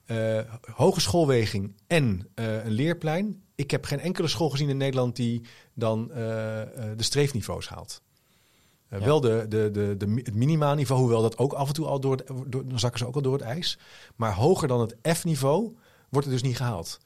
Eh, 0.05 0.39
hoge 0.73 0.99
schoolweging 1.01 1.75
en 1.87 2.27
eh, 2.33 2.65
een 2.65 2.71
leerplein. 2.71 3.41
Ik 3.55 3.71
heb 3.71 3.85
geen 3.85 3.99
enkele 3.99 4.27
school 4.27 4.49
gezien 4.49 4.69
in 4.69 4.77
Nederland 4.77 5.15
die 5.15 5.41
dan 5.73 6.11
eh, 6.11 6.61
eh, 6.61 6.67
de 6.97 7.03
streefniveaus 7.03 7.69
haalt. 7.69 8.01
Eh, 8.89 8.99
Ja. 8.99 9.05
Wel 9.05 9.21
de, 9.21 9.45
de, 9.49 9.71
de, 9.71 9.95
de, 9.97 10.21
het 10.23 10.35
minimaniveau, 10.35 11.01
hoewel 11.01 11.21
dat 11.21 11.37
ook 11.37 11.53
af 11.53 11.67
en 11.67 11.73
toe 11.73 11.85
al 11.85 11.99
door, 11.99 12.15
het, 12.15 12.27
door 12.47 12.67
dan 12.67 12.79
zakken 12.79 12.99
ze 12.99 13.07
ook 13.07 13.15
al 13.15 13.21
door 13.21 13.33
het 13.33 13.41
ijs. 13.41 13.77
Maar 14.15 14.33
hoger 14.33 14.67
dan 14.67 14.79
het 14.79 14.95
F-niveau 15.17 15.75
wordt 16.09 16.27
het 16.27 16.35
dus 16.35 16.45
niet 16.47 16.57
gehaald. 16.57 16.99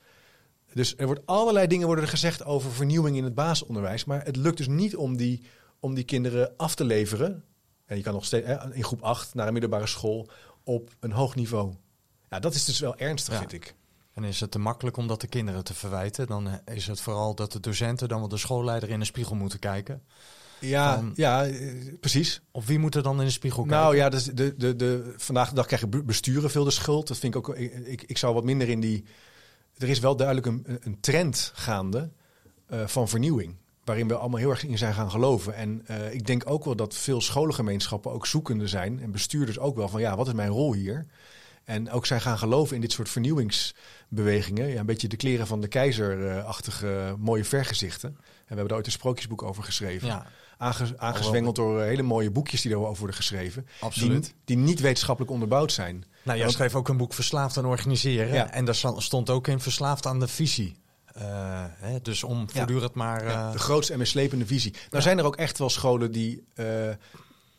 Dus 0.73 0.93
er 0.97 1.05
wordt 1.05 1.21
allerlei 1.25 1.67
dingen 1.67 1.85
worden 1.85 2.03
er 2.03 2.09
gezegd 2.09 2.45
over 2.45 2.71
vernieuwing 2.71 3.17
in 3.17 3.23
het 3.23 3.35
basisonderwijs. 3.35 4.05
Maar 4.05 4.23
het 4.25 4.35
lukt 4.35 4.57
dus 4.57 4.67
niet 4.67 4.95
om 4.95 5.17
die, 5.17 5.43
om 5.79 5.93
die 5.93 6.03
kinderen 6.03 6.53
af 6.57 6.75
te 6.75 6.83
leveren. 6.83 7.43
En 7.85 7.97
je 7.97 8.03
kan 8.03 8.13
nog 8.13 8.25
steeds 8.25 8.47
hè, 8.47 8.73
in 8.73 8.83
groep 8.83 9.01
8 9.01 9.33
naar 9.33 9.47
een 9.47 9.53
middelbare 9.53 9.87
school 9.87 10.29
op 10.63 10.89
een 10.99 11.11
hoog 11.11 11.35
niveau. 11.35 11.73
Ja, 12.29 12.39
dat 12.39 12.53
is 12.53 12.65
dus 12.65 12.79
wel 12.79 12.97
ernstig, 12.97 13.33
Ja. 13.33 13.39
vind 13.39 13.53
ik. 13.53 13.75
En 14.13 14.23
is 14.23 14.39
het 14.39 14.51
te 14.51 14.59
makkelijk 14.59 14.97
om 14.97 15.07
dat 15.07 15.21
de 15.21 15.27
kinderen 15.27 15.63
te 15.63 15.73
verwijten? 15.73 16.27
Dan 16.27 16.49
is 16.73 16.87
het 16.87 17.01
vooral 17.01 17.35
dat 17.35 17.51
de 17.51 17.59
docenten 17.59 18.07
dan 18.07 18.19
wel 18.19 18.27
de 18.27 18.37
schoolleider 18.37 18.89
in 18.89 18.99
de 18.99 19.05
spiegel 19.05 19.35
moeten 19.35 19.59
kijken. 19.59 20.03
Ja, 20.59 20.95
Van- 20.95 21.11
ja 21.15 21.45
eh, 21.45 21.93
precies. 21.99 22.41
Of 22.51 22.65
wie 22.65 22.79
moet 22.79 22.95
er 22.95 23.03
dan 23.03 23.19
in 23.19 23.25
de 23.25 23.31
spiegel 23.31 23.61
kijken? 23.63 23.81
Nou 23.81 23.95
ja, 23.95 24.09
dus 24.09 24.23
de, 24.23 24.55
de, 24.57 24.75
de, 24.75 25.13
vandaag 25.17 25.49
de 25.49 25.55
dag 25.55 25.65
krijgen 25.65 25.89
be- 25.89 26.03
besturen 26.03 26.51
veel 26.51 26.63
de 26.63 26.71
schuld. 26.71 27.07
Dat 27.07 27.17
vind 27.17 27.35
ik 27.35 27.49
ook. 27.49 27.55
Ik, 27.57 27.73
ik, 27.73 28.01
ik 28.03 28.17
zou 28.17 28.33
wat 28.33 28.43
minder 28.43 28.69
in 28.69 28.79
die. 28.79 29.05
Er 29.77 29.89
is 29.89 29.99
wel 29.99 30.15
duidelijk 30.15 30.47
een, 30.47 30.65
een 30.81 30.99
trend 30.99 31.51
gaande 31.55 32.09
eh, 32.65 32.87
van 32.87 33.09
vernieuwing. 33.09 33.55
Waarin 33.83 34.07
we 34.07 34.15
allemaal 34.15 34.39
heel 34.39 34.49
erg 34.49 34.63
in 34.63 34.77
zijn 34.77 34.93
gaan 34.93 35.11
geloven. 35.11 35.55
En 35.55 35.81
eh, 35.85 36.13
ik 36.13 36.25
denk 36.25 36.49
ook 36.49 36.65
wel 36.65 36.75
dat 36.75 36.95
veel 36.95 37.21
scholengemeenschappen 37.21 38.11
ook 38.11 38.25
zoekende 38.25 38.67
zijn. 38.67 38.99
En 38.99 39.11
bestuurders 39.11 39.59
ook 39.59 39.75
wel 39.75 39.89
van 39.89 40.01
ja, 40.01 40.15
wat 40.15 40.27
is 40.27 40.33
mijn 40.33 40.49
rol 40.49 40.73
hier? 40.73 41.05
En 41.63 41.91
ook 41.91 42.05
zijn 42.05 42.21
gaan 42.21 42.37
geloven 42.37 42.75
in 42.75 42.81
dit 42.81 42.91
soort 42.91 43.09
vernieuwingsbewegingen. 43.09 44.67
Ja, 44.67 44.79
een 44.79 44.85
beetje 44.85 45.07
de 45.07 45.15
kleren 45.15 45.47
van 45.47 45.61
de 45.61 45.67
keizer-achtige 45.67 47.15
mooie 47.19 47.45
vergezichten. 47.45 48.17
En 48.51 48.57
we 48.57 48.63
hebben 48.63 48.67
daar 48.67 48.77
ooit 48.77 48.85
een 48.85 48.91
sprookjesboek 48.91 49.43
over 49.43 49.63
geschreven. 49.63 50.07
Ja, 50.07 50.25
Aange, 50.57 50.93
aangezwengeld 50.97 51.55
door 51.55 51.79
eh, 51.79 51.85
hele 51.85 52.01
mooie 52.01 52.31
boekjes 52.31 52.61
die 52.61 52.71
daarover 52.71 52.97
worden 52.97 53.15
geschreven. 53.15 53.67
absoluut. 53.79 54.23
Die, 54.23 54.33
die 54.45 54.57
niet 54.57 54.79
wetenschappelijk 54.79 55.33
onderbouwd 55.33 55.71
zijn. 55.71 56.05
Nou, 56.23 56.37
jij 56.37 56.49
schreef 56.49 56.75
ook 56.75 56.89
een 56.89 56.97
boek 56.97 57.13
Verslaafd 57.13 57.57
aan 57.57 57.65
organiseren. 57.65 58.33
Ja. 58.33 58.51
En 58.51 58.65
daar 58.65 58.75
stond 58.97 59.29
ook 59.29 59.47
in 59.47 59.59
Verslaafd 59.59 60.05
aan 60.05 60.19
de 60.19 60.27
visie. 60.27 60.75
Eh, 61.05 61.23
hè, 61.69 62.01
dus 62.01 62.23
om 62.23 62.49
voortdurend 62.49 62.93
maar... 62.93 63.23
Ja, 63.23 63.47
eh, 63.47 63.51
de 63.51 63.59
grootste 63.59 63.93
en 63.93 63.99
meeslepende 63.99 64.45
visie. 64.45 64.73
Nou 64.89 65.03
zijn 65.03 65.17
er 65.17 65.25
ook 65.25 65.35
echt 65.35 65.57
wel 65.57 65.69
scholen 65.69 66.11
die... 66.11 66.43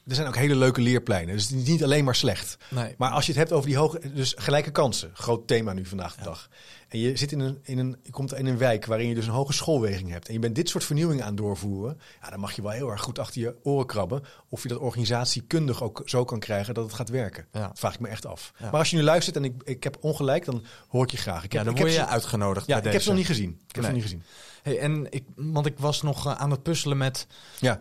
er 0.07 0.15
zijn 0.15 0.27
ook 0.29 0.37
hele 0.37 0.57
leuke 0.57 0.81
leerpleinen. 0.81 1.35
Dus 1.35 1.49
het 1.49 1.59
is 1.59 1.69
niet 1.69 1.83
alleen 1.85 2.05
maar 2.05 2.15
slecht. 2.15 2.57
nee. 2.71 2.95
Maar 2.99 3.11
als 3.11 3.25
je 3.27 3.31
het 3.33 3.41
hebt 3.41 3.53
over 3.53 3.69
die 3.69 3.77
hoge... 3.79 4.13
Dus 4.15 4.35
gelijke 4.39 4.71
kansen. 4.71 5.11
Groot 5.15 5.47
thema 5.47 5.73
nu 5.73 5.87
vandaag 5.87 6.15
de 6.15 6.21
Ja. 6.21 6.27
dag. 6.27 6.49
En 6.89 6.99
je, 6.99 7.17
zit 7.17 7.33
in 7.33 7.41
een, 7.41 7.59
in 7.63 7.79
een, 7.79 7.97
je 8.03 8.11
komt 8.11 8.35
in 8.35 8.47
een 8.47 8.59
wijk 8.59 8.87
waarin 8.87 9.09
je 9.09 9.15
dus 9.15 9.27
een 9.27 9.33
hoge 9.33 9.53
schoolweging 9.53 10.11
hebt. 10.11 10.27
En 10.29 10.33
je 10.33 10.39
bent 10.39 10.55
dit 10.55 10.69
soort 10.69 10.85
vernieuwingen 10.85 11.23
aan 11.25 11.29
het 11.29 11.37
doorvoeren. 11.37 12.01
Ja, 12.23 12.31
dan 12.31 12.41
mag 12.41 12.53
je 12.53 12.63
wel 12.63 12.71
heel 12.71 12.89
erg 12.91 13.01
goed 13.03 13.19
achter 13.19 13.41
je 13.41 13.57
oren 13.63 13.87
krabben. 13.87 14.23
Of 14.49 14.63
je 14.63 14.69
dat 14.69 14.79
organisatiekundig 14.79 15.83
ook 15.83 16.03
zo 16.05 16.25
kan 16.25 16.39
krijgen 16.39 16.75
dat 16.75 16.85
het 16.85 16.95
gaat 16.95 17.09
werken. 17.09 17.47
Ja. 17.53 17.67
Dat 17.67 17.79
vraag 17.79 17.95
ik 17.95 18.01
me 18.01 18.09
echt 18.09 18.27
af. 18.27 18.53
Ja. 18.59 18.65
Maar 18.71 18.79
als 18.81 18.91
je 18.91 18.97
nu 18.97 19.03
luistert 19.03 19.37
en 19.37 19.45
ik, 19.45 19.63
ik 19.65 19.85
heb 19.85 19.97
ongelijk, 20.01 20.45
dan 20.45 20.65
hoor 20.89 21.05
ik 21.05 21.11
je 21.11 21.17
graag. 21.17 21.45
Ik 21.45 21.53
ja, 21.53 21.57
heb, 21.59 21.67
dan 21.67 21.75
ik 21.77 21.81
word 21.81 21.93
je 21.93 21.99
ze- 21.99 22.07
uitgenodigd 22.07 22.67
Ja, 22.67 22.77
ik 22.83 22.93
heb 22.93 23.03
ze 23.03 23.09
nog 23.09 23.17
niet 23.17 23.27
gezien. 23.27 23.51
Ik 23.69 23.75
heb 23.75 23.85
ze 23.85 23.91
nog 23.91 23.93
niet 24.01 24.03
gezien. 24.03 24.23
Hey, 24.63 24.79
en 24.79 25.07
ik, 25.11 25.25
want 25.37 25.67
ik 25.67 25.79
was 25.79 26.03
nog 26.03 26.27
eh, 26.27 26.33
aan 26.35 26.51
het 26.51 26.63
puzzelen 26.63 26.97
met... 26.97 27.27
Ja, 27.61 27.81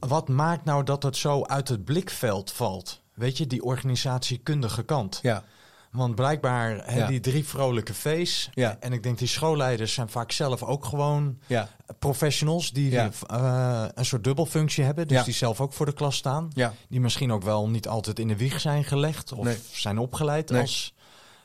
wat 0.00 0.28
maakt 0.28 0.64
nou 0.64 0.84
dat 0.84 1.02
het 1.02 1.16
zo 1.16 1.42
uit 1.44 1.68
het 1.68 1.84
blikveld 1.84 2.52
valt? 2.52 3.02
Weet 3.14 3.38
je, 3.38 3.46
die 3.46 3.62
organisatiekundige 3.64 4.82
kant. 4.82 5.18
ja. 5.22 5.44
Want 5.90 6.14
blijkbaar 6.14 6.96
Ja. 6.96 7.06
die 7.06 7.20
drie 7.20 7.44
vrolijke 7.44 7.94
feest. 7.94 8.50
Ja. 8.54 8.76
En 8.80 8.92
ik 8.92 9.02
denk 9.02 9.18
die 9.18 9.28
schoolleiders 9.28 9.94
zijn 9.94 10.08
vaak 10.08 10.32
zelf 10.32 10.62
ook 10.62 10.84
gewoon 10.84 11.38
Ja, 11.46 11.68
professionals 11.98 12.70
die 12.72 12.98
eh, 12.98 13.84
een 13.94 14.04
soort 14.04 14.24
dubbelfunctie 14.24 14.84
hebben. 14.84 15.08
Dus 15.08 15.24
die 15.24 15.34
zelf 15.34 15.60
ook 15.60 15.72
voor 15.72 15.86
de 15.86 15.92
klas 15.92 16.16
staan. 16.16 16.50
Die 16.88 17.00
misschien 17.00 17.32
ook 17.32 17.42
wel 17.42 17.68
niet 17.68 17.88
altijd 17.88 18.18
in 18.18 18.28
de 18.28 18.36
wieg 18.36 18.60
zijn 18.60 18.84
gelegd 18.84 19.32
of 19.32 19.44
Nee. 19.44 19.58
zijn 19.72 19.98
opgeleid 19.98 20.50
Nee. 20.50 20.60
als 20.60 20.94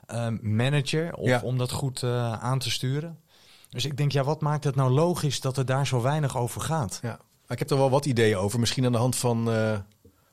eh, 0.06 0.28
manager 0.42 1.14
of 1.14 1.44
om 1.44 1.58
dat 1.58 1.72
goed 1.72 2.04
aan 2.40 2.60
te 2.60 2.70
sturen. 2.72 3.20
Dus 3.70 3.86
ik 3.86 3.98
denk, 3.98 4.12
ja, 4.12 4.24
wat 4.24 4.42
maakt 4.42 4.64
het 4.64 4.76
nou 4.76 4.92
logisch 4.92 5.42
dat 5.42 5.56
het 5.56 5.68
daar 5.68 5.88
zo 5.88 6.02
weinig 6.02 6.38
over 6.38 6.62
gaat? 6.62 7.00
ja. 7.02 7.20
Ik 7.50 7.60
heb 7.60 7.70
er 7.70 7.78
wel 7.78 7.90
wat 7.90 8.06
ideeën 8.06 8.38
over. 8.38 8.60
Misschien 8.60 8.86
aan 8.86 8.92
de 8.92 8.98
hand 8.98 9.16
van, 9.16 9.52
eh, 9.52 9.80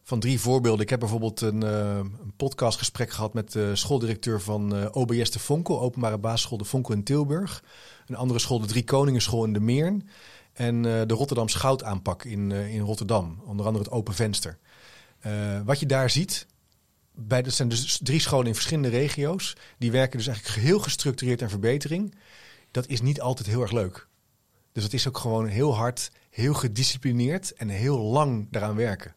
van 0.03 0.21
drie 0.21 0.41
voorbeelden. 0.41 0.81
Ik 0.81 0.91
heb 0.91 1.01
bijvoorbeeld 1.01 1.41
een, 1.41 1.63
eh, 1.63 1.97
een 1.97 2.33
podcastgesprek 2.37 3.11
gehad 3.11 3.35
met 3.35 3.53
de 3.53 3.77
schooldirecteur 3.77 4.41
van 4.41 4.77
eh, 4.77 4.89
OBS 4.91 5.31
de 5.31 5.39
Vonkel, 5.39 5.81
openbare 5.81 6.19
basisschool 6.19 6.59
de 6.59 6.65
Vonkel 6.65 6.95
in 6.95 7.03
Tilburg. 7.03 7.65
Een 8.07 8.17
andere 8.17 8.39
school, 8.39 8.61
de 8.61 8.67
Drie 8.67 8.85
Koningenschool 8.85 9.45
in 9.45 9.53
de 9.53 9.61
Meern. 9.61 10.09
En 10.53 10.83
de 10.83 11.15
Rotterdam 11.15 11.49
Schoutaanpak 11.49 12.25
in, 12.25 12.53
in 12.53 12.81
Rotterdam. 12.81 13.43
Onder 13.47 13.67
andere 13.67 13.85
het 13.85 13.93
Open 13.93 14.15
Venster. 14.15 14.59
Wat 15.65 15.81
je 15.81 15.87
daar 15.87 16.11
ziet, 16.11 16.47
bij, 17.13 17.43
dat 17.43 17.53
zijn 17.53 17.69
dus 17.69 18.01
drie 18.03 18.21
scholen 18.21 18.47
in 18.47 18.55
verschillende 18.55 18.89
regio's. 18.89 19.57
Die 19.79 19.91
werken 19.91 20.19
dus 20.19 20.27
eigenlijk 20.27 20.59
heel 20.59 20.79
gestructureerd 20.79 21.43
aan 21.43 21.51
verbetering. 21.51 22.15
Dat 22.77 22.87
is 22.87 23.01
niet 23.01 23.21
altijd 23.21 23.49
heel 23.49 23.61
erg 23.61 23.73
leuk. 23.73 24.09
Dus 24.73 24.83
het 24.83 24.95
is 24.95 25.09
ook 25.09 25.19
gewoon 25.19 25.47
heel 25.47 25.75
hard, 25.75 26.11
heel 26.31 26.55
gedisciplineerd 26.55 27.55
en 27.55 27.69
heel 27.69 27.99
lang 27.99 28.47
daaraan 28.51 28.77
werken. 28.77 29.15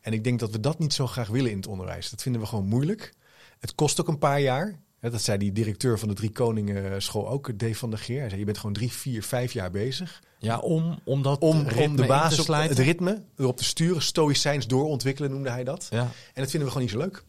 En 0.00 0.12
ik 0.12 0.24
denk 0.24 0.38
dat 0.38 0.50
we 0.50 0.60
dat 0.60 0.78
niet 0.78 0.92
zo 0.92 1.06
graag 1.06 1.28
willen 1.28 1.50
in 1.50 1.56
het 1.56 1.66
onderwijs. 1.66 2.10
Dat 2.10 2.22
vinden 2.22 2.40
we 2.40 2.46
gewoon 2.46 2.66
moeilijk. 2.66 3.12
Het 3.58 3.74
kost 3.74 4.00
ook 4.00 4.08
een 4.08 4.18
paar 4.18 4.40
jaar. 4.40 4.78
Dat 5.00 5.22
zei 5.22 5.38
die 5.38 5.52
directeur 5.52 5.98
van 5.98 6.08
de 6.08 6.14
Drie 6.14 6.30
Koningen 6.30 7.02
school 7.02 7.28
ook, 7.28 7.58
Dave 7.58 7.74
van 7.74 7.90
der 7.90 7.98
Geer. 7.98 8.18
Hij 8.18 8.28
zei, 8.28 8.40
je 8.40 8.46
bent 8.46 8.58
gewoon 8.58 8.74
drie, 8.74 8.92
vier, 8.92 9.22
vijf 9.22 9.52
jaar 9.52 9.70
bezig. 9.70 10.22
Ja, 10.38 10.58
om, 10.58 10.98
om 11.04 11.22
dat 11.22 11.40
Om, 11.40 11.64
de 11.64 11.82
in 11.82 11.96
basis, 11.96 12.34
te 12.34 12.40
op, 12.40 12.46
slijten. 12.46 12.76
het 12.76 12.84
ritme 12.84 13.22
erop 13.36 13.56
te 13.56 13.64
sturen. 13.64 14.02
Stoïcijns 14.02 14.66
doorontwikkelen 14.66 15.30
noemde 15.30 15.50
hij 15.50 15.64
dat. 15.64 15.86
Ja. 15.90 16.00
En 16.34 16.42
dat 16.42 16.50
vinden 16.50 16.68
we 16.68 16.74
gewoon 16.74 16.82
niet 16.82 16.90
zo 16.90 16.98
leuk. 16.98 17.24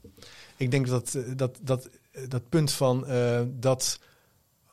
Ik 0.55 0.71
denk 0.71 0.87
dat 0.87 1.13
eh, 1.13 1.23
dat, 1.35 1.59
dat, 1.61 1.89
dat 2.27 2.49
punt 2.49 2.71
van 2.71 3.07
eh, 3.07 3.41
dat 3.47 3.99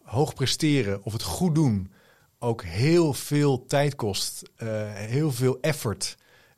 hoog 0.05 0.35
presteren 0.35 1.03
of 1.05 1.12
het 1.12 1.23
goed 1.23 1.55
doen 1.55 1.93
ook 2.38 2.62
heel 2.64 3.12
veel 3.12 3.67
tijd 3.67 3.95
kost. 3.95 4.43
eh, 4.57 4.69
heel 4.95 5.33
veel 5.33 5.59
effort. 5.61 6.17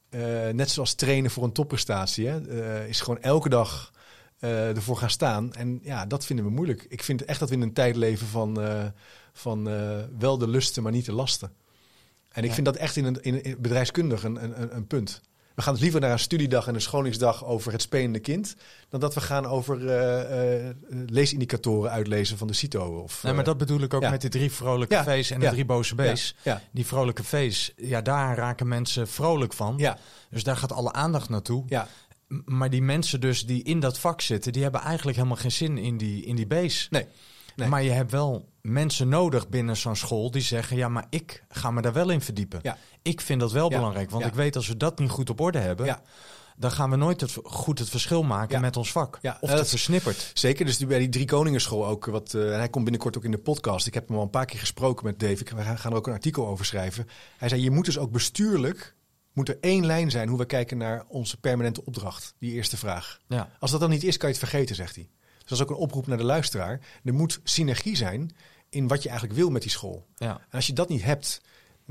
Eh, 0.09 0.21
net 0.49 0.71
zoals 0.71 0.95
trainen 0.95 1.31
voor 1.31 1.45
een 1.45 1.53
topprestatie. 1.53 2.27
Hè, 2.27 2.49
eh, 2.81 2.89
is 2.89 3.01
gewoon 3.01 3.21
elke 3.23 3.49
dag 3.49 3.93
ervoor 4.41 4.97
gaan 4.97 5.11
staan. 5.11 5.53
En 5.53 5.79
ja, 5.83 6.07
dat 6.07 6.27
vinden 6.27 6.45
we 6.45 6.51
moeilijk. 6.51 6.87
Ik 6.89 7.03
vind 7.03 7.25
echt 7.25 7.39
dat 7.41 7.49
we 7.49 7.55
in 7.55 7.63
een 7.63 7.73
tijd 7.73 7.97
leven 7.97 8.27
van, 8.27 8.59
van 9.33 9.65
wel 10.19 10.39
de 10.39 10.49
lusten, 10.49 10.83
maar 10.83 10.93
niet 10.93 11.05
de 11.05 11.13
lasten. 11.13 11.53
En 12.29 12.43
ik 12.43 12.49
Ja. 12.49 12.55
vind 12.55 12.67
dat 12.67 12.77
echt 12.77 12.97
in, 12.97 13.05
een, 13.05 13.23
in, 13.23 13.43
in 13.43 13.57
bedrijfskundig 13.61 14.25
een, 14.25 14.45
een- 14.45 14.77
een 14.77 14.87
punt. 14.87 15.21
We 15.57 15.63
gaan 15.63 15.73
dus 15.73 15.83
liever 15.83 16.01
naar 16.01 16.11
een 16.11 16.19
studiedag 16.19 16.67
en 16.67 16.75
een 16.75 16.81
scholingsdag 16.81 17.45
over 17.45 17.73
het 17.73 17.83
spelende 17.83 18.19
kind... 18.19 18.57
dan 18.89 19.01
dat 19.01 19.15
we 19.15 19.21
gaan 19.21 19.47
over 19.47 19.89
eh, 19.89 20.69
eh, 20.69 20.77
leesindicatoren 21.07 21.91
uitlezen 21.91 22.39
van 22.39 22.47
de 22.47 22.53
CITO. 22.53 23.01
Of, 23.03 23.23
Nee, 23.23 23.33
maar 23.33 23.41
eh, 23.41 23.49
dat 23.49 23.59
bedoel 23.59 23.81
ik 23.81 23.95
ook 23.95 24.03
ja. 24.03 24.11
met 24.11 24.21
die 24.21 24.31
drie 24.31 24.53
vrolijke 24.53 24.95
Ja, 24.95 25.07
en 25.07 25.41
de 25.41 25.47
ja, 25.47 25.51
drie 25.51 25.65
boze 25.65 25.95
ja, 26.43 26.63
Die 26.71 26.87
vrolijke 26.87 27.25
feest, 27.25 27.73
ja, 27.77 28.01
daar 28.01 28.37
raken 28.37 28.69
mensen 28.69 29.09
vrolijk 29.09 29.53
van. 29.53 29.75
ja, 29.77 29.99
Dus 30.31 30.45
daar 30.45 30.57
gaat 30.57 30.73
alle 30.73 30.93
aandacht 30.93 31.29
naartoe. 31.29 31.65
ja, 31.69 31.89
Maar 32.45 32.71
die 32.71 32.83
mensen 32.83 33.21
dus 33.21 33.47
die 33.47 33.63
in 33.63 33.81
dat 33.81 33.99
vak 33.99 34.21
zitten, 34.21 34.53
die 34.53 34.63
hebben 34.63 34.81
eigenlijk 34.81 35.17
helemaal 35.17 35.39
geen 35.39 35.53
zin 35.53 35.79
in 35.79 35.97
die, 35.97 36.25
in 36.25 36.37
die 36.37 36.47
beest. 36.47 36.91
nee. 36.91 37.07
Nee. 37.57 37.69
Maar 37.69 37.83
je 37.83 37.91
hebt 37.91 38.11
wel 38.11 38.49
mensen 38.61 39.09
nodig 39.09 39.49
binnen 39.49 39.77
zo'n 39.77 39.97
school 39.97 40.31
die 40.31 40.43
zeggen: 40.43 40.77
ja, 40.77 40.89
maar 40.89 41.07
ik 41.11 41.45
ga 41.49 41.71
me 41.71 41.83
daar 41.83 41.93
wel 41.93 42.11
in 42.11 42.21
verdiepen. 42.21 42.61
Ja. 42.63 42.77
Ik 43.03 43.21
vind 43.21 43.41
dat 43.41 43.53
wel 43.53 43.71
Ja, 43.71 43.77
belangrijk, 43.77 44.11
want 44.11 44.23
ja. 44.23 44.29
ik 44.29 44.35
weet 44.35 44.57
als 44.57 44.69
we 44.69 44.77
dat 44.77 44.99
niet 44.99 45.11
goed 45.11 45.31
op 45.31 45.41
orde 45.41 45.59
hebben, 45.59 45.99
dan 46.59 46.71
gaan 46.71 46.91
we 46.91 46.97
nooit 46.97 47.21
het, 47.21 47.37
goed 47.43 47.79
het 47.79 47.89
verschil 47.89 48.23
maken 48.23 48.61
met 48.61 48.77
ons 48.77 48.93
vak. 48.93 49.19
Ja, 49.23 49.37
Of 49.41 49.51
dat 49.51 49.69
versnipperd. 49.69 50.31
Zeker, 50.35 50.67
dus 50.67 50.77
die, 50.77 50.87
bij 50.87 50.99
die 50.99 51.09
Drie 51.09 51.33
ook. 51.71 52.05
Wat, 52.07 52.35
eh, 52.35 52.53
en 52.53 52.59
hij 52.59 52.69
komt 52.69 52.85
binnenkort 52.85 53.17
ook 53.17 53.25
in 53.25 53.31
de 53.31 53.39
podcast. 53.39 53.87
Ik 53.87 53.95
heb 53.95 54.09
hem 54.09 54.17
al 54.17 54.23
een 54.23 54.31
paar 54.31 54.47
keer 54.47 54.59
gesproken 54.59 55.05
met 55.07 55.19
Dave. 55.19 55.41
Ik- 55.41 55.51
We 55.51 55.63
gaan 55.63 55.91
er 55.93 55.97
ook 55.97 56.07
een 56.07 56.13
artikel 56.13 56.47
over 56.47 56.65
schrijven. 56.65 57.07
Hij 57.37 57.49
zei, 57.49 57.63
je 57.63 57.71
moet 57.71 57.85
dus 57.85 57.99
ook 57.99 58.11
bestuurlijk... 58.11 58.95
moet 59.33 59.49
er 59.49 59.59
één 59.61 59.87
lijn 59.87 60.11
zijn 60.11 60.29
hoe 60.29 60.39
we 60.39 60.45
kijken 60.47 60.79
naar 60.79 61.05
onze 61.09 61.41
permanente 61.41 61.85
opdracht. 61.85 62.35
Die 62.39 62.53
eerste 62.53 62.77
vraag. 62.77 63.19
Ja. 63.29 63.51
Als 63.59 63.71
dat 63.71 63.81
dan 63.81 63.91
niet 63.91 64.05
is, 64.05 64.17
kan 64.17 64.29
je 64.29 64.35
het 64.35 64.49
vergeten, 64.49 64.77
zegt 64.77 64.95
hij. 64.95 65.09
Dus 65.47 65.59
dat 65.59 65.67
is 65.67 65.75
ook 65.75 65.81
een 65.81 65.87
oproep 65.87 66.07
naar 66.07 66.19
de 66.19 66.25
luisteraar. 66.25 66.81
Er 67.05 67.15
moet 67.15 67.41
synergie 67.45 67.97
zijn 67.97 68.37
in 68.69 68.89
wat 68.89 69.03
je 69.03 69.09
eigenlijk 69.09 69.39
wil 69.39 69.51
met 69.51 69.63
die 69.63 69.71
school. 69.71 70.07
Ja. 70.17 70.31
En 70.31 70.51
als 70.51 70.67
je 70.67 70.73
dat 70.73 70.89
niet 70.89 71.03
hebt, 71.03 71.41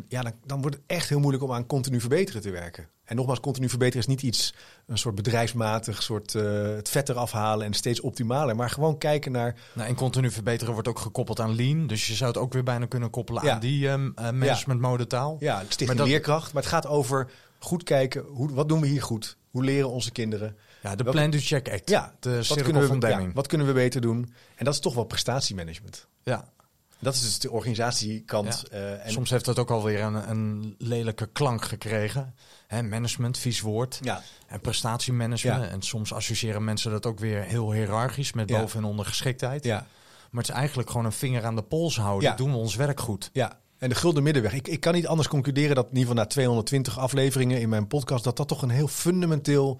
ja, 0.08 0.22
dan, 0.22 0.32
dan 0.46 0.62
wordt 0.62 0.76
het 0.76 0.86
echt 0.88 1.10
heel 1.10 1.20
moeilijk 1.20 1.44
om 1.44 1.52
aan 1.52 1.66
continu 1.66 2.00
verbeteren 2.00 2.42
te 2.42 2.50
werken. 2.52 2.88
En 3.04 3.16
nogmaals, 3.16 3.40
continu 3.40 3.70
verbeteren 3.70 4.02
is 4.02 4.08
niet 4.08 4.22
iets, 4.22 4.54
een 4.88 4.98
soort 4.98 5.16
bedrijfsmatig, 5.16 6.04
soort 6.04 6.36
eh, 6.36 6.64
het 6.76 6.90
vet 6.90 7.10
eraf 7.10 7.32
halen 7.32 7.66
en 7.66 7.74
steeds 7.74 8.00
optimaler. 8.00 8.56
Maar 8.56 8.70
gewoon 8.70 8.98
kijken 8.98 9.32
naar, 9.32 9.56
Nou, 9.74 9.88
en 9.90 9.96
continu 9.96 10.32
verbeteren 10.32 10.74
wordt 10.74 10.88
ook 10.88 11.00
gekoppeld 11.00 11.40
aan 11.40 11.56
lean. 11.56 11.88
Dus 11.88 12.08
je 12.08 12.14
zou 12.14 12.32
het 12.32 12.40
ook 12.40 12.54
weer 12.54 12.64
bijna 12.64 12.86
kunnen 12.86 13.10
koppelen 13.10 13.44
Ja. 13.46 13.54
aan 13.54 13.60
die 13.60 13.90
ehm, 13.90 14.10
eh, 14.16 14.32
managementmodetaal. 14.32 15.38
ja, 15.40 15.58
stichting 15.60 15.88
Maar 15.88 15.98
dat- 15.98 16.08
leerkracht. 16.08 16.54
Maar 16.54 16.62
het 16.64 16.72
gaat 16.72 16.88
over 16.88 17.32
goed 17.60 17.84
kijken, 17.84 18.24
hoe, 18.24 18.54
wat 18.54 18.70
doen 18.70 18.82
we 18.82 18.88
hier 18.88 19.02
goed? 19.04 19.38
Hoe 19.52 19.64
leren 19.64 19.90
onze 19.90 20.12
kinderen? 20.12 20.56
Ja, 20.84 20.96
de 20.96 21.04
Welke- 21.04 21.20
Plan 21.20 21.32
do 21.32 21.38
Check 21.42 21.70
Act. 21.72 21.90
Ja, 21.90 22.14
de 22.20 22.36
Wat 22.48 22.62
kunnen, 22.62 23.00
we, 23.00 23.08
ja, 23.08 23.32
wat 23.34 23.48
kunnen 23.48 23.68
we 23.68 23.74
beter 23.74 24.02
doen? 24.02 24.34
En 24.56 24.66
dat 24.66 24.74
is 24.74 24.80
toch 24.80 24.94
wel 24.96 25.04
prestatiemanagement. 25.04 26.08
Ja. 26.24 26.54
Dat 27.00 27.14
is 27.14 27.22
dus 27.22 27.40
de 27.40 27.52
organisatiekant. 27.52 28.64
eh, 28.72 29.06
en, 29.06 29.12
Soms 29.12 29.30
heeft 29.30 29.46
dat 29.46 29.60
ook 29.60 29.70
alweer 29.72 30.02
een, 30.02 30.30
een 30.30 30.76
lelijke 30.78 31.26
klank 31.32 31.66
gekregen. 31.66 32.36
Hè, 32.68 32.84
management, 32.84 33.38
vies 33.38 33.62
woord. 33.62 34.00
ja, 34.04 34.22
En 34.48 34.60
prestatiemanagement. 34.62 35.64
Ja. 35.64 35.70
En 35.70 35.82
soms 35.82 36.14
associëren 36.14 36.64
mensen 36.64 36.92
dat 36.92 37.06
ook 37.06 37.20
weer 37.20 37.42
heel 37.44 37.72
hiërarchisch 37.72 38.34
met 38.34 38.48
boven- 38.48 38.80
en 38.80 38.86
ondergeschiktheid. 38.86 39.64
ja, 39.64 39.88
Maar 40.32 40.42
het 40.44 40.52
is 40.52 40.58
eigenlijk 40.60 40.90
gewoon 40.90 41.06
een 41.06 41.12
vinger 41.12 41.46
aan 41.46 41.56
de 41.56 41.64
pols 41.64 41.98
houden. 41.98 42.38
Doen 42.38 42.52
we 42.52 42.58
ons 42.58 42.76
werk 42.76 43.00
goed. 43.00 43.30
ja. 43.34 43.60
En 43.78 43.90
de 43.90 43.96
gulden 43.96 44.24
middenweg. 44.24 44.54
Ik, 44.54 44.68
ik 44.68 44.80
kan 44.80 44.94
niet 44.94 45.08
anders 45.08 45.28
concluderen 45.28 45.76
dat 45.76 45.84
in 45.86 45.90
ieder 45.98 46.08
geval 46.08 46.24
na 46.24 46.30
220 46.30 47.00
afleveringen 47.00 47.60
in 47.62 47.70
mijn 47.70 47.88
podcast... 47.88 48.24
dat 48.24 48.38
dat 48.38 48.48
toch 48.48 48.62
een 48.62 48.70
heel 48.70 48.88
fundamenteel 48.88 49.80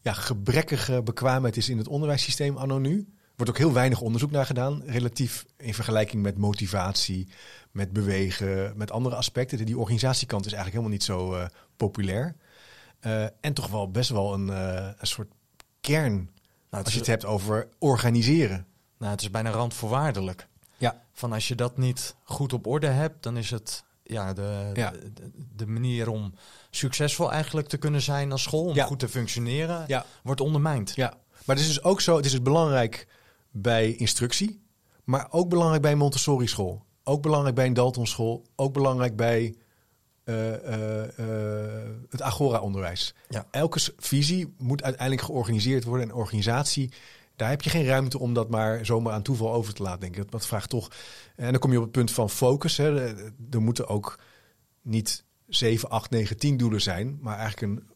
ja, 0.00 0.12
gebrekkige 0.12 1.02
bekwaamheid 1.02 1.56
is 1.56 1.68
in 1.68 1.78
het 1.78 1.88
onderwijssysteem 1.88 2.56
anno 2.56 2.78
nu. 2.78 3.08
Wordt 3.36 3.52
ook 3.52 3.58
heel 3.58 3.72
weinig 3.72 4.00
onderzoek 4.00 4.30
naar 4.30 4.46
gedaan. 4.46 4.82
Relatief 4.86 5.44
in 5.56 5.74
vergelijking 5.74 6.22
met 6.22 6.38
motivatie, 6.38 7.28
met 7.70 7.92
bewegen, 7.92 8.72
met 8.76 8.90
andere 8.90 9.16
aspecten. 9.16 9.66
Die 9.66 9.78
organisatiekant 9.78 10.46
is 10.46 10.52
eigenlijk 10.52 10.82
helemaal 10.84 10.98
niet 10.98 11.04
zo 11.30 11.34
eh, 11.34 11.46
populair. 11.76 12.36
Eh, 13.00 13.22
en 13.40 13.52
toch 13.52 13.66
wel 13.68 13.90
best 13.90 14.10
wel 14.10 14.34
een, 14.34 14.50
eh, 14.50 14.88
een 14.98 15.06
soort 15.06 15.28
kern 15.80 16.30
Nou, 16.70 16.84
als 16.84 16.92
je 16.92 16.98
het 16.98 17.08
hebt 17.08 17.24
over 17.24 17.68
organiseren. 17.78 18.66
nou, 18.98 19.10
het 19.12 19.20
is 19.20 19.30
bijna 19.30 19.50
randvoorwaardelijk. 19.50 20.46
Ja. 20.76 21.02
Van 21.12 21.32
als 21.32 21.48
je 21.48 21.54
dat 21.54 21.76
niet 21.78 22.14
goed 22.24 22.52
op 22.52 22.66
orde 22.66 22.86
hebt, 22.86 23.22
dan 23.22 23.36
is 23.36 23.50
het 23.50 23.84
ja, 24.02 24.32
de, 24.32 24.70
Ja. 24.74 24.90
de, 24.90 25.12
de- 25.12 25.30
de 25.56 25.66
manier 25.66 26.08
om 26.08 26.34
succesvol 26.70 27.32
eigenlijk 27.32 27.68
te 27.68 27.76
kunnen 27.76 28.02
zijn 28.02 28.32
als 28.32 28.42
school, 28.42 28.64
om 28.66 28.74
Ja. 28.74 28.84
goed 28.84 28.98
te 28.98 29.08
functioneren, 29.08 29.84
Ja. 29.86 30.04
wordt 30.22 30.40
ondermijnd. 30.40 30.92
Ja, 30.94 31.08
maar 31.44 31.56
het 31.56 31.64
is 31.64 31.66
dus 31.74 31.82
ook 31.82 32.00
zo, 32.00 32.16
het 32.16 32.24
is 32.24 32.30
dus 32.30 32.42
belangrijk 32.42 33.06
bij 33.62 33.94
instructie, 33.94 34.62
maar 35.04 35.26
ook 35.30 35.48
belangrijk 35.48 35.82
bij 35.82 35.92
een 35.92 35.98
Montessori 35.98 36.46
school. 36.46 36.84
Ook 37.04 37.22
belangrijk 37.22 37.54
bij 37.54 37.66
een 37.66 37.74
Dalton 37.74 38.06
school, 38.06 38.46
ook 38.56 38.72
belangrijk 38.72 39.16
bij 39.16 39.54
eh, 40.24 40.54
eh, 40.54 41.18
eh, 41.18 41.90
het 42.08 42.22
Agora-onderwijs. 42.22 43.14
Ja. 43.28 43.46
Elke 43.50 43.80
visie 43.96 44.54
moet 44.58 44.82
uiteindelijk 44.82 45.26
georganiseerd 45.26 45.84
worden 45.84 46.08
en 46.08 46.14
organisatie, 46.14 46.92
daar 47.36 47.48
heb 47.48 47.62
je 47.62 47.70
geen 47.70 47.84
ruimte 47.84 48.18
om 48.18 48.34
dat 48.34 48.50
maar 48.50 48.86
zomaar 48.86 49.12
aan 49.12 49.22
toeval 49.22 49.52
over 49.52 49.74
te 49.74 49.82
laten 49.82 50.00
denken. 50.00 50.22
Dat, 50.22 50.30
dat 50.30 50.46
vraagt 50.46 50.70
toch. 50.70 50.90
En 51.36 51.50
dan 51.50 51.60
kom 51.60 51.70
je 51.70 51.76
op 51.76 51.82
het 51.82 51.92
punt 51.92 52.10
van 52.10 52.30
focus. 52.30 52.76
Hè. 52.76 53.00
Er 53.00 53.32
er 53.50 53.62
moeten 53.62 53.88
ook 53.88 54.20
niet 54.82 55.24
7, 55.48 55.90
8, 55.90 56.10
9, 56.10 56.36
10 56.36 56.56
doelen 56.56 56.80
zijn, 56.80 57.18
maar 57.20 57.38
eigenlijk 57.38 57.72
een, 57.72 57.88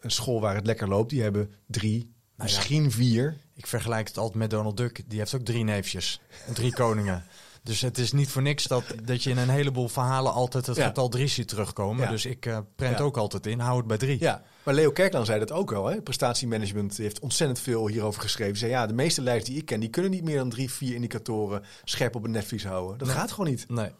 een 0.00 0.10
school 0.10 0.40
waar 0.40 0.54
het 0.54 0.66
lekker 0.66 0.88
loopt, 0.88 1.10
die 1.10 1.22
hebben 1.22 1.52
drie, 1.66 1.98
Nou 1.98 2.10
ja. 2.36 2.56
misschien 2.56 2.90
vier. 2.90 3.36
Ik 3.56 3.66
vergelijk 3.66 4.08
het 4.08 4.18
altijd 4.18 4.38
met 4.38 4.50
Donald 4.50 4.76
Duck. 4.76 5.02
Die 5.06 5.18
heeft 5.18 5.34
ook 5.34 5.44
drie 5.44 5.64
neefjes. 5.64 6.20
Drie 6.54 6.72
koningen. 6.82 7.24
Dus 7.62 7.80
het 7.80 7.98
is 7.98 8.12
niet 8.12 8.28
voor 8.28 8.42
niks 8.42 8.66
dat, 8.66 8.84
dat 9.04 9.22
je 9.22 9.30
in 9.30 9.38
een 9.38 9.48
heleboel 9.48 9.88
verhalen 9.88 10.32
altijd 10.32 10.66
het 10.66 10.76
Ja. 10.76 10.86
getal 10.86 11.08
drie 11.08 11.26
ziet 11.26 11.48
terugkomen. 11.48 12.04
Ja. 12.04 12.10
Dus 12.10 12.24
ik 12.26 12.46
eh 12.46 12.58
prent 12.76 12.98
Ja. 12.98 13.04
ook 13.04 13.16
altijd 13.16 13.46
in. 13.46 13.58
Hou 13.60 13.78
het 13.78 13.86
bij 13.86 13.96
drie. 13.96 14.20
Ja, 14.20 14.42
maar 14.62 14.74
Leo 14.74 14.90
Kerklaan 14.90 15.24
zei 15.24 15.38
dat 15.38 15.52
ook 15.52 15.70
wel. 15.70 15.86
Hè? 15.86 16.00
Prestatiemanagement 16.02 16.96
heeft 16.96 17.18
ontzettend 17.20 17.60
veel 17.60 17.88
hierover 17.88 18.20
geschreven. 18.22 18.56
Zei 18.56 18.70
ja, 18.70 18.86
de 18.86 18.92
meeste 18.94 19.22
leiders 19.22 19.48
die 19.50 19.58
ik 19.58 19.64
ken, 19.66 19.80
die 19.80 19.88
kunnen 19.90 20.10
niet 20.10 20.24
meer 20.24 20.36
dan 20.36 20.48
drie, 20.50 20.70
vier 20.70 20.94
indicatoren 20.94 21.62
scherp 21.84 22.14
op 22.14 22.24
een 22.24 22.30
netvlies 22.30 22.64
houden. 22.64 22.98
Dat 22.98 23.08
Nee. 23.08 23.16
gaat 23.16 23.30
gewoon 23.32 23.50
niet. 23.50 23.64
Nee. 23.68 23.90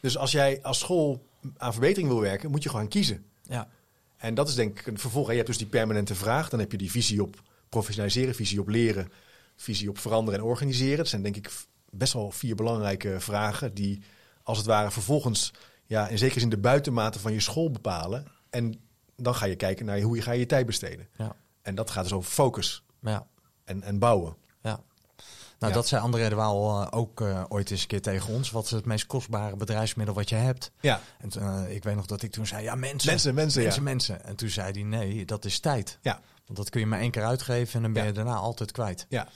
Dus 0.00 0.16
als 0.16 0.30
jij 0.32 0.58
als 0.62 0.78
school 0.78 1.26
aan 1.56 1.72
verbetering 1.72 2.08
wil 2.08 2.20
werken, 2.20 2.50
moet 2.50 2.62
je 2.62 2.68
gewoon 2.68 2.88
kiezen. 2.88 3.24
Ja. 3.42 3.68
En 4.16 4.34
dat 4.34 4.48
is 4.48 4.54
denk 4.54 4.78
ik 4.78 4.86
een 4.86 4.98
vervolg. 4.98 5.28
Je 5.28 5.34
hebt 5.34 5.46
dus 5.46 5.58
die 5.58 5.66
permanente 5.66 6.14
vraag. 6.14 6.48
Dan 6.48 6.60
heb 6.60 6.70
je 6.72 6.78
die 6.78 6.90
visie 6.90 7.22
op 7.22 7.42
professionaliseren, 7.70 8.34
visie 8.34 8.60
op 8.60 8.68
leren, 8.68 9.12
visie 9.56 9.88
op 9.88 9.98
veranderen 9.98 10.40
en 10.40 10.46
organiseren. 10.46 10.96
Dat 10.96 11.08
zijn 11.08 11.22
denk 11.22 11.36
ik 11.36 11.50
best 11.90 12.12
wel 12.12 12.30
vier 12.30 12.54
belangrijke 12.54 13.20
vragen 13.20 13.74
die 13.74 14.02
als 14.42 14.58
het 14.58 14.66
ware 14.66 14.90
vervolgens 14.90 15.52
ja, 15.86 16.08
in 16.08 16.18
zekere 16.18 16.40
zin 16.40 16.48
de 16.48 16.58
buitenmaten 16.58 17.20
van 17.20 17.32
je 17.32 17.40
school 17.40 17.70
bepalen. 17.70 18.26
En 18.50 18.80
dan 19.16 19.34
ga 19.34 19.46
je 19.46 19.56
kijken 19.56 19.86
naar 19.86 20.00
hoe 20.00 20.16
je 20.16 20.22
ga 20.22 20.32
je 20.32 20.38
je 20.38 20.46
tijd 20.46 20.66
besteden. 20.66 21.08
Ja. 21.16 21.36
En 21.62 21.74
dat 21.74 21.90
gaat 21.90 22.02
dus 22.02 22.12
over 22.12 22.30
focus 22.30 22.84
Ja. 23.00 23.26
en, 23.64 23.82
en 23.82 23.98
bouwen. 23.98 24.36
ja. 24.62 24.80
Nou, 25.58 25.72
Ja. 25.72 25.78
dat 25.78 25.88
zei 25.88 26.02
André 26.02 26.28
de 26.28 26.34
Waal 26.34 26.82
eh, 26.82 26.98
ook 26.98 27.20
eh, 27.20 27.44
ooit 27.48 27.70
eens 27.70 27.80
een 27.82 27.86
keer 27.86 28.02
tegen 28.02 28.34
ons. 28.34 28.50
Wat 28.50 28.64
is 28.64 28.70
het 28.70 28.84
meest 28.84 29.06
kostbare 29.06 29.56
bedrijfsmiddel 29.56 30.14
wat 30.14 30.28
je 30.28 30.34
hebt? 30.34 30.70
Ja, 30.80 31.00
En 31.18 31.30
eh, 31.30 31.74
ik 31.74 31.84
weet 31.84 31.94
nog 31.96 32.06
dat 32.06 32.22
ik 32.22 32.30
toen 32.30 32.46
zei, 32.46 32.62
ja 32.62 32.74
mensen. 32.74 33.10
mensen, 33.10 33.34
mensen, 33.34 33.62
Mensen, 33.62 33.82
ja. 33.82 33.88
mensen. 33.88 34.24
En 34.24 34.36
toen 34.36 34.48
zei 34.48 34.72
hij, 34.72 34.82
nee, 34.82 35.24
dat 35.24 35.44
is 35.44 35.58
tijd. 35.58 35.98
Ja, 36.02 36.20
Want 36.50 36.62
dat 36.62 36.70
kun 36.70 36.80
je 36.80 36.86
maar 36.86 37.00
één 37.00 37.10
keer 37.10 37.24
uitgeven 37.24 37.74
en 37.74 37.82
dan 37.82 37.92
ben 37.92 38.02
Ja. 38.02 38.08
je 38.08 38.14
daarna 38.14 38.34
altijd 38.34 38.72
kwijt. 38.72 39.06
ja, 39.08 39.28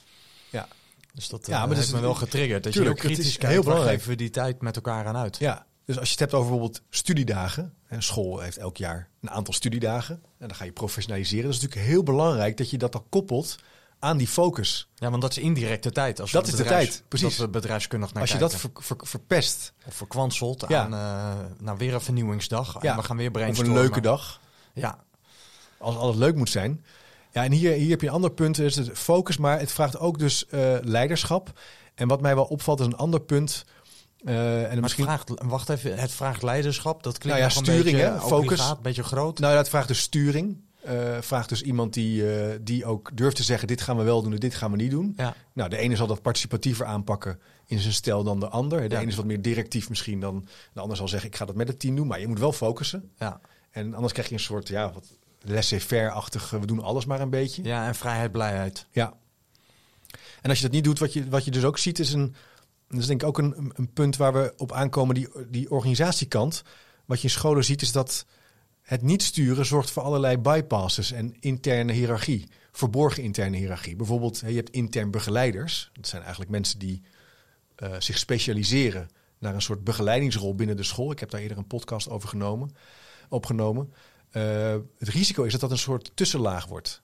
ja. 0.50 0.68
Dus 1.12 1.28
dat 1.28 1.46
Ja, 1.46 1.52
ja, 1.58 1.66
maar 1.66 1.74
dat 1.74 1.84
is- 1.84 1.90
me 1.92 2.00
wel 2.00 2.14
getriggerd. 2.14 2.62
Dat 2.64 2.72
tuurlijk, 2.72 2.96
je 2.96 3.02
ook 3.02 3.06
kritisch 3.08 3.30
is 3.30 3.36
kijkt, 3.38 3.54
heel 3.54 3.62
belangrijk. 3.62 3.94
geven 3.96 4.08
we 4.10 4.16
die 4.16 4.30
tijd 4.30 4.62
met 4.62 4.76
elkaar 4.76 5.06
aan 5.06 5.16
uit? 5.16 5.36
Ja, 5.38 5.66
dus 5.84 5.96
als 5.98 6.04
je 6.04 6.10
het 6.10 6.20
hebt 6.20 6.34
over 6.34 6.50
bijvoorbeeld 6.50 6.82
studiedagen. 6.90 7.74
En 7.86 8.02
school 8.02 8.40
heeft 8.40 8.56
elk 8.56 8.76
jaar 8.76 9.08
een 9.20 9.30
aantal 9.30 9.54
studiedagen. 9.54 10.14
En 10.38 10.48
dan 10.48 10.56
ga 10.56 10.64
je 10.64 10.72
professionaliseren. 10.72 11.44
Dat 11.44 11.54
is 11.54 11.60
natuurlijk 11.60 11.88
heel 11.90 12.02
belangrijk 12.02 12.56
dat 12.56 12.70
je 12.70 12.78
dat 12.78 12.92
dan 12.92 13.04
koppelt 13.08 13.56
aan 13.98 14.16
die 14.16 14.28
focus. 14.28 14.88
Ja, 14.94 15.10
want 15.10 15.22
dat 15.22 15.30
is 15.30 15.38
indirecte 15.38 15.90
tijd. 15.92 16.20
Als 16.20 16.30
Dat 16.30 16.46
is 16.46 16.54
de 16.54 16.64
tijd, 16.64 17.02
precies. 17.08 17.36
Dat 17.36 17.46
we 17.46 17.48
bedrijfskundig 17.52 18.12
naar 18.12 18.22
als 18.22 18.30
je 18.32 18.38
kijken. 18.38 18.58
dat 18.60 18.72
ver- 18.72 18.96
ver- 18.96 19.06
verpest. 19.06 19.72
Of 19.86 19.94
verkwanselt 19.94 20.64
Ja. 20.68 20.82
aan 20.82 20.92
uh, 20.92 21.44
nou, 21.58 21.78
weer 21.78 21.94
een 21.94 22.00
vernieuwingsdag. 22.00 22.82
Ja. 22.82 22.90
En 22.90 22.96
we 22.96 23.02
gaan 23.02 23.16
weer 23.16 23.26
Of 23.26 23.32
brainstormen. 23.32 23.74
een 23.76 23.80
leuke 23.82 24.00
dag. 24.00 24.40
Ja, 24.74 25.04
Als 25.78 25.96
alles 25.96 26.16
leuk 26.16 26.34
moet 26.36 26.50
zijn. 26.50 26.84
Ja, 27.34 27.44
en 27.44 27.52
hier, 27.52 27.72
hier 27.72 27.90
heb 27.90 28.00
je 28.00 28.06
een 28.06 28.12
ander 28.12 28.30
punt. 28.32 28.58
is 28.58 28.76
het 28.76 28.90
focus. 28.98 29.36
Maar 29.36 29.58
het 29.58 29.72
vraagt 29.72 29.98
ook 29.98 30.18
dus 30.18 30.46
eh, 30.46 30.76
leiderschap. 30.82 31.60
En 31.94 32.08
wat 32.08 32.20
mij 32.20 32.34
wel 32.34 32.44
opvalt 32.44 32.80
is 32.80 32.86
een 32.86 32.96
ander 32.96 33.20
punt. 33.20 33.64
eh, 34.24 34.72
en 34.72 34.80
misschien, 34.80 35.08
het 35.08 35.22
vraagt, 35.24 35.42
wacht 35.50 35.68
even, 35.68 35.98
het 35.98 36.10
vraagt 36.12 36.42
leiderschap. 36.42 37.02
Dat 37.02 37.18
klinkt 37.18 37.40
Nou 37.40 37.52
ja, 37.52 37.60
sturing, 37.60 37.96
een 37.98 38.04
hè, 38.04 38.12
beetje 38.12 38.26
focus. 38.28 38.68
een 38.70 38.76
beetje 38.82 39.02
groot. 39.02 39.38
nou 39.38 39.52
ja, 39.52 39.58
het 39.58 39.68
vraagt 39.68 39.88
dus 39.88 39.98
sturing. 40.00 40.62
Eh 40.82 41.20
vraagt 41.20 41.48
dus 41.48 41.62
iemand 41.62 41.92
die, 41.94 42.24
die 42.62 42.84
ook 42.84 43.10
durft 43.16 43.36
te 43.36 43.42
zeggen: 43.42 43.68
dit 43.68 43.80
gaan 43.80 43.96
we 43.96 44.02
wel 44.02 44.22
doen 44.22 44.32
en 44.32 44.38
dit 44.38 44.54
gaan 44.54 44.70
we 44.70 44.76
niet 44.76 44.90
doen. 44.90 45.12
Ja, 45.16 45.34
Nou, 45.52 45.70
de 45.70 45.76
ene 45.76 45.96
zal 45.96 46.06
dat 46.06 46.22
participatiever 46.22 46.86
aanpakken 46.86 47.40
in 47.66 47.78
zijn 47.78 47.92
stijl 47.92 48.22
dan 48.24 48.40
de 48.40 48.48
ander. 48.48 48.88
De 48.88 48.94
Ja. 48.94 49.00
ene 49.00 49.10
is 49.10 49.16
wat 49.16 49.24
meer 49.24 49.42
directief 49.42 49.88
misschien 49.88 50.20
dan 50.20 50.46
de 50.72 50.80
ander 50.80 50.96
zal 50.96 51.08
zeggen: 51.08 51.28
ik 51.28 51.36
ga 51.36 51.44
dat 51.44 51.54
met 51.54 51.68
het 51.68 51.80
team 51.80 51.96
doen. 51.96 52.06
Maar 52.06 52.20
je 52.20 52.28
moet 52.28 52.38
wel 52.38 52.52
focussen. 52.52 53.10
ja. 53.18 53.40
En 53.70 53.94
anders 53.94 54.12
krijg 54.12 54.28
je 54.28 54.34
een 54.34 54.40
soort 54.40 54.68
ja, 54.68 54.92
wat 54.92 55.06
laissez-faire-achtig. 55.44 56.50
We 56.50 56.66
doen 56.66 56.82
alles 56.82 57.04
maar 57.04 57.20
een 57.20 57.30
beetje. 57.30 57.64
ja, 57.64 57.86
en 57.86 57.94
vrijheid, 57.94 58.32
blijheid. 58.32 58.86
Ja. 58.90 59.14
En 60.42 60.50
als 60.50 60.58
je 60.58 60.64
dat 60.64 60.74
niet 60.74 60.84
doet, 60.84 60.98
wat 60.98 61.12
je, 61.12 61.28
wat 61.28 61.44
je 61.44 61.50
dus 61.50 61.64
ook 61.64 61.78
ziet, 61.78 61.98
is 61.98 62.12
een. 62.12 62.34
Dat 62.88 63.00
is 63.00 63.06
denk 63.06 63.22
ik 63.22 63.28
ook 63.28 63.38
een, 63.38 63.72
een 63.74 63.92
punt 63.92 64.16
waar 64.16 64.32
we 64.32 64.54
op 64.56 64.72
aankomen, 64.72 65.14
die, 65.14 65.28
die 65.48 65.70
organisatiekant. 65.70 66.62
Wat 67.04 67.18
je 67.18 67.24
in 67.24 67.34
scholen 67.34 67.64
ziet, 67.64 67.82
is 67.82 67.92
dat 67.92 68.26
het 68.82 69.02
niet 69.02 69.22
sturen 69.22 69.66
zorgt 69.66 69.90
voor 69.90 70.02
allerlei 70.02 70.38
bypasses 70.38 71.12
en 71.12 71.36
interne 71.40 71.92
hiërarchie. 71.92 72.48
Verborgen 72.72 73.22
interne 73.22 73.56
hiërarchie. 73.56 73.96
Bijvoorbeeld, 73.96 74.38
je 74.46 74.54
hebt 74.54 74.70
intern 74.70 75.10
begeleiders. 75.10 75.90
Dat 75.92 76.06
zijn 76.06 76.22
eigenlijk 76.22 76.50
mensen 76.50 76.78
die 76.78 77.02
eh, 77.76 77.92
zich 77.98 78.18
specialiseren 78.18 79.08
naar 79.38 79.54
een 79.54 79.62
soort 79.62 79.84
begeleidingsrol 79.84 80.54
binnen 80.54 80.76
de 80.76 80.82
school. 80.82 81.10
Ik 81.10 81.20
heb 81.20 81.30
daar 81.30 81.40
eerder 81.40 81.58
een 81.58 81.66
podcast 81.66 82.08
over 82.08 82.28
genomen, 82.28 82.70
opgenomen. 83.28 83.92
Eh, 84.34 84.76
het 84.98 85.08
risico 85.08 85.42
is 85.42 85.52
dat 85.52 85.60
dat 85.60 85.70
een 85.70 85.78
soort 85.78 86.10
tussenlaag 86.14 86.66
wordt. 86.66 87.02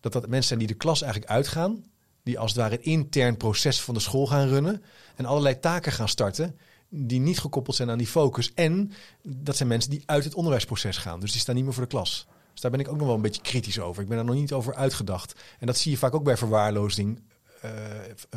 Dat 0.00 0.12
dat 0.12 0.28
mensen 0.28 0.48
zijn 0.48 0.58
die 0.58 0.68
de 0.68 0.74
klas 0.74 1.02
eigenlijk 1.02 1.32
uitgaan, 1.32 1.84
die 2.22 2.38
als 2.38 2.50
het 2.50 2.60
ware 2.60 2.74
een 2.74 2.82
intern 2.82 3.36
proces 3.36 3.80
van 3.80 3.94
de 3.94 4.00
school 4.00 4.26
gaan 4.26 4.48
runnen 4.48 4.82
en 5.14 5.26
allerlei 5.26 5.60
taken 5.60 5.92
gaan 5.92 6.08
starten 6.08 6.58
die 6.88 7.20
niet 7.20 7.38
gekoppeld 7.38 7.76
zijn 7.76 7.90
aan 7.90 7.98
die 7.98 8.06
focus. 8.06 8.54
En 8.54 8.92
dat 9.22 9.56
zijn 9.56 9.68
mensen 9.68 9.90
die 9.90 10.02
uit 10.06 10.24
het 10.24 10.34
onderwijsproces 10.34 10.96
gaan, 10.96 11.20
dus 11.20 11.32
die 11.32 11.40
staan 11.40 11.54
niet 11.54 11.64
meer 11.64 11.72
voor 11.72 11.82
de 11.82 11.88
klas. 11.88 12.26
Dus 12.52 12.60
daar 12.60 12.70
ben 12.70 12.80
ik 12.80 12.88
ook 12.88 12.96
nog 12.96 13.06
wel 13.06 13.16
een 13.16 13.22
beetje 13.22 13.42
kritisch 13.42 13.80
over. 13.80 14.02
Ik 14.02 14.08
ben 14.08 14.16
daar 14.16 14.26
nog 14.26 14.34
niet 14.34 14.52
over 14.52 14.74
uitgedacht. 14.74 15.34
En 15.58 15.66
dat 15.66 15.78
zie 15.78 15.90
je 15.90 15.98
vaak 15.98 16.14
ook 16.14 16.24
bij 16.24 16.36
verwaarlozing 16.36 17.22
eh, 17.60 17.70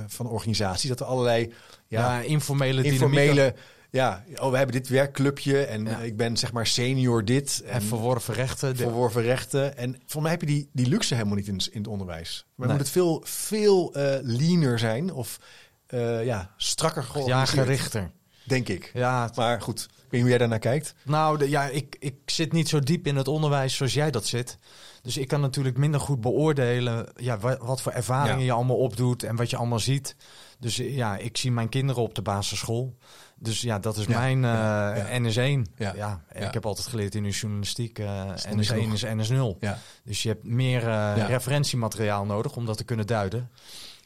van 0.08 0.28
organisaties, 0.28 0.90
dat 0.90 1.00
er 1.00 1.06
allerlei 1.06 1.54
Ja, 1.88 2.00
ja, 2.18 2.22
informele, 2.22 2.82
dynamieken 2.82 3.08
informele 3.08 3.56
ja, 3.92 4.24
oh, 4.36 4.50
we 4.52 4.58
hebben 4.58 4.76
dit 4.76 4.88
werkclubje 4.88 5.66
en 5.66 5.86
Ja. 5.86 5.98
ik 6.00 6.18
ben 6.18 6.38
zeg 6.38 6.52
maar 6.54 6.68
senior 6.68 7.26
dit 7.26 7.64
en 7.66 7.82
verworven 7.82 8.34
rechten. 8.34 8.70
De- 8.76 8.84
verworven 8.84 9.22
rechten. 9.22 9.78
En 9.78 10.02
voor 10.06 10.22
mij 10.22 10.32
heb 10.32 10.42
je 10.42 10.48
die, 10.48 10.70
die 10.74 10.88
luxe 10.88 11.14
helemaal 11.16 11.36
niet 11.36 11.48
in, 11.48 11.60
in 11.72 11.78
het 11.78 11.88
onderwijs. 11.88 12.46
Maar 12.56 12.68
Nee. 12.68 12.76
moet 12.78 12.86
het 12.86 12.94
veel, 12.96 13.22
veel 13.26 13.94
eh 13.94 14.18
leaner 14.22 14.80
zijn 14.80 15.14
of 15.14 15.40
eh, 15.88 16.26
ja, 16.26 16.54
strakker 16.58 17.06
ja, 17.26 17.46
gerichter. 17.46 18.12
denk 18.44 18.68
ik. 18.68 18.92
Ja, 18.94 19.32
Maar 19.36 19.62
goed, 19.62 19.82
ik 19.84 19.90
weet 19.98 20.12
niet 20.12 20.20
hoe 20.22 20.30
jij 20.30 20.38
daarnaar 20.38 20.60
kijkt. 20.60 20.94
Nou, 21.04 21.38
de- 21.38 21.50
ja, 21.50 21.68
ik, 21.68 21.96
ik 22.00 22.16
zit 22.26 22.52
niet 22.54 22.70
zo 22.70 22.80
diep 22.80 23.08
in 23.08 23.16
het 23.16 23.28
onderwijs 23.28 23.76
zoals 23.76 23.94
jij 23.94 24.12
dat 24.12 24.26
zit. 24.26 24.58
Dus 25.02 25.18
ik 25.18 25.28
kan 25.28 25.42
natuurlijk 25.42 25.78
minder 25.78 26.00
goed 26.00 26.22
beoordelen 26.22 27.10
ja, 27.16 27.38
wa- 27.40 27.58
wat 27.62 27.82
voor 27.82 27.92
ervaringen 27.92 28.40
Ja. 28.40 28.46
je 28.46 28.52
allemaal 28.52 28.78
opdoet 28.78 29.24
en 29.24 29.36
wat 29.36 29.50
je 29.50 29.58
allemaal 29.58 29.80
ziet. 29.80 30.16
Dus 30.60 30.80
eh, 30.80 30.96
ja, 30.96 31.18
ik 31.18 31.38
zie 31.38 31.52
mijn 31.52 31.70
kinderen 31.70 32.02
op 32.04 32.16
de 32.16 32.22
basisschool. 32.22 32.98
Dus 33.42 33.62
ja, 33.62 33.80
dat 33.80 33.98
is 33.98 34.06
Ja, 34.06 34.20
mijn 34.20 34.36
eh, 34.38 34.52
ja, 34.52 34.96
ja. 34.96 35.20
NS1. 35.20 35.72
Ja, 35.78 36.24
ik 36.34 36.54
heb 36.54 36.66
altijd 36.66 36.88
geleerd 36.88 37.16
in 37.16 37.24
de 37.24 37.30
journalistiek. 37.30 38.00
eh 38.00 38.26
nog 38.26 38.56
niet 38.56 38.70
NS1 38.72 38.74
genoeg. 38.74 38.94
is 38.94 39.30
NS0. 39.30 39.60
Ja. 39.60 39.78
Dus 40.04 40.24
je 40.24 40.30
hebt 40.30 40.44
meer 40.44 40.88
eh, 40.88 41.14
referentiemateriaal 41.28 42.26
nodig 42.26 42.56
om 42.56 42.66
dat 42.66 42.78
te 42.78 42.84
kunnen 42.84 43.08
duiden. 43.08 43.50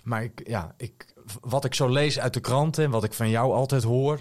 Maar 0.04 0.24
ik, 0.24 0.42
ja, 0.48 0.74
ik, 0.78 1.14
wat 1.42 1.66
ik 1.66 1.74
zo 1.74 1.88
lees 1.88 2.20
uit 2.20 2.34
de 2.34 2.40
kranten 2.40 2.84
en 2.84 2.90
wat 2.90 3.04
ik 3.04 3.14
van 3.14 3.30
jou 3.30 3.54
altijd 3.54 3.84
hoor, 3.84 4.20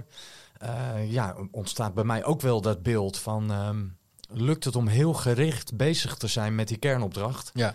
eh, 0.59 1.13
ja, 1.13 1.37
ontstaat 1.51 1.95
bij 1.95 2.05
mij 2.05 2.25
ook 2.25 2.41
wel 2.41 2.61
dat 2.61 2.83
beeld 2.83 3.19
van 3.19 3.51
ehm, 3.51 3.85
lukt 4.29 4.65
het 4.65 4.77
om 4.77 4.87
heel 4.87 5.13
gericht 5.15 5.77
bezig 5.77 6.17
te 6.17 6.27
zijn 6.27 6.55
met 6.55 6.69
die 6.69 6.77
kernopdracht? 6.77 7.51
Ja. 7.55 7.75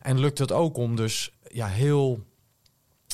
En 0.00 0.18
lukt 0.18 0.38
het 0.38 0.52
ook 0.52 0.76
om 0.76 0.96
dus 0.96 1.32
ja, 1.48 1.66
heel 1.66 2.24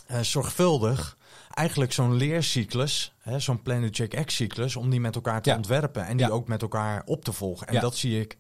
eh, 0.07 0.21
zorgvuldig 0.21 1.17
eigenlijk 1.55 1.93
zo'n 1.93 2.15
leercyclus, 2.15 3.15
zo'n 3.37 3.63
Planet 3.63 3.97
Check 3.97 4.25
X-cyclus, 4.25 4.77
om 4.77 4.91
die 4.91 5.01
met 5.01 5.15
elkaar 5.15 5.43
te 5.43 5.51
Ja. 5.51 5.57
ontwerpen 5.57 6.07
en 6.07 6.17
die 6.17 6.27
Ja. 6.27 6.33
ook 6.33 6.49
met 6.49 6.63
elkaar 6.63 7.03
op 7.05 7.25
te 7.25 7.33
volgen. 7.33 7.67
En 7.67 7.75
Ja. 7.75 7.81
dat 7.81 7.97
zie 7.97 8.21
ik 8.21 8.37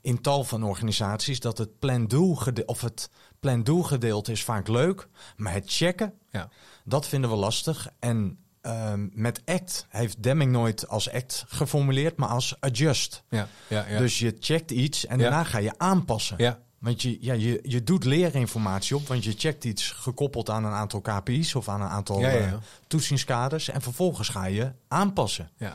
in 0.00 0.20
tal 0.20 0.44
van 0.44 0.62
organisaties, 0.62 1.40
dat 1.40 1.58
het 1.58 1.78
plan-do 1.78 2.36
of 2.66 2.80
het 2.80 3.10
plan-do 3.40 3.82
gedeelte 3.82 4.32
is 4.32 4.42
vaak 4.44 4.68
leuk, 4.68 5.08
maar 5.36 5.52
het 5.52 5.64
checken, 5.66 6.14
Ja. 6.30 6.48
dat 6.84 7.06
vinden 7.08 7.30
we 7.30 7.36
lastig. 7.36 7.88
En 7.98 8.36
ehm, 8.60 9.08
met 9.12 9.42
ACT 9.44 9.86
heeft 9.88 10.22
Deming 10.22 10.52
nooit 10.52 10.88
als 10.88 11.10
ACT 11.10 11.44
geformuleerd, 11.48 12.16
maar 12.16 12.28
als 12.28 12.56
adjust. 12.60 13.22
Ja. 13.28 13.48
Ja. 13.68 13.86
Ja. 13.88 13.98
Dus 13.98 14.18
je 14.18 14.36
checkt 14.40 14.70
iets 14.70 15.06
en 15.06 15.18
daarna 15.18 15.44
ga 15.44 15.58
je 15.58 15.78
aanpassen. 15.78 16.36
ja. 16.38 16.58
Want 16.82 17.02
je, 17.02 17.18
ja, 17.20 17.32
je, 17.32 17.60
je 17.62 17.82
doet 17.84 18.04
leerinformatie 18.04 18.96
op, 18.96 19.08
want 19.08 19.24
je 19.24 19.34
checkt 19.36 19.64
iets 19.64 19.90
gekoppeld 19.90 20.50
aan 20.50 20.64
een 20.64 20.72
aantal 20.72 21.00
KPI's 21.00 21.54
of 21.54 21.68
aan 21.68 21.80
een 21.80 21.88
aantal 21.88 22.20
Ja, 22.20 22.28
ja, 22.28 22.38
ja. 22.38 22.46
eh, 22.46 22.52
toetsingskaders. 22.86 23.68
En 23.68 23.82
vervolgens 23.82 24.28
ga 24.28 24.44
je 24.44 24.72
aanpassen. 24.88 25.50
ja. 25.56 25.74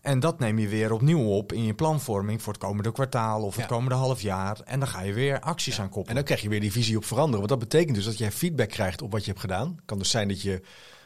En 0.00 0.20
dat 0.20 0.38
neem 0.38 0.58
je 0.58 0.68
weer 0.68 0.92
opnieuw 0.92 1.24
op 1.24 1.52
in 1.52 1.64
je 1.64 1.74
planvorming 1.74 2.42
voor 2.42 2.52
het 2.52 2.62
komende 2.62 2.92
kwartaal 2.92 3.42
of 3.42 3.56
het 3.56 3.66
komende 3.66 3.94
half 3.94 4.20
jaar. 4.20 4.60
En 4.64 4.78
dan 4.78 4.88
ga 4.88 5.00
je 5.02 5.12
weer 5.12 5.40
acties 5.40 5.78
aan 5.78 5.84
En 5.84 5.90
koppelen. 5.90 6.14
dan 6.16 6.24
krijg 6.24 6.40
je 6.42 6.48
weer 6.48 6.60
die 6.60 6.72
visie 6.72 6.96
op 6.96 7.04
veranderen. 7.04 7.38
Want 7.48 7.60
dat 7.60 7.68
betekent 7.70 7.96
dus 7.96 8.04
dat 8.04 8.18
je 8.18 8.30
feedback 8.30 8.68
krijgt 8.68 9.02
op 9.02 9.12
wat 9.12 9.20
je 9.24 9.28
hebt 9.28 9.40
gedaan. 9.40 9.68
Het 9.68 9.84
kan 9.84 9.98
dus 9.98 10.10
zijn 10.10 10.28
dat 10.28 10.42
je 10.42 10.60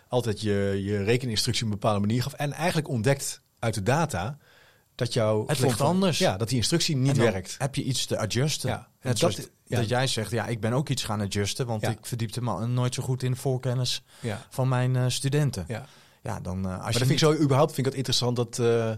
altijd 0.08 0.40
je, 0.40 0.80
je 0.84 1.02
rekeninstructie 1.02 1.64
op 1.64 1.70
een 1.72 1.78
bepaalde 1.78 2.00
manier 2.00 2.22
gaf. 2.22 2.32
En 2.32 2.52
eigenlijk 2.52 2.88
ontdekt 2.88 3.40
uit 3.58 3.74
de 3.74 3.82
data 3.82 4.38
dat 4.98 5.12
jouw... 5.12 5.44
Het 5.46 5.58
ligt 5.58 5.76
van- 5.76 5.86
anders. 5.86 6.18
Ja, 6.18 6.36
dat 6.36 6.48
die 6.48 6.56
instructie 6.56 6.96
niet 6.96 7.16
werkt. 7.16 7.54
Heb 7.58 7.74
je 7.74 7.82
iets 7.82 8.06
te 8.06 8.18
adjusten? 8.18 8.70
Ja. 8.70 8.88
En 9.00 9.16
zoals 9.16 9.36
dat- 9.36 9.50
dat, 9.68 9.80
ja. 9.80 9.86
jij 9.86 10.06
zegt, 10.06 10.30
ja, 10.30 10.46
ik 10.46 10.60
ben 10.60 10.72
ook 10.72 10.88
iets 10.88 11.04
gaan 11.04 11.20
adjusten, 11.20 11.66
want 11.66 11.82
Ja. 11.82 11.90
ik 11.90 11.98
verdiepte 12.02 12.42
me 12.42 12.66
nooit 12.66 12.94
zo 12.94 13.02
goed 13.02 13.22
in 13.22 13.30
de 13.30 13.36
voorkennis 13.36 14.02
Ja. 14.20 14.46
van 14.50 14.68
mijn 14.68 14.96
eh, 14.96 15.04
studenten. 15.08 15.64
Ja. 15.68 15.86
Ja, 16.22 16.40
dan 16.40 16.64
eh, 16.64 16.70
als 16.70 16.78
Maar 16.78 16.92
je 16.92 16.98
dat 16.98 17.08
vind 17.08 17.10
ik 17.10 17.18
zo 17.18 17.34
überhaupt 17.42 17.74
vind 17.74 17.86
ik 17.86 17.92
dat 17.92 17.94
interessant 17.94 18.36
dat 18.36 18.58
eh, 18.58 18.92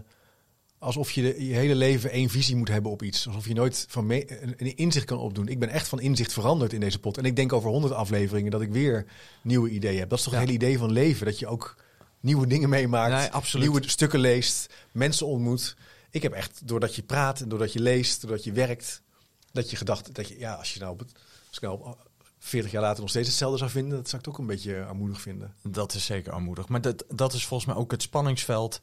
alsof 0.79 1.11
je 1.11 1.21
de, 1.21 1.45
je 1.47 1.53
hele 1.53 1.75
leven 1.75 2.11
één 2.11 2.29
visie 2.29 2.55
moet 2.55 2.67
hebben 2.67 2.91
op 2.91 3.03
iets, 3.03 3.27
alsof 3.27 3.47
je 3.47 3.53
nooit 3.53 3.85
van 3.89 4.05
me, 4.05 4.41
een, 4.43 4.53
een 4.57 4.75
inzicht 4.77 5.05
kan 5.05 5.17
opdoen. 5.17 5.47
Ik 5.47 5.59
ben 5.59 5.69
echt 5.69 5.87
van 5.87 5.99
inzicht 5.99 6.33
veranderd 6.33 6.73
in 6.73 6.79
deze 6.79 6.99
pot 6.99 7.17
en 7.17 7.25
ik 7.25 7.35
denk 7.35 7.53
over 7.53 7.69
honderd 7.69 7.93
afleveringen 7.93 8.51
dat 8.51 8.61
ik 8.61 8.71
weer 8.71 9.05
nieuwe 9.41 9.69
ideeën 9.69 9.99
heb. 9.99 10.09
Dat 10.09 10.17
is 10.17 10.23
toch 10.23 10.33
Ja. 10.33 10.39
het 10.39 10.49
hele 10.49 10.63
idee 10.63 10.77
van 10.77 10.91
leven, 10.91 11.25
dat 11.25 11.39
je 11.39 11.47
ook 11.47 11.75
nieuwe 12.19 12.47
dingen 12.47 12.69
meemaakt, 12.69 13.33
Nee, 13.53 13.61
nieuwe 13.61 13.81
stukken 13.89 14.19
leest, 14.19 14.73
mensen 14.91 15.27
ontmoet. 15.27 15.75
Ik 16.11 16.21
heb 16.21 16.33
echt 16.33 16.67
doordat 16.67 16.95
je 16.95 17.03
praat 17.03 17.41
en 17.41 17.49
doordat 17.49 17.73
je 17.73 17.79
leest, 17.79 18.21
doordat 18.21 18.43
je 18.43 18.51
werkt, 18.51 19.01
dat 19.51 19.69
je 19.69 19.75
gedacht 19.75 20.15
dat 20.15 20.27
je 20.27 20.39
ja 20.39 20.53
als 20.53 20.73
je 20.73 20.79
nou 20.79 20.91
op 20.91 20.99
het 20.99 21.11
als 21.47 21.57
ik 21.57 21.61
nou 21.61 21.79
op 21.83 22.09
40 22.43 22.71
jaar 22.71 22.81
later 22.81 23.01
nog 23.01 23.09
steeds 23.09 23.27
hetzelfde 23.27 23.57
zou 23.57 23.69
vinden, 23.69 23.97
dat 23.97 24.09
zou 24.09 24.21
ik 24.21 24.27
ook 24.27 24.37
een 24.37 24.45
beetje 24.45 24.83
armoedig 24.83 25.21
vinden. 25.21 25.53
Dat 25.63 25.93
is 25.93 26.05
zeker 26.05 26.31
armoedig. 26.31 26.67
Maar 26.67 26.81
dat, 26.81 27.03
dat 27.09 27.33
is 27.33 27.45
volgens 27.45 27.69
mij 27.69 27.81
ook 27.81 27.91
het 27.91 28.01
spanningsveld 28.01 28.81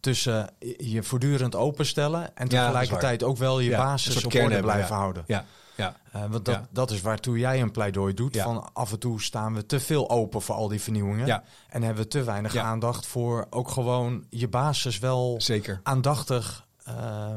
tussen 0.00 0.54
je 0.78 1.02
voortdurend 1.02 1.54
openstellen 1.54 2.36
en 2.36 2.48
tegelijkertijd 2.48 3.22
ook 3.22 3.36
wel 3.36 3.60
je 3.60 3.70
Ja, 3.70 3.76
basis 3.76 4.24
op 4.24 4.34
orde 4.34 4.60
blijven 4.60 4.94
ja. 4.94 5.00
houden. 5.00 5.24
Ja, 5.26 5.46
ja. 5.76 5.96
Eh, 6.12 6.24
want 6.30 6.44
dat, 6.44 6.60
dat 6.70 6.90
is 6.90 7.00
waartoe 7.00 7.38
jij 7.38 7.60
een 7.60 7.70
pleidooi 7.70 8.14
doet. 8.14 8.34
Ja. 8.34 8.44
Van 8.44 8.72
af 8.72 8.92
en 8.92 8.98
toe 8.98 9.22
staan 9.22 9.54
we 9.54 9.66
te 9.66 9.80
veel 9.80 10.10
open 10.10 10.42
voor 10.42 10.54
al 10.54 10.68
die 10.68 10.80
vernieuwingen. 10.80 11.26
Ja. 11.26 11.44
En 11.68 11.82
hebben 11.82 12.02
we 12.02 12.08
te 12.08 12.22
weinig 12.22 12.56
aandacht 12.56 13.06
voor 13.06 13.46
ook 13.50 13.70
gewoon 13.70 14.26
je 14.28 14.48
basis 14.48 14.98
wel 14.98 15.34
Zeker. 15.38 15.80
aandachtig 15.82 16.68
eh, 16.98 17.34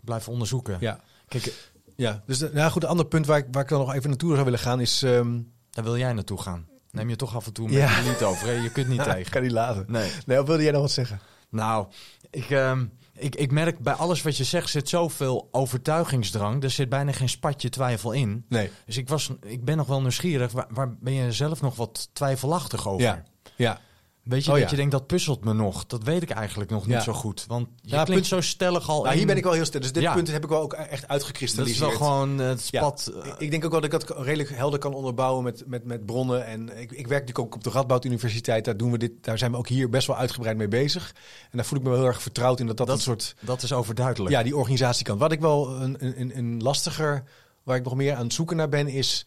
blijven 0.00 0.32
onderzoeken. 0.32 0.76
Ja. 0.80 1.00
Kijk, 1.28 1.70
Ja, 1.96 2.22
dus 2.26 2.38
de, 2.38 2.50
nou 2.52 2.70
goed, 2.70 2.82
een 2.82 2.88
ander 2.88 3.06
punt 3.06 3.26
waar 3.26 3.38
ik, 3.38 3.46
waar 3.50 3.62
ik 3.62 3.68
dan 3.68 3.78
nog 3.78 3.94
even 3.94 4.08
naartoe 4.08 4.32
zou 4.32 4.44
willen 4.44 4.58
gaan 4.58 4.80
is... 4.80 5.02
ehm 5.02 5.40
daar 5.70 5.84
wil 5.84 5.96
jij 5.98 6.12
naartoe 6.12 6.40
gaan. 6.42 6.66
Neem 6.90 7.08
je 7.08 7.16
toch 7.16 7.36
af 7.36 7.46
en 7.46 7.52
toe 7.52 7.64
met 7.66 7.74
Ja. 7.76 7.98
je 7.98 8.08
niet 8.08 8.22
over. 8.22 8.46
Hè? 8.46 8.52
Je 8.52 8.70
kunt 8.70 8.88
niet 8.88 8.98
ik 9.06 9.12
tegen. 9.12 9.30
kan 9.32 9.42
niet 9.42 9.50
laten. 9.50 9.84
Nee. 9.88 10.10
Nee, 10.26 10.40
of 10.40 10.46
wilde 10.46 10.62
jij 10.62 10.72
nog 10.72 10.80
wat 10.80 10.90
zeggen? 10.90 11.20
Nou, 11.50 11.86
ik, 12.30 12.50
ehm, 12.50 12.86
ik, 13.12 13.34
ik 13.34 13.50
merk 13.50 13.78
bij 13.78 13.92
alles 13.92 14.22
wat 14.22 14.36
je 14.36 14.44
zegt 14.44 14.68
zit 14.70 14.88
zoveel 14.88 15.48
overtuigingsdrang. 15.50 16.62
Er 16.62 16.70
zit 16.70 16.88
bijna 16.88 17.12
geen 17.12 17.28
spatje 17.28 17.68
twijfel 17.68 18.12
in. 18.12 18.44
Nee. 18.48 18.70
Dus 18.86 18.96
ik, 18.96 19.08
was, 19.08 19.30
ik 19.42 19.64
ben 19.64 19.76
nog 19.76 19.86
wel 19.86 20.00
nieuwsgierig. 20.00 20.52
Waar, 20.52 20.66
waar 20.70 20.96
ben 21.00 21.12
je 21.12 21.32
zelf 21.32 21.60
nog 21.60 21.76
wat 21.76 22.08
twijfelachtig 22.12 22.88
over? 22.88 23.02
Ja. 23.06 23.22
Ja. 23.56 23.80
Weet 24.28 24.44
je 24.44 24.50
Oh, 24.50 24.56
dat 24.56 24.64
ja. 24.64 24.70
je 24.70 24.76
denkt 24.76 24.92
dat 24.92 25.06
puzzelt 25.06 25.44
me 25.44 25.52
nog? 25.52 25.86
Dat 25.86 26.02
weet 26.02 26.22
ik 26.22 26.30
eigenlijk 26.30 26.70
nog 26.70 26.86
niet 26.86 27.02
zo 27.02 27.12
goed. 27.12 27.44
Want 27.48 27.68
je 27.80 27.88
Ja, 27.90 28.04
klinkt 28.04 28.28
punt- 28.28 28.42
zo 28.44 28.48
stellig 28.50 28.88
al. 28.88 29.02
Nou, 29.02 29.16
hier 29.16 29.26
ben 29.26 29.36
ik 29.36 29.42
wel 29.44 29.52
heel 29.52 29.64
sterk. 29.64 29.82
Dus 29.82 29.92
dit 29.92 30.02
Ja. 30.02 30.14
punt 30.14 30.28
heb 30.32 30.44
ik 30.44 30.50
wel 30.50 30.60
ook 30.60 30.72
echt 30.72 31.00
Dat 31.00 31.10
uitgekristalliseerd. 31.10 31.92
is 31.92 31.98
wel 31.98 32.08
gewoon 32.08 32.40
eh, 32.40 32.46
het 32.48 32.60
spat. 32.60 33.12
eh, 33.24 33.32
Ik- 33.38 33.50
denk 33.50 33.64
ook 33.64 33.70
wel 33.70 33.80
dat 33.80 33.92
ik 33.92 34.06
dat 34.06 34.24
redelijk 34.24 34.50
helder 34.50 34.78
kan 34.78 34.94
onderbouwen 34.94 35.44
met, 35.44 35.62
met, 35.66 35.84
met 35.84 36.06
bronnen. 36.06 36.46
En 36.46 36.68
ik, 36.68 36.90
ik 36.92 37.06
werk 37.06 37.20
natuurlijk 37.26 37.38
ook 37.38 37.54
op 37.54 37.64
de 37.64 37.70
Radboud 37.70 38.04
Universiteit. 38.04 38.64
Daar, 38.64 38.76
doen 38.76 38.90
we 38.90 38.98
dit, 38.98 39.12
daar 39.20 39.38
zijn 39.38 39.50
we 39.50 39.56
ook 39.56 39.68
hier 39.68 39.88
best 39.88 40.06
wel 40.06 40.16
uitgebreid 40.16 40.56
mee 40.56 40.68
bezig. 40.68 41.14
En 41.50 41.56
daar 41.56 41.64
voel 41.66 41.78
ik 41.78 41.84
me 41.84 41.90
wel 41.90 41.98
heel 41.98 42.08
erg 42.08 42.22
vertrouwd 42.22 42.60
in 42.60 42.66
dat 42.66 42.76
dat, 42.76 42.86
Dat- 42.86 42.96
een 42.96 43.02
soort... 43.02 43.34
dat 43.40 43.62
is 43.62 43.72
overduidelijk. 43.72 44.34
Ja, 44.34 44.42
die 44.42 44.56
organisatie 44.56 45.04
kan. 45.04 45.18
Wat 45.18 45.32
ik 45.32 45.40
wel 45.40 45.68
een, 45.80 45.96
een, 46.20 46.38
een 46.38 46.62
lastiger, 46.62 47.24
waar 47.62 47.76
ik 47.76 47.84
nog 47.84 47.94
meer 47.94 48.14
aan 48.14 48.24
het 48.24 48.32
zoeken 48.34 48.56
naar 48.56 48.68
ben, 48.68 48.88
is. 48.88 49.26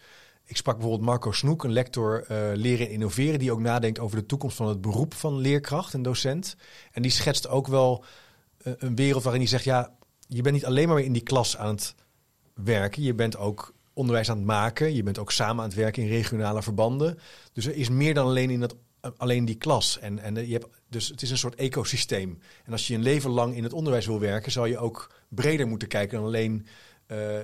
Ik 0.52 0.58
sprak 0.58 0.76
bijvoorbeeld 0.78 1.10
Marco 1.10 1.32
Snoek, 1.32 1.64
een 1.64 1.72
lector 1.72 2.24
eh, 2.24 2.38
leren 2.54 2.88
en 2.88 2.92
innoveren, 2.92 3.40
die 3.40 3.52
ook 3.52 3.60
nadenkt 3.60 4.00
over 4.00 4.18
de 4.18 4.26
toekomst 4.26 4.58
van 4.58 4.68
het 4.68 4.82
beroep 4.82 5.14
van 5.14 5.38
leerkracht 5.38 5.94
en 5.94 6.02
docent. 6.02 6.56
En 6.92 7.02
die 7.02 7.12
schetst 7.12 7.48
ook 7.48 7.68
wel 7.68 8.04
eh, 8.58 8.74
een 8.78 8.96
wereld 8.96 9.24
waarin 9.24 9.42
hij 9.42 9.50
zegt: 9.50 9.64
ja, 9.64 9.96
je 10.28 10.42
bent 10.42 10.56
niet 10.56 10.66
alleen 10.66 10.88
maar 10.88 11.00
in 11.00 11.14
die 11.14 11.22
klas 11.22 11.58
aan 11.58 11.76
het 11.76 11.96
werken, 12.54 13.04
je 13.04 13.14
bent 13.14 13.38
ook 13.38 13.74
onderwijs 13.94 14.30
aan 14.30 14.38
het 14.38 14.46
maken, 14.46 14.96
je 14.96 15.04
bent 15.04 15.20
ook 15.20 15.32
samen 15.32 15.64
aan 15.64 15.70
het 15.70 15.78
werken 15.78 16.04
in 16.04 16.10
regionale 16.10 16.64
verbanden. 16.64 17.20
Dus 17.54 17.66
er 17.66 17.76
is 17.76 17.90
meer 17.90 18.14
dan 18.14 18.26
alleen 18.26 18.50
in 18.50 18.60
dat 18.60 18.76
alleen 19.18 19.46
die 19.46 19.58
klas. 19.58 20.00
En, 20.00 20.20
en 20.20 20.38
eh, 20.38 20.46
je 20.46 20.54
hebt, 20.54 20.68
dus 20.90 21.08
het 21.08 21.22
is 21.22 21.32
een 21.32 21.38
soort 21.38 21.56
ecosysteem. 21.56 22.40
En 22.66 22.72
als 22.72 22.88
je 22.88 22.96
een 22.96 23.04
leven 23.04 23.30
lang 23.30 23.56
in 23.56 23.64
het 23.64 23.74
onderwijs 23.74 24.06
wil 24.06 24.20
werken, 24.20 24.52
zal 24.52 24.66
je 24.66 24.78
ook 24.78 25.14
breder 25.30 25.68
moeten 25.68 25.88
kijken 25.88 26.18
dan 26.18 26.26
alleen 26.26 26.66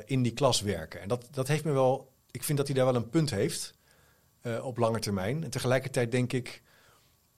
in 0.05 0.21
die 0.23 0.33
klas 0.33 0.61
werken. 0.61 1.01
En 1.01 1.07
dat, 1.07 1.27
dat 1.31 1.47
heeft 1.47 1.63
me 1.63 1.71
wel, 1.71 2.11
ik 2.31 2.43
vind 2.43 2.57
dat 2.57 2.67
hij 2.67 2.75
daar 2.75 2.85
wel 2.85 2.95
een 2.95 3.09
punt 3.09 3.29
heeft 3.29 3.73
eh, 4.41 4.65
op 4.65 4.77
lange 4.77 4.99
termijn. 4.99 5.43
En 5.43 5.49
tegelijkertijd 5.49 6.11
denk 6.11 6.33
ik, 6.33 6.61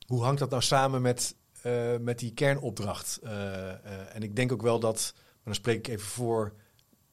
hoe 0.07 0.23
hangt 0.23 0.39
dat 0.39 0.49
nou 0.49 0.61
samen 0.61 1.01
met, 1.01 1.35
eh, 1.61 1.97
met 1.97 2.19
die 2.19 2.33
kernopdracht? 2.33 3.19
Eh, 3.23 4.15
en 4.15 4.23
ik 4.23 4.35
denk 4.35 4.51
ook 4.51 4.61
wel 4.61 4.79
dat, 4.79 5.11
maar 5.15 5.43
dan 5.43 5.53
spreek 5.55 5.77
ik 5.77 5.87
even 5.87 6.07
voor 6.07 6.53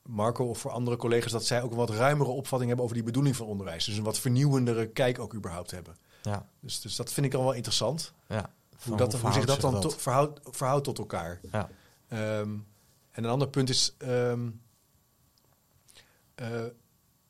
Marco 0.02 0.44
of 0.44 0.58
voor 0.58 0.70
andere 0.70 0.96
collega's, 0.96 1.32
dat 1.32 1.46
zij 1.46 1.62
ook 1.62 1.70
een 1.70 1.76
wat 1.76 1.90
ruimere 1.90 2.30
opvatting 2.30 2.66
hebben 2.66 2.84
over 2.84 2.96
die 2.96 3.06
bedoeling 3.06 3.36
van 3.36 3.46
onderwijs. 3.46 3.84
Dus 3.84 3.96
een 3.96 4.04
wat 4.04 4.18
vernieuwendere 4.18 4.86
kijk 4.88 5.18
ook 5.18 5.34
überhaupt 5.34 5.70
hebben. 5.70 5.96
Ja, 6.22 6.48
Dus, 6.60 6.80
dus 6.80 6.96
dat 6.96 7.12
vind 7.12 7.26
ik 7.26 7.34
al 7.34 7.42
wel 7.42 7.52
interessant. 7.52 8.12
ja. 8.28 8.54
Hoe, 8.84 8.96
dat, 8.96 9.14
hoe 9.14 9.32
zich 9.32 9.44
dat 9.44 9.60
dan 9.60 9.90
verhoudt, 9.90 10.40
verhoudt 10.42 10.84
tot 10.84 10.98
elkaar. 10.98 11.40
Ja. 11.52 11.68
Ehm, 12.08 12.50
en 13.10 13.24
een 13.24 13.30
ander 13.30 13.48
punt 13.48 13.68
is. 13.68 13.94
ehm, 13.98 14.48
eh, 16.34 16.64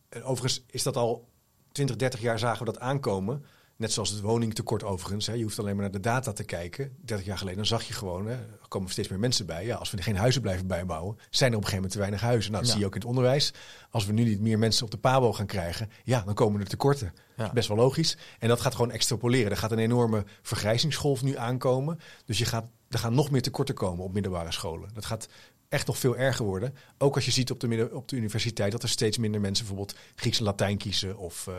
en 0.09 0.23
overigens 0.25 0.65
is 0.71 0.83
dat 0.83 0.97
al 0.97 1.29
20, 1.73 1.97
30 1.97 2.21
jaar 2.21 2.39
zagen 2.39 2.59
we 2.67 2.73
dat 2.73 2.81
aankomen. 2.81 3.45
Net 3.79 3.93
zoals 3.93 4.11
het 4.11 4.21
woningtekort 4.21 4.83
overigens. 4.85 5.27
Hè. 5.27 5.33
Je 5.33 5.43
hoeft 5.43 5.59
alleen 5.59 5.75
maar 5.75 5.83
naar 5.85 5.93
de 5.93 6.01
data 6.01 6.33
te 6.33 6.45
kijken. 6.45 6.97
30 7.05 7.27
jaar 7.27 7.39
geleden 7.39 7.59
dan 7.59 7.67
zag 7.67 7.83
je 7.83 7.93
gewoon, 7.93 8.27
hè, 8.27 8.33
er 8.33 8.69
komen 8.69 8.91
steeds 8.91 9.09
meer 9.09 9.19
mensen 9.19 9.47
bij. 9.47 9.67
Ja, 9.67 9.77
als 9.77 9.91
we 9.91 10.03
geen 10.03 10.17
huizen 10.17 10.43
blijven 10.43 10.67
bijbouwen, 10.67 11.17
zijn 11.31 11.51
er 11.51 11.57
op 11.57 11.63
een 11.65 11.69
gegeven 11.69 11.75
moment 11.75 11.93
te 11.93 11.99
weinig 11.99 12.21
huizen. 12.21 12.51
Nou, 12.51 12.63
dat 12.63 12.73
Ja. 12.73 12.79
zie 12.79 12.81
je 12.81 12.87
ook 12.87 12.95
in 12.95 13.01
het 13.01 13.09
onderwijs. 13.09 13.53
Als 13.91 14.07
we 14.07 14.13
nu 14.13 14.25
niet 14.25 14.41
meer 14.41 14.59
mensen 14.59 14.85
op 14.85 14.91
de 14.91 14.99
PABO 14.99 15.33
gaan 15.33 15.47
krijgen, 15.47 15.91
ja, 16.05 16.21
dan 16.21 16.35
komen 16.35 16.61
er 16.61 16.67
tekorten. 16.67 17.13
Ja. 17.37 17.53
Best 17.53 17.69
wel 17.69 17.77
logisch. 17.77 18.17
En 18.39 18.49
dat 18.49 18.61
gaat 18.61 18.75
gewoon 18.75 18.91
extrapoleren. 18.91 19.51
Er 19.51 19.57
gaat 19.57 19.73
een 19.73 19.79
enorme 19.79 20.25
vergrijzingsgolf 20.43 21.23
nu 21.23 21.37
aankomen. 21.37 21.99
Dus 22.25 22.39
je 22.39 22.45
gaat, 22.45 22.67
er 22.89 22.99
gaan 22.99 23.15
nog 23.15 23.31
meer 23.31 23.43
tekorten 23.43 23.75
komen 23.75 24.05
op 24.05 24.13
middelbare 24.13 24.53
scholen. 24.53 24.91
Dat 24.93 25.05
gaat 25.05 25.29
echt 25.69 25.87
nog 25.87 25.99
veel 25.99 26.17
erger 26.17 26.45
worden. 26.45 26.75
Ook 26.99 27.15
als 27.15 27.25
je 27.25 27.31
ziet 27.31 27.51
op 27.51 27.61
de, 27.61 27.69
midden, 27.69 27.95
op 27.95 28.09
de 28.09 28.17
universiteit 28.17 28.73
dat 28.73 28.83
er 28.83 28.89
steeds 28.89 29.19
minder 29.19 29.41
mensen 29.41 29.67
bijvoorbeeld 29.67 29.99
Grieks 30.15 30.39
en 30.39 30.45
Latijn 30.45 30.77
kiezen 30.79 31.17
of, 31.17 31.47
eh, 31.47 31.55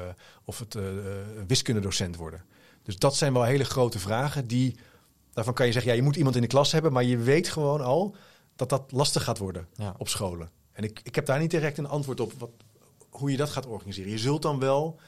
of 0.45 0.60
het 0.60 0.76
eh, 0.76 0.84
wiskundedocent 1.47 2.16
worden. 2.16 2.43
Dus 2.84 2.97
dat 2.97 3.16
zijn 3.16 3.34
wel 3.34 3.43
hele 3.43 3.66
grote 3.66 3.99
vragen 3.99 4.47
die 4.47 4.76
Daarvan 5.34 5.55
kan 5.55 5.66
je 5.66 5.72
zeggen, 5.72 5.91
ja, 5.91 5.97
je 5.97 6.03
moet 6.03 6.16
iemand 6.16 6.36
in 6.36 6.41
de 6.41 6.47
klas 6.47 6.72
hebben, 6.72 6.91
maar 6.93 7.03
je 7.03 7.18
weet 7.18 7.49
gewoon 7.49 7.82
al 7.82 8.16
dat 8.55 8.70
dat 8.70 8.91
lastig 8.91 9.24
gaat 9.24 9.38
worden 9.38 9.68
Ja. 9.74 9.95
op 9.97 10.08
scholen. 10.08 10.49
En 10.72 10.84
ik, 10.84 10.99
ik 11.03 11.16
heb 11.16 11.26
daar 11.26 11.39
niet 11.39 11.51
direct 11.51 11.78
een 11.78 11.88
antwoord 11.88 12.20
op 12.20 12.34
wat, 12.38 12.49
hoe 13.10 13.32
je 13.32 13.38
dat 13.38 13.49
gaat 13.49 13.66
organiseren. 13.66 14.12
Je 14.12 14.18
zult 14.18 14.41
dan 14.41 14.60
wel 14.60 14.99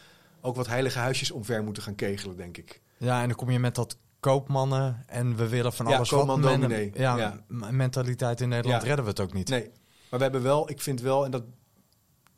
ook 0.41 0.55
wat 0.55 0.67
heilige 0.67 0.99
huisjes 0.99 1.31
omver 1.31 1.63
moeten 1.63 1.83
gaan 1.83 1.95
kegelen, 1.95 2.37
denk 2.37 2.57
ik. 2.57 2.81
Ja, 2.97 3.21
en 3.21 3.27
dan 3.27 3.37
kom 3.37 3.49
je 3.51 3.59
met 3.59 3.75
dat 3.75 3.97
koopmannen 4.19 5.03
en 5.07 5.35
we 5.35 5.47
willen 5.47 5.73
van 5.73 5.87
Ja, 5.87 5.95
alles 5.95 6.09
wat. 6.09 6.37
men-. 6.37 6.91
Ja, 6.93 7.17
Ja. 7.17 7.39
mentaliteit 7.71 8.41
in 8.41 8.49
Nederland 8.49 8.81
Ja. 8.81 8.87
redden 8.87 9.05
we 9.05 9.11
het 9.11 9.19
ook 9.19 9.33
niet. 9.33 9.49
Nee, 9.49 9.69
maar 10.09 10.19
we 10.19 10.25
hebben 10.25 10.41
wel, 10.43 10.69
ik 10.69 10.81
vind 10.81 11.01
wel, 11.01 11.25
en 11.25 11.31
dat 11.31 11.43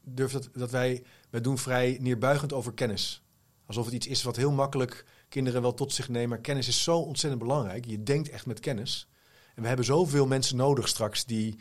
durf 0.03 0.31
dat, 0.31 0.49
dat 0.53 0.71
wij, 0.71 1.03
wij 1.29 1.41
doen 1.41 1.57
vrij 1.57 1.97
neerbuigend 2.01 2.53
over 2.53 2.73
kennis. 2.73 3.23
Alsof 3.65 3.85
het 3.85 3.93
iets 3.93 4.07
is 4.07 4.23
wat 4.23 4.35
heel 4.35 4.51
makkelijk 4.51 5.05
kinderen 5.29 5.61
wel 5.61 5.73
tot 5.73 5.93
zich 5.93 6.09
nemen. 6.09 6.29
Maar 6.29 6.37
kennis 6.39 6.67
is 6.67 6.83
zo 6.83 6.97
ontzettend 6.97 7.41
belangrijk. 7.43 7.85
Je 7.85 8.03
denkt 8.03 8.29
echt 8.29 8.45
met 8.45 8.59
kennis. 8.59 9.07
En 9.55 9.61
we 9.61 9.67
hebben 9.67 9.85
zoveel 9.85 10.27
mensen 10.27 10.57
nodig 10.57 10.87
straks 10.87 11.25
die 11.25 11.59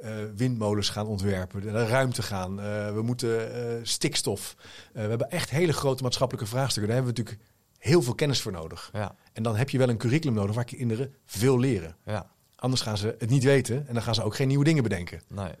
eh, 0.00 0.14
windmolens 0.36 0.88
gaan 0.88 1.06
ontwerpen, 1.06 1.64
naar 1.64 1.72
de 1.72 1.86
ruimte 1.90 2.22
gaan. 2.22 2.60
Eh, 2.60 2.94
we 2.94 3.02
moeten 3.02 3.54
eh, 3.54 3.78
stikstof. 3.82 4.56
We 4.92 5.00
hebben 5.00 5.30
echt 5.30 5.50
hele 5.50 5.72
grote 5.72 6.02
maatschappelijke 6.02 6.48
vraagstukken. 6.50 6.92
Daar 6.92 7.02
hebben 7.02 7.14
we 7.14 7.20
natuurlijk 7.22 7.50
heel 7.82 8.02
veel 8.02 8.14
kennis 8.14 8.40
voor 8.40 8.52
nodig. 8.52 8.90
Ja, 8.92 9.14
En 9.32 9.42
dan 9.42 9.56
heb 9.56 9.70
je 9.70 9.78
wel 9.78 9.88
een 9.88 9.96
curriculum 9.96 10.34
nodig 10.34 10.54
waar 10.54 10.64
kinderen 10.64 11.14
veel 11.24 11.58
leren. 11.58 11.96
ja, 12.04 12.30
Anders 12.56 12.82
gaan 12.82 12.96
ze 12.96 13.14
het 13.18 13.30
niet 13.30 13.44
weten 13.44 13.86
en 13.88 13.94
dan 13.94 14.02
gaan 14.02 14.14
ze 14.14 14.22
ook 14.22 14.34
geen 14.36 14.48
nieuwe 14.48 14.64
dingen 14.64 14.82
bedenken. 14.82 15.22
nee. 15.28 15.52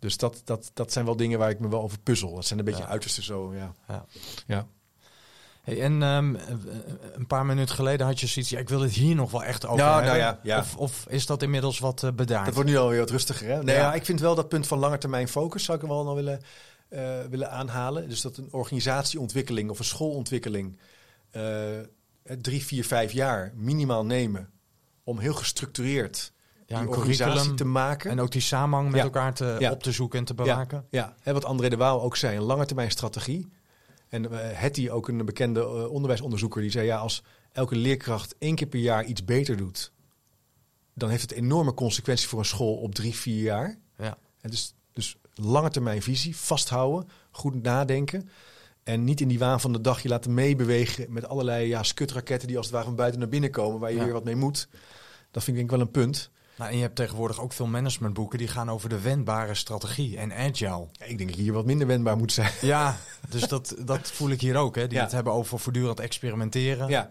Dus 0.00 0.16
dat, 0.16 0.40
dat, 0.44 0.70
dat 0.74 0.92
zijn 0.92 1.04
wel 1.04 1.16
dingen 1.16 1.38
waar 1.38 1.50
ik 1.50 1.58
me 1.60 1.68
wel 1.68 1.82
over 1.82 1.98
puzzel. 1.98 2.34
Dat 2.34 2.44
zijn 2.46 2.58
een 2.58 2.64
beetje 2.64 2.82
Ja. 2.82 2.88
uiterste 2.88 3.22
zo, 3.22 3.54
ja. 3.54 3.72
Ja. 3.88 4.04
ja. 4.46 4.66
Hey, 5.62 5.82
en 5.82 6.02
ehm, 6.02 6.34
eh, 6.34 6.42
een 7.14 7.26
paar 7.26 7.46
minuten 7.46 7.74
geleden 7.74 8.06
had 8.06 8.20
je 8.20 8.26
zoiets, 8.26 8.50
ja, 8.50 8.58
ik 8.58 8.68
wil 8.68 8.80
het 8.80 8.92
hier 8.92 9.14
nog 9.14 9.30
wel 9.30 9.44
echt 9.44 9.66
over 9.66 9.78
Ja, 9.84 9.86
hebben. 9.94 10.06
nou 10.06 10.18
ja, 10.18 10.40
ja. 10.42 10.58
Of, 10.58 10.76
of 10.76 11.06
is 11.08 11.26
dat 11.26 11.42
inmiddels 11.42 11.78
wat 11.78 12.02
eh, 12.02 12.10
bedaard? 12.12 12.44
Dat 12.44 12.54
wordt 12.54 12.70
nu 12.70 12.76
alweer 12.76 12.98
wat 12.98 13.10
rustiger, 13.10 13.48
hè? 13.48 13.62
Nee, 13.62 13.74
Ja. 13.76 13.80
ja. 13.82 13.94
ik 13.94 14.04
vind 14.04 14.20
wel 14.20 14.34
dat 14.34 14.48
punt 14.48 14.66
van 14.66 14.78
lange 14.78 14.98
termijn 14.98 15.28
focus 15.28 15.64
zou 15.64 15.78
ik 15.80 15.86
wel 15.88 16.04
nog 16.04 16.14
willen, 16.14 16.40
eh, 16.88 17.20
willen 17.30 17.50
aanhalen. 17.50 18.08
Dus 18.08 18.20
dat 18.20 18.36
een 18.36 18.48
organisatieontwikkeling 18.50 19.70
of 19.70 19.78
een 19.78 19.84
schoolontwikkeling 19.84 20.78
drie, 22.40 22.64
vier, 22.64 22.84
vijf 22.84 23.12
jaar 23.12 23.52
minimaal 23.54 24.04
nemen 24.04 24.50
om 25.04 25.18
heel 25.18 25.34
gestructureerd 25.34 26.32
ja, 26.66 26.78
die 26.78 26.86
een 26.88 26.96
organisatie 26.96 27.54
te 27.54 27.64
maken. 27.64 28.10
en 28.10 28.20
ook 28.20 28.30
die 28.30 28.40
samenhang 28.40 28.90
met 28.90 28.98
Ja. 28.98 29.04
elkaar 29.04 29.34
te, 29.34 29.56
Ja. 29.58 29.70
op 29.70 29.82
te 29.82 29.92
zoeken 29.92 30.18
en 30.18 30.24
te 30.24 30.34
bewaken. 30.34 30.86
Ja, 30.90 31.14
hè, 31.20 31.32
wat 31.32 31.44
André 31.44 31.68
de 31.68 31.76
Waal 31.76 32.02
ook 32.02 32.16
zei, 32.16 32.36
een 32.36 32.42
lange 32.42 32.66
termijn 32.66 32.90
strategie. 32.90 33.48
En 34.08 34.24
uh, 34.24 34.38
Hetty, 34.40 34.88
ook 34.90 35.08
een 35.08 35.24
bekende 35.24 35.60
uh, 35.60 35.90
onderwijsonderzoeker, 35.90 36.60
die 36.62 36.70
zei 36.70 36.86
ja, 36.86 36.96
als 36.98 37.22
elke 37.52 37.76
leerkracht 37.76 38.34
één 38.38 38.54
keer 38.54 38.66
per 38.66 38.80
jaar 38.80 39.04
iets 39.04 39.24
beter 39.24 39.56
doet, 39.56 39.92
dan 40.94 41.10
heeft 41.10 41.22
het 41.22 41.32
enorme 41.32 41.74
consequenties 41.74 42.26
voor 42.26 42.38
een 42.38 42.44
school 42.44 42.74
op 42.76 42.94
drie, 42.94 43.14
vier 43.14 43.42
jaar. 43.42 43.78
Ja. 43.96 44.18
En 44.40 44.50
dus, 44.50 44.74
dus 44.92 45.16
lange 45.34 45.70
termijn 45.70 46.02
visie, 46.02 46.36
vasthouden, 46.36 47.08
goed 47.30 47.62
nadenken. 47.62 48.28
En 48.88 49.04
niet 49.04 49.20
in 49.20 49.28
die 49.28 49.38
waan 49.38 49.60
van 49.60 49.72
de 49.72 49.80
dag 49.80 50.02
je 50.02 50.08
laten 50.08 50.34
meebewegen 50.34 51.06
met 51.12 51.28
allerlei 51.28 51.66
ja, 51.68 51.82
skutraketten 51.82 52.48
die 52.48 52.56
als 52.56 52.66
het 52.66 52.74
ware 52.74 52.86
van 52.86 52.96
buiten 52.96 53.20
naar 53.20 53.28
binnen 53.28 53.50
komen, 53.50 53.80
waar 53.80 53.90
je 53.90 53.96
Ja. 53.96 54.04
weer 54.04 54.12
wat 54.12 54.24
mee 54.24 54.36
moet. 54.36 54.68
Dat 55.30 55.44
vind 55.44 55.46
ik 55.46 55.54
denk 55.54 55.64
ik 55.64 55.70
wel 55.70 55.80
een 55.80 55.90
punt. 55.90 56.30
Nou, 56.56 56.70
en 56.70 56.76
je 56.76 56.82
hebt 56.82 56.96
tegenwoordig 56.96 57.40
ook 57.40 57.52
veel 57.52 57.66
managementboeken 57.66 58.38
die 58.38 58.48
gaan 58.48 58.70
over 58.70 58.88
de 58.88 59.00
wendbare 59.00 59.54
strategie 59.54 60.16
en 60.18 60.32
agile. 60.32 60.86
Ja, 60.92 61.04
ik 61.04 61.18
denk 61.18 61.28
dat 61.28 61.34
je 61.38 61.42
hier 61.42 61.52
wat 61.52 61.64
minder 61.64 61.86
wendbaar 61.86 62.16
moet 62.16 62.32
zijn. 62.32 62.52
Ja, 62.60 62.96
dus 63.28 63.42
dat, 63.42 63.74
dat 63.84 64.10
voel 64.10 64.30
ik 64.30 64.40
hier 64.40 64.56
ook. 64.56 64.74
Hè, 64.76 64.86
die 64.86 64.96
Ja. 64.98 65.02
het 65.04 65.12
hebben 65.12 65.32
over 65.32 65.58
voortdurend 65.58 66.00
experimenteren 66.00 66.88
Ja, 66.88 67.10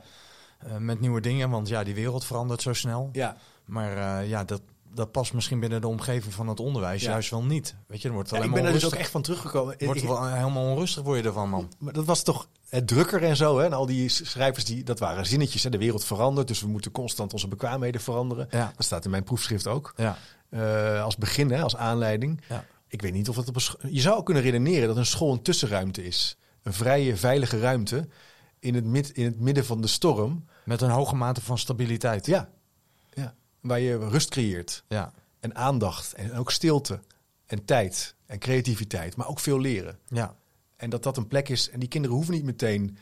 eh, 0.59 0.77
met 0.77 0.99
nieuwe 0.99 1.21
dingen. 1.21 1.49
Want 1.49 1.67
ja, 1.67 1.83
die 1.83 1.93
wereld 1.95 2.25
verandert 2.25 2.61
zo 2.61 2.73
snel. 2.73 3.09
ja. 3.13 3.37
Maar 3.65 4.21
eh, 4.21 4.29
ja, 4.29 4.43
dat, 4.43 4.61
dat 4.93 5.11
past 5.11 5.33
misschien 5.33 5.59
binnen 5.59 5.81
de 5.81 5.87
omgeving 5.87 6.33
van 6.33 6.47
het 6.47 6.59
onderwijs 6.59 7.01
Ja. 7.01 7.09
juist 7.09 7.29
wel 7.29 7.43
niet. 7.43 7.75
Weet 7.87 7.97
je, 8.01 8.03
dan 8.07 8.13
wordt 8.15 8.29
het 8.29 8.39
Ja, 8.39 8.45
alleen 8.45 8.57
ik 8.57 8.63
ben 8.63 8.73
er 8.73 8.79
dus 8.79 8.93
ook 8.93 8.99
echt 8.99 9.11
van 9.11 9.21
teruggekomen. 9.21 9.75
Wordt 9.79 10.01
Ik- 10.01 10.07
wel 10.07 10.25
helemaal 10.27 10.71
onrustig 10.71 11.03
word 11.03 11.19
je 11.21 11.27
ervan, 11.27 11.49
man. 11.49 11.71
Maar 11.79 11.93
dat 11.93 12.05
was 12.05 12.23
toch 12.23 12.47
het 12.69 12.87
drukker 12.87 13.23
en 13.23 13.35
zo. 13.35 13.57
Hè? 13.57 13.65
En 13.65 13.73
al 13.73 13.85
die 13.85 14.09
schrijvers, 14.09 14.65
die, 14.65 14.83
dat 14.83 14.99
waren 14.99 15.25
zinnetjes. 15.25 15.63
Hè? 15.63 15.69
De 15.69 15.77
wereld 15.77 16.03
verandert, 16.05 16.47
dus 16.47 16.61
we 16.61 16.67
moeten 16.67 16.91
constant 16.91 17.33
onze 17.33 17.47
bekwaamheden 17.47 18.01
veranderen. 18.01 18.47
Ja, 18.51 18.73
Dat 18.75 18.85
staat 18.85 19.05
in 19.05 19.11
mijn 19.11 19.23
proefschrift 19.23 19.67
ook. 19.67 19.93
ja, 19.95 20.17
Eh, 20.49 21.03
als 21.03 21.15
begin, 21.17 21.51
hè? 21.51 21.61
als 21.61 21.75
aanleiding. 21.75 22.41
ja. 22.49 22.65
Ik 22.89 23.01
weet 23.01 23.13
niet 23.13 23.29
of 23.29 23.35
het 23.35 23.47
op 23.47 23.55
een 23.55 23.93
Je 23.93 24.01
zou 24.01 24.23
kunnen 24.23 24.43
redeneren 24.43 24.87
dat 24.87 24.97
een 24.97 25.05
school 25.05 25.33
een 25.33 25.41
tussenruimte 25.41 26.03
is. 26.05 26.37
Een 26.63 26.73
vrije, 26.73 27.15
veilige 27.17 27.59
ruimte 27.59 28.07
in 28.59 28.75
het, 28.75 28.85
mid, 28.85 29.09
in 29.09 29.25
het 29.25 29.39
midden 29.39 29.65
van 29.65 29.81
de 29.81 29.87
storm. 29.87 30.45
Met 30.65 30.81
een 30.81 30.89
hoge 30.89 31.15
mate 31.15 31.41
van 31.41 31.57
stabiliteit. 31.57 32.25
Ja. 32.25 32.49
Waar 33.61 33.79
je 33.79 33.97
rust 33.97 34.29
creëert. 34.29 34.83
Ja, 34.87 35.13
En 35.39 35.55
aandacht. 35.55 36.13
En 36.13 36.33
ook 36.33 36.51
stilte. 36.51 36.99
En 37.45 37.65
tijd. 37.65 38.15
En 38.25 38.39
creativiteit. 38.39 39.15
Maar 39.15 39.27
ook 39.27 39.39
veel 39.39 39.59
leren. 39.59 39.99
ja. 40.07 40.35
En 40.77 40.89
dat 40.89 41.03
dat 41.03 41.17
een 41.17 41.27
plek 41.27 41.49
is. 41.49 41.69
En 41.69 41.79
die 41.79 41.89
kinderen 41.89 42.15
hoeven 42.15 42.33
niet 42.33 42.43
meteen. 42.43 42.97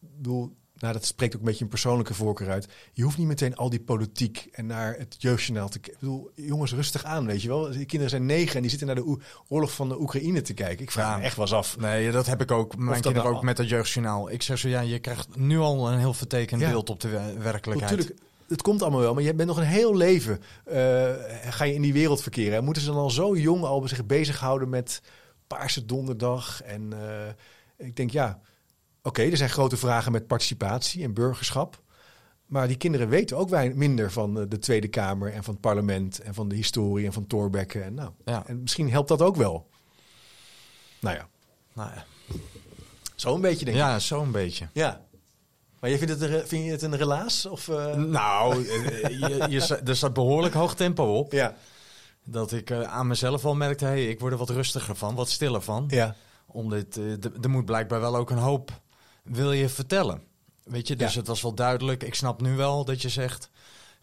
Ik 0.00 0.08
bedoel, 0.16 0.56
nou, 0.74 0.92
dat 0.92 1.04
spreekt 1.04 1.34
ook 1.34 1.40
een 1.40 1.46
beetje 1.46 1.64
een 1.64 1.70
persoonlijke 1.70 2.14
voorkeur 2.14 2.50
uit. 2.50 2.68
Je 2.92 3.02
hoeft 3.02 3.18
niet 3.18 3.26
meteen 3.26 3.56
al 3.56 3.70
die 3.70 3.80
politiek 3.80 4.48
en 4.52 4.66
naar 4.66 4.94
het 4.98 5.16
jeugdjournaal 5.18 5.68
te 5.68 5.78
kijken. 5.78 5.92
Ik 5.92 5.98
bedoel, 6.08 6.30
jongens, 6.34 6.72
rustig 6.72 7.04
aan, 7.04 7.26
weet 7.26 7.42
je 7.42 7.48
wel. 7.48 7.62
Die 7.70 7.84
kinderen 7.84 8.08
zijn 8.10 8.26
negen 8.26 8.54
en 8.54 8.60
die 8.60 8.70
zitten 8.70 8.86
naar 8.86 8.96
de 8.96 9.18
oorlog 9.48 9.72
van 9.74 9.88
de 9.88 10.00
Oekraïne 10.00 10.40
te 10.42 10.54
kijken. 10.54 10.82
Ik 10.84 10.90
vraag 10.90 11.10
Ja. 11.10 11.16
me 11.16 11.22
echt 11.24 11.36
wel 11.36 11.44
eens 11.44 11.54
af. 11.54 11.78
Nee, 11.78 12.10
dat 12.10 12.26
heb 12.26 12.40
ik 12.40 12.50
ook. 12.50 12.76
Mijn 12.76 12.92
kinderen 13.00 13.22
nou- 13.26 13.36
ook 13.36 13.42
met 13.42 13.58
het 13.58 13.68
jeugdjournaal. 13.68 14.30
Ik 14.30 14.42
zeg 14.42 14.58
zo, 14.58 14.68
ja, 14.68 14.80
je 14.80 14.98
krijgt 14.98 15.36
nu 15.36 15.58
al 15.58 15.92
een 15.92 15.98
heel 15.98 16.14
vertekend 16.14 16.60
Ja. 16.60 16.70
beeld 16.70 16.90
op 16.90 17.00
de 17.00 17.08
we- 17.08 17.38
werkelijkheid. 17.38 17.90
Natuurlijk, 17.96 18.20
het 18.48 18.62
komt 18.62 18.82
allemaal 18.82 19.00
wel, 19.00 19.14
maar 19.14 19.22
je 19.22 19.34
bent 19.34 19.48
nog 19.48 19.58
een 19.58 19.64
heel 19.64 19.96
leven. 19.96 20.40
eh, 20.64 20.74
ga 21.50 21.64
je 21.64 21.74
in 21.74 21.82
die 21.82 21.92
wereld 21.92 22.22
verkeren. 22.22 22.56
En 22.58 22.64
moeten 22.64 22.82
ze 22.82 22.88
dan 22.90 22.98
al 22.98 23.10
zo 23.10 23.36
jong 23.36 23.64
al 23.64 23.88
zich 23.88 24.06
bezighouden 24.06 24.68
met 24.68 25.02
Paarse 25.46 25.84
Donderdag? 25.84 26.62
En 26.62 26.92
eh, 26.92 27.86
ik 27.86 27.96
denk, 27.96 28.10
ja, 28.10 28.40
oké, 29.02 29.22
er 29.22 29.36
zijn 29.36 29.50
grote 29.50 29.76
vragen 29.76 30.12
met 30.12 30.26
participatie 30.26 31.02
en 31.04 31.14
burgerschap. 31.14 31.82
Maar 32.46 32.68
die 32.68 32.76
kinderen 32.76 33.08
weten 33.08 33.36
ook 33.36 33.50
minder 33.74 34.12
van 34.12 34.40
eh, 34.40 34.44
de 34.48 34.58
Tweede 34.58 34.88
Kamer 34.88 35.32
en 35.32 35.44
van 35.44 35.52
het 35.52 35.62
parlement 35.62 36.20
en 36.20 36.34
van 36.34 36.48
de 36.48 36.54
historie 36.54 37.06
en 37.06 37.12
van 37.12 37.26
Thorbecke. 37.26 37.80
En, 37.80 37.94
nou, 37.94 38.10
Ja. 38.24 38.46
en 38.46 38.60
misschien 38.62 38.90
helpt 38.90 39.08
dat 39.08 39.22
ook 39.22 39.36
wel. 39.36 39.68
Nou 41.00 41.16
ja, 41.16 41.28
Nou, 41.72 41.90
ja. 41.94 42.04
zo 43.14 43.34
een 43.34 43.40
beetje 43.40 43.64
denk 43.64 43.76
ik. 43.76 43.82
ja, 43.82 43.98
zo'n 43.98 44.30
beetje. 44.30 44.68
Ja. 44.72 45.06
Maar 45.80 45.90
je 45.90 45.98
vindt, 45.98 46.20
het 46.20 46.48
vind 46.48 46.64
je 46.64 46.70
het 46.70 46.82
een 46.82 46.96
relaas? 46.96 47.46
Of, 47.46 47.68
eh? 47.68 47.94
Nou, 47.94 48.66
eh, 48.68 49.08
je, 49.20 49.46
je, 49.48 49.76
er 49.84 49.96
staat 49.96 50.12
behoorlijk 50.12 50.54
hoog 50.54 50.74
tempo 50.74 51.16
op. 51.16 51.32
Ja. 51.32 51.54
Dat 52.24 52.52
ik 52.52 52.70
eh, 52.70 52.82
aan 52.82 53.06
mezelf 53.06 53.44
al 53.44 53.54
merkte, 53.54 53.84
hey, 53.84 54.08
ik 54.08 54.20
word 54.20 54.32
er 54.32 54.38
wat 54.38 54.50
rustiger 54.50 54.96
van, 54.96 55.14
wat 55.14 55.28
stiller 55.30 55.60
van. 55.62 55.84
Ja. 55.88 56.14
Om 56.46 56.70
dit, 56.70 56.96
eh, 56.96 57.04
d- 57.12 57.44
er 57.44 57.50
moet 57.50 57.64
blijkbaar 57.64 58.00
wel 58.00 58.16
ook 58.16 58.30
een 58.30 58.38
hoop 58.38 58.70
wil 59.22 59.52
je 59.52 59.68
vertellen. 59.68 60.22
Weet 60.64 60.88
je, 60.88 60.96
dus 60.96 61.12
Ja. 61.12 61.18
het 61.18 61.28
was 61.28 61.42
wel 61.42 61.54
duidelijk. 61.54 62.02
Ik 62.02 62.14
snap 62.14 62.40
nu 62.40 62.56
wel 62.56 62.84
dat 62.84 63.02
je 63.02 63.08
zegt, 63.08 63.50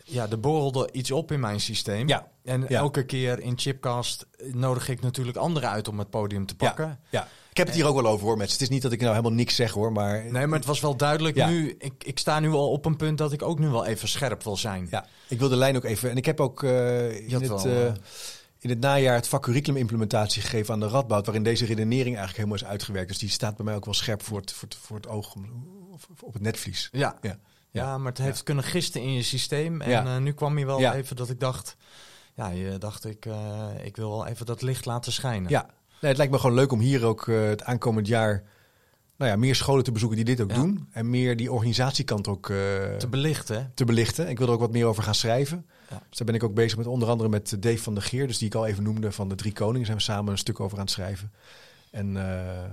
ja, 0.04 0.30
er 0.30 0.40
borrelde 0.40 0.90
iets 0.92 1.12
op 1.12 1.32
in 1.32 1.40
mijn 1.40 1.60
systeem. 1.60 2.08
Ja. 2.08 2.28
En 2.44 2.62
Ja. 2.62 2.68
elke 2.80 3.06
keer 3.06 3.40
in 3.40 3.58
Chipcast 3.60 4.26
nodig 4.52 4.90
ik 4.90 5.02
natuurlijk 5.02 5.38
anderen 5.38 5.70
uit 5.70 5.88
om 5.88 6.00
het 6.00 6.10
podium 6.10 6.46
te 6.46 6.56
pakken. 6.56 6.86
Ja, 6.88 6.98
ja. 7.10 7.28
Ik 7.56 7.62
heb 7.62 7.70
het 7.70 7.80
hier 7.80 7.88
ook 7.88 8.02
wel 8.02 8.12
over 8.12 8.26
hoor, 8.26 8.38
mensen. 8.38 8.54
Het 8.54 8.62
is 8.62 8.70
niet 8.70 8.82
dat 8.82 8.92
ik 8.92 9.00
nou 9.00 9.12
helemaal 9.12 9.34
niks 9.36 9.56
zeg 9.56 9.72
hoor, 9.72 9.92
maar... 9.92 10.32
Nee, 10.32 10.48
maar 10.48 10.58
het 10.60 10.68
was 10.68 10.80
wel 10.80 10.96
duidelijk 10.98 11.36
Ja. 11.36 11.48
nu. 11.50 11.76
Ik, 11.80 11.94
ik 12.04 12.20
sta 12.20 12.40
nu 12.40 12.50
al 12.50 12.72
op 12.72 12.86
een 12.86 12.96
punt 12.96 13.18
dat 13.18 13.32
ik 13.32 13.42
ook 13.42 13.60
nu 13.60 13.68
wel 13.68 13.86
even 13.86 14.08
scherp 14.08 14.44
wil 14.44 14.58
zijn. 14.58 14.88
Ja, 14.92 15.06
ik 15.28 15.40
wil 15.40 15.50
de 15.50 15.56
lijn 15.56 15.76
ook 15.76 15.84
even... 15.84 16.10
En 16.10 16.18
ik 16.18 16.26
heb 16.26 16.40
ook 16.40 16.64
eh, 16.64 17.28
in, 17.28 17.34
het, 17.34 17.48
wel, 17.48 17.66
eh, 17.66 17.88
eh, 17.88 17.94
in 18.60 18.70
het 18.70 18.80
najaar 18.80 19.16
het 19.16 19.28
vak 19.28 19.42
curriculum 19.44 19.80
implementatie 19.80 20.42
gegeven 20.42 20.74
aan 20.74 20.80
de 20.80 20.88
Radboud... 20.88 21.26
waarin 21.26 21.44
deze 21.44 21.66
redenering 21.66 22.16
eigenlijk 22.18 22.36
helemaal 22.38 22.56
is 22.58 22.66
uitgewerkt. 22.66 23.08
Dus 23.10 23.18
die 23.18 23.30
staat 23.30 23.56
bij 23.56 23.66
mij 23.66 23.76
ook 23.76 23.86
wel 23.86 23.94
scherp 23.94 24.24
voor 24.24 24.40
het, 24.40 24.52
voor 24.52 24.68
het, 24.68 24.78
voor 24.82 24.96
het 24.96 25.08
oog, 25.08 25.36
of- 25.92 26.08
op 26.22 26.34
het 26.34 26.42
netvlies. 26.42 26.90
Ja. 26.92 27.18
Ja. 27.22 27.38
Ja, 27.72 27.98
maar 27.98 28.12
het 28.12 28.22
heeft 28.22 28.44
kunnen 28.44 28.64
gisten 28.64 29.02
in 29.02 29.14
je 29.14 29.24
systeem. 29.24 29.82
En 29.82 29.90
Ja. 29.90 30.20
nu 30.20 30.32
kwam 30.34 30.58
je 30.58 30.66
wel 30.66 30.80
Ja. 30.80 30.94
even 30.96 31.16
dat 31.16 31.30
ik 31.30 31.40
dacht... 31.40 31.76
Ja, 32.34 32.50
je 32.50 32.78
dacht 32.78 33.06
ik, 33.06 33.26
ik 33.84 33.96
wil 33.96 34.10
wel 34.10 34.28
even 34.28 34.46
dat 34.46 34.62
licht 34.62 34.86
laten 34.86 35.12
schijnen. 35.12 35.50
Ja, 35.52 35.70
nee, 36.02 36.10
het 36.10 36.18
lijkt 36.18 36.32
me 36.32 36.40
gewoon 36.40 36.56
leuk 36.56 36.72
om 36.72 36.80
hier 36.80 37.06
ook 37.06 37.28
eh, 37.28 37.44
het 37.44 37.64
aankomend 37.64 38.08
jaar... 38.08 38.44
Nou 39.18 39.32
ja, 39.32 39.38
meer 39.38 39.56
scholen 39.56 39.84
te 39.84 39.92
bezoeken 39.92 40.18
die 40.18 40.26
dit 40.26 40.42
ook 40.42 40.50
Ja. 40.50 40.56
doen. 40.56 40.88
En 40.92 41.10
meer 41.10 41.38
die 41.38 41.52
organisatiekant 41.52 42.28
ook 42.28 42.50
eh, 42.50 42.56
Te 42.98 43.08
belichten, 43.10 43.72
te 43.76 43.86
belichten. 43.86 44.30
Ik 44.30 44.38
wil 44.38 44.48
er 44.48 44.54
ook 44.54 44.60
wat 44.60 44.72
meer 44.72 44.86
over 44.86 45.04
gaan 45.04 45.16
schrijven. 45.16 45.66
Ja. 45.90 46.02
Dus 46.10 46.18
daar 46.18 46.26
ben 46.28 46.36
ik 46.36 46.44
ook 46.44 46.54
bezig 46.54 46.78
met 46.78 46.88
onder 46.88 47.10
andere 47.10 47.30
met 47.30 47.56
Dave 47.60 47.78
van 47.78 47.94
der 47.94 48.04
Geer. 48.04 48.28
Dus 48.28 48.38
die 48.38 48.48
ik 48.48 48.56
al 48.56 48.66
even 48.66 48.84
noemde 48.84 49.12
van 49.12 49.30
de 49.30 49.36
Drie 49.36 49.54
Koningen. 49.54 49.86
Zijn 49.86 49.98
we 49.98 50.04
samen 50.04 50.32
een 50.32 50.38
stuk 50.38 50.60
over 50.60 50.78
aan 50.78 50.84
het 50.84 50.94
schrijven. 50.94 51.32
En 51.92 52.18
eh, 52.18 52.64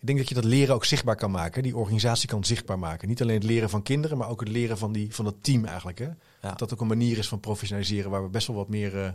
ik 0.00 0.06
denk 0.06 0.18
dat 0.18 0.28
je 0.28 0.34
dat 0.34 0.44
leren 0.44 0.74
ook 0.74 0.84
zichtbaar 0.84 1.16
kan 1.16 1.30
maken. 1.30 1.62
Die 1.62 1.76
organisatie 1.76 2.28
kan 2.28 2.44
zichtbaar 2.44 2.78
maken. 2.78 3.08
Niet 3.08 3.22
alleen 3.22 3.34
het 3.34 3.44
leren 3.44 3.70
van 3.70 3.82
kinderen, 3.82 4.18
maar 4.18 4.28
ook 4.28 4.40
het 4.40 4.48
leren 4.48 4.78
van, 4.78 4.92
die, 4.92 5.14
van 5.14 5.24
dat 5.24 5.34
team 5.40 5.64
eigenlijk. 5.64 5.98
Hè? 5.98 6.04
Ja. 6.04 6.14
Dat 6.40 6.58
dat 6.58 6.72
ook 6.72 6.80
een 6.80 6.86
manier 6.86 7.18
is 7.18 7.28
van 7.28 7.40
professionaliseren 7.40 8.10
waar 8.10 8.22
we 8.22 8.28
best 8.28 8.46
wel 8.46 8.56
wat 8.56 8.68
meer 8.68 9.14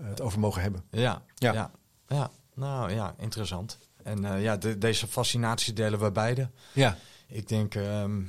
het 0.00 0.20
over 0.20 0.40
mogen 0.40 0.62
hebben. 0.62 0.82
Ja, 0.90 1.22
Ja. 1.34 1.70
ja. 2.08 2.30
Nou 2.60 2.92
ja, 2.92 3.14
interessant. 3.18 3.78
En 4.02 4.24
eh, 4.24 4.42
ja, 4.42 4.56
de- 4.56 4.78
deze 4.78 5.06
fascinatie 5.06 5.72
delen 5.72 5.98
we 6.00 6.10
beide. 6.12 6.50
Ja, 6.72 6.96
Ik 7.26 7.48
denk, 7.48 7.74
ehm, 7.74 8.20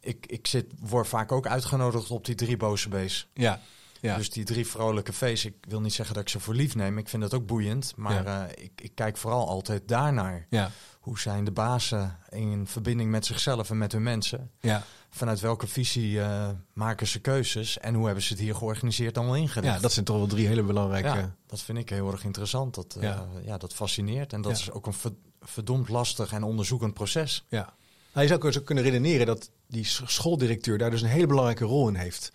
ik, 0.00 0.26
ik 0.26 0.46
zit, 0.46 0.66
word 0.80 1.08
vaak 1.08 1.32
ook 1.32 1.46
uitgenodigd 1.46 2.10
op 2.10 2.24
die 2.24 2.34
drie 2.34 2.56
boze 2.56 2.88
bees. 2.88 3.28
Ja. 3.34 3.60
Ja. 4.00 4.16
Dus 4.16 4.30
die 4.30 4.44
drie 4.44 4.66
vrolijke 4.66 5.12
feesten. 5.12 5.50
Ik 5.50 5.56
wil 5.68 5.80
niet 5.80 5.92
zeggen 5.94 6.14
dat 6.14 6.22
ik 6.24 6.28
ze 6.30 6.40
voor 6.40 6.54
lief 6.54 6.74
neem. 6.74 6.98
Ik 6.98 7.08
vind 7.08 7.22
dat 7.22 7.34
ook 7.34 7.46
boeiend. 7.46 7.92
Maar 7.96 8.24
Ja. 8.24 8.46
eh, 8.48 8.64
ik, 8.64 8.80
ik 8.80 8.94
kijk 8.94 9.16
vooral 9.16 9.48
altijd 9.48 9.88
daarnaar. 9.88 10.46
ja. 10.50 10.70
Hoe 11.00 11.18
zijn 11.18 11.44
de 11.44 11.50
bazen 11.50 12.18
in 12.28 12.66
verbinding 12.66 13.10
met 13.10 13.26
zichzelf 13.26 13.70
en 13.70 13.78
met 13.78 13.92
hun 13.92 14.02
mensen? 14.02 14.50
Ja. 14.60 14.82
Vanuit 15.12 15.40
welke 15.40 15.66
visie 15.66 16.20
eh, 16.20 16.48
maken 16.72 17.06
ze 17.06 17.20
keuzes? 17.20 17.78
En 17.78 17.94
hoe 17.94 18.04
hebben 18.06 18.24
ze 18.24 18.32
het 18.32 18.42
hier 18.42 18.54
georganiseerd 18.54 19.16
allemaal 19.18 19.36
ingericht? 19.36 19.74
ja, 19.74 19.80
dat 19.80 19.92
zijn 19.92 20.04
toch 20.04 20.16
wel 20.16 20.26
drie 20.26 20.46
hele 20.46 20.62
belangrijke... 20.62 21.08
Ja, 21.08 21.34
dat 21.46 21.60
vind 21.60 21.78
ik 21.78 21.88
heel 21.88 22.10
erg 22.12 22.24
interessant. 22.24 22.74
Dat, 22.74 22.94
eh, 22.96 23.02
Ja. 23.02 23.26
ja. 23.44 23.58
dat 23.58 23.74
fascineert. 23.74 24.32
En 24.32 24.40
dat 24.42 24.52
Ja. 24.52 24.58
is 24.58 24.70
ook 24.70 24.86
een 24.86 24.92
ver- 24.92 25.12
verdomd 25.40 25.88
lastig 25.88 26.32
en 26.32 26.42
onderzoekend 26.42 26.94
proces. 26.94 27.44
Ja. 27.48 27.74
Nou, 28.12 28.26
je 28.28 28.38
zou 28.52 28.64
kunnen 28.64 28.84
redeneren 28.84 29.26
dat 29.26 29.50
die 29.68 29.84
sch- 29.84 30.02
schooldirecteur 30.06 30.78
daar 30.78 30.90
dus 30.90 31.02
een 31.02 31.08
hele 31.08 31.26
belangrijke 31.26 31.64
rol 31.64 31.88
in 31.88 31.94
heeft. 31.94 32.32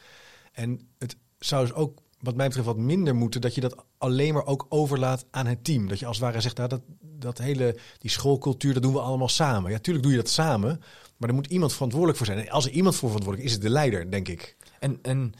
En 0.52 0.88
het 0.98 1.16
zou 1.40 1.66
dus 1.66 1.74
ook, 1.76 2.00
wat 2.20 2.36
mij 2.36 2.46
betreft, 2.48 2.68
wat 2.68 2.78
minder 2.78 3.16
moeten 3.16 3.42
dat 3.42 3.56
je 3.56 3.62
dat 3.62 3.86
alleen 3.98 4.34
maar 4.34 4.46
ook 4.46 4.66
overlaat 4.70 5.26
aan 5.32 5.46
het 5.46 5.64
team. 5.64 5.88
Dat 5.88 6.00
je 6.00 6.06
als 6.06 6.18
het 6.18 6.26
ware 6.26 6.42
zegt, 6.42 6.58
nou, 6.58 6.70
dat, 6.70 6.82
dat 7.02 7.38
hele, 7.38 7.78
die 7.98 8.12
schoolcultuur, 8.12 8.74
dat 8.74 8.84
doen 8.84 8.94
we 8.94 9.00
allemaal 9.00 9.30
samen. 9.30 9.72
Ja, 9.72 9.78
tuurlijk 9.80 10.04
doe 10.06 10.14
je 10.16 10.22
dat 10.22 10.30
samen, 10.30 10.82
maar 11.18 11.30
er 11.30 11.36
moet 11.36 11.48
iemand 11.48 11.74
verantwoordelijk 11.74 12.18
voor 12.18 12.28
zijn. 12.28 12.40
En 12.40 12.50
als 12.50 12.66
er 12.66 12.72
iemand 12.72 12.96
voor 12.96 13.10
verantwoordelijk 13.10 13.50
is, 13.50 13.56
is 13.56 13.64
het 13.64 13.72
de 13.74 13.80
leider, 13.80 14.12
denk 14.12 14.28
ik. 14.28 14.56
En, 14.80 15.00
en 15.02 15.34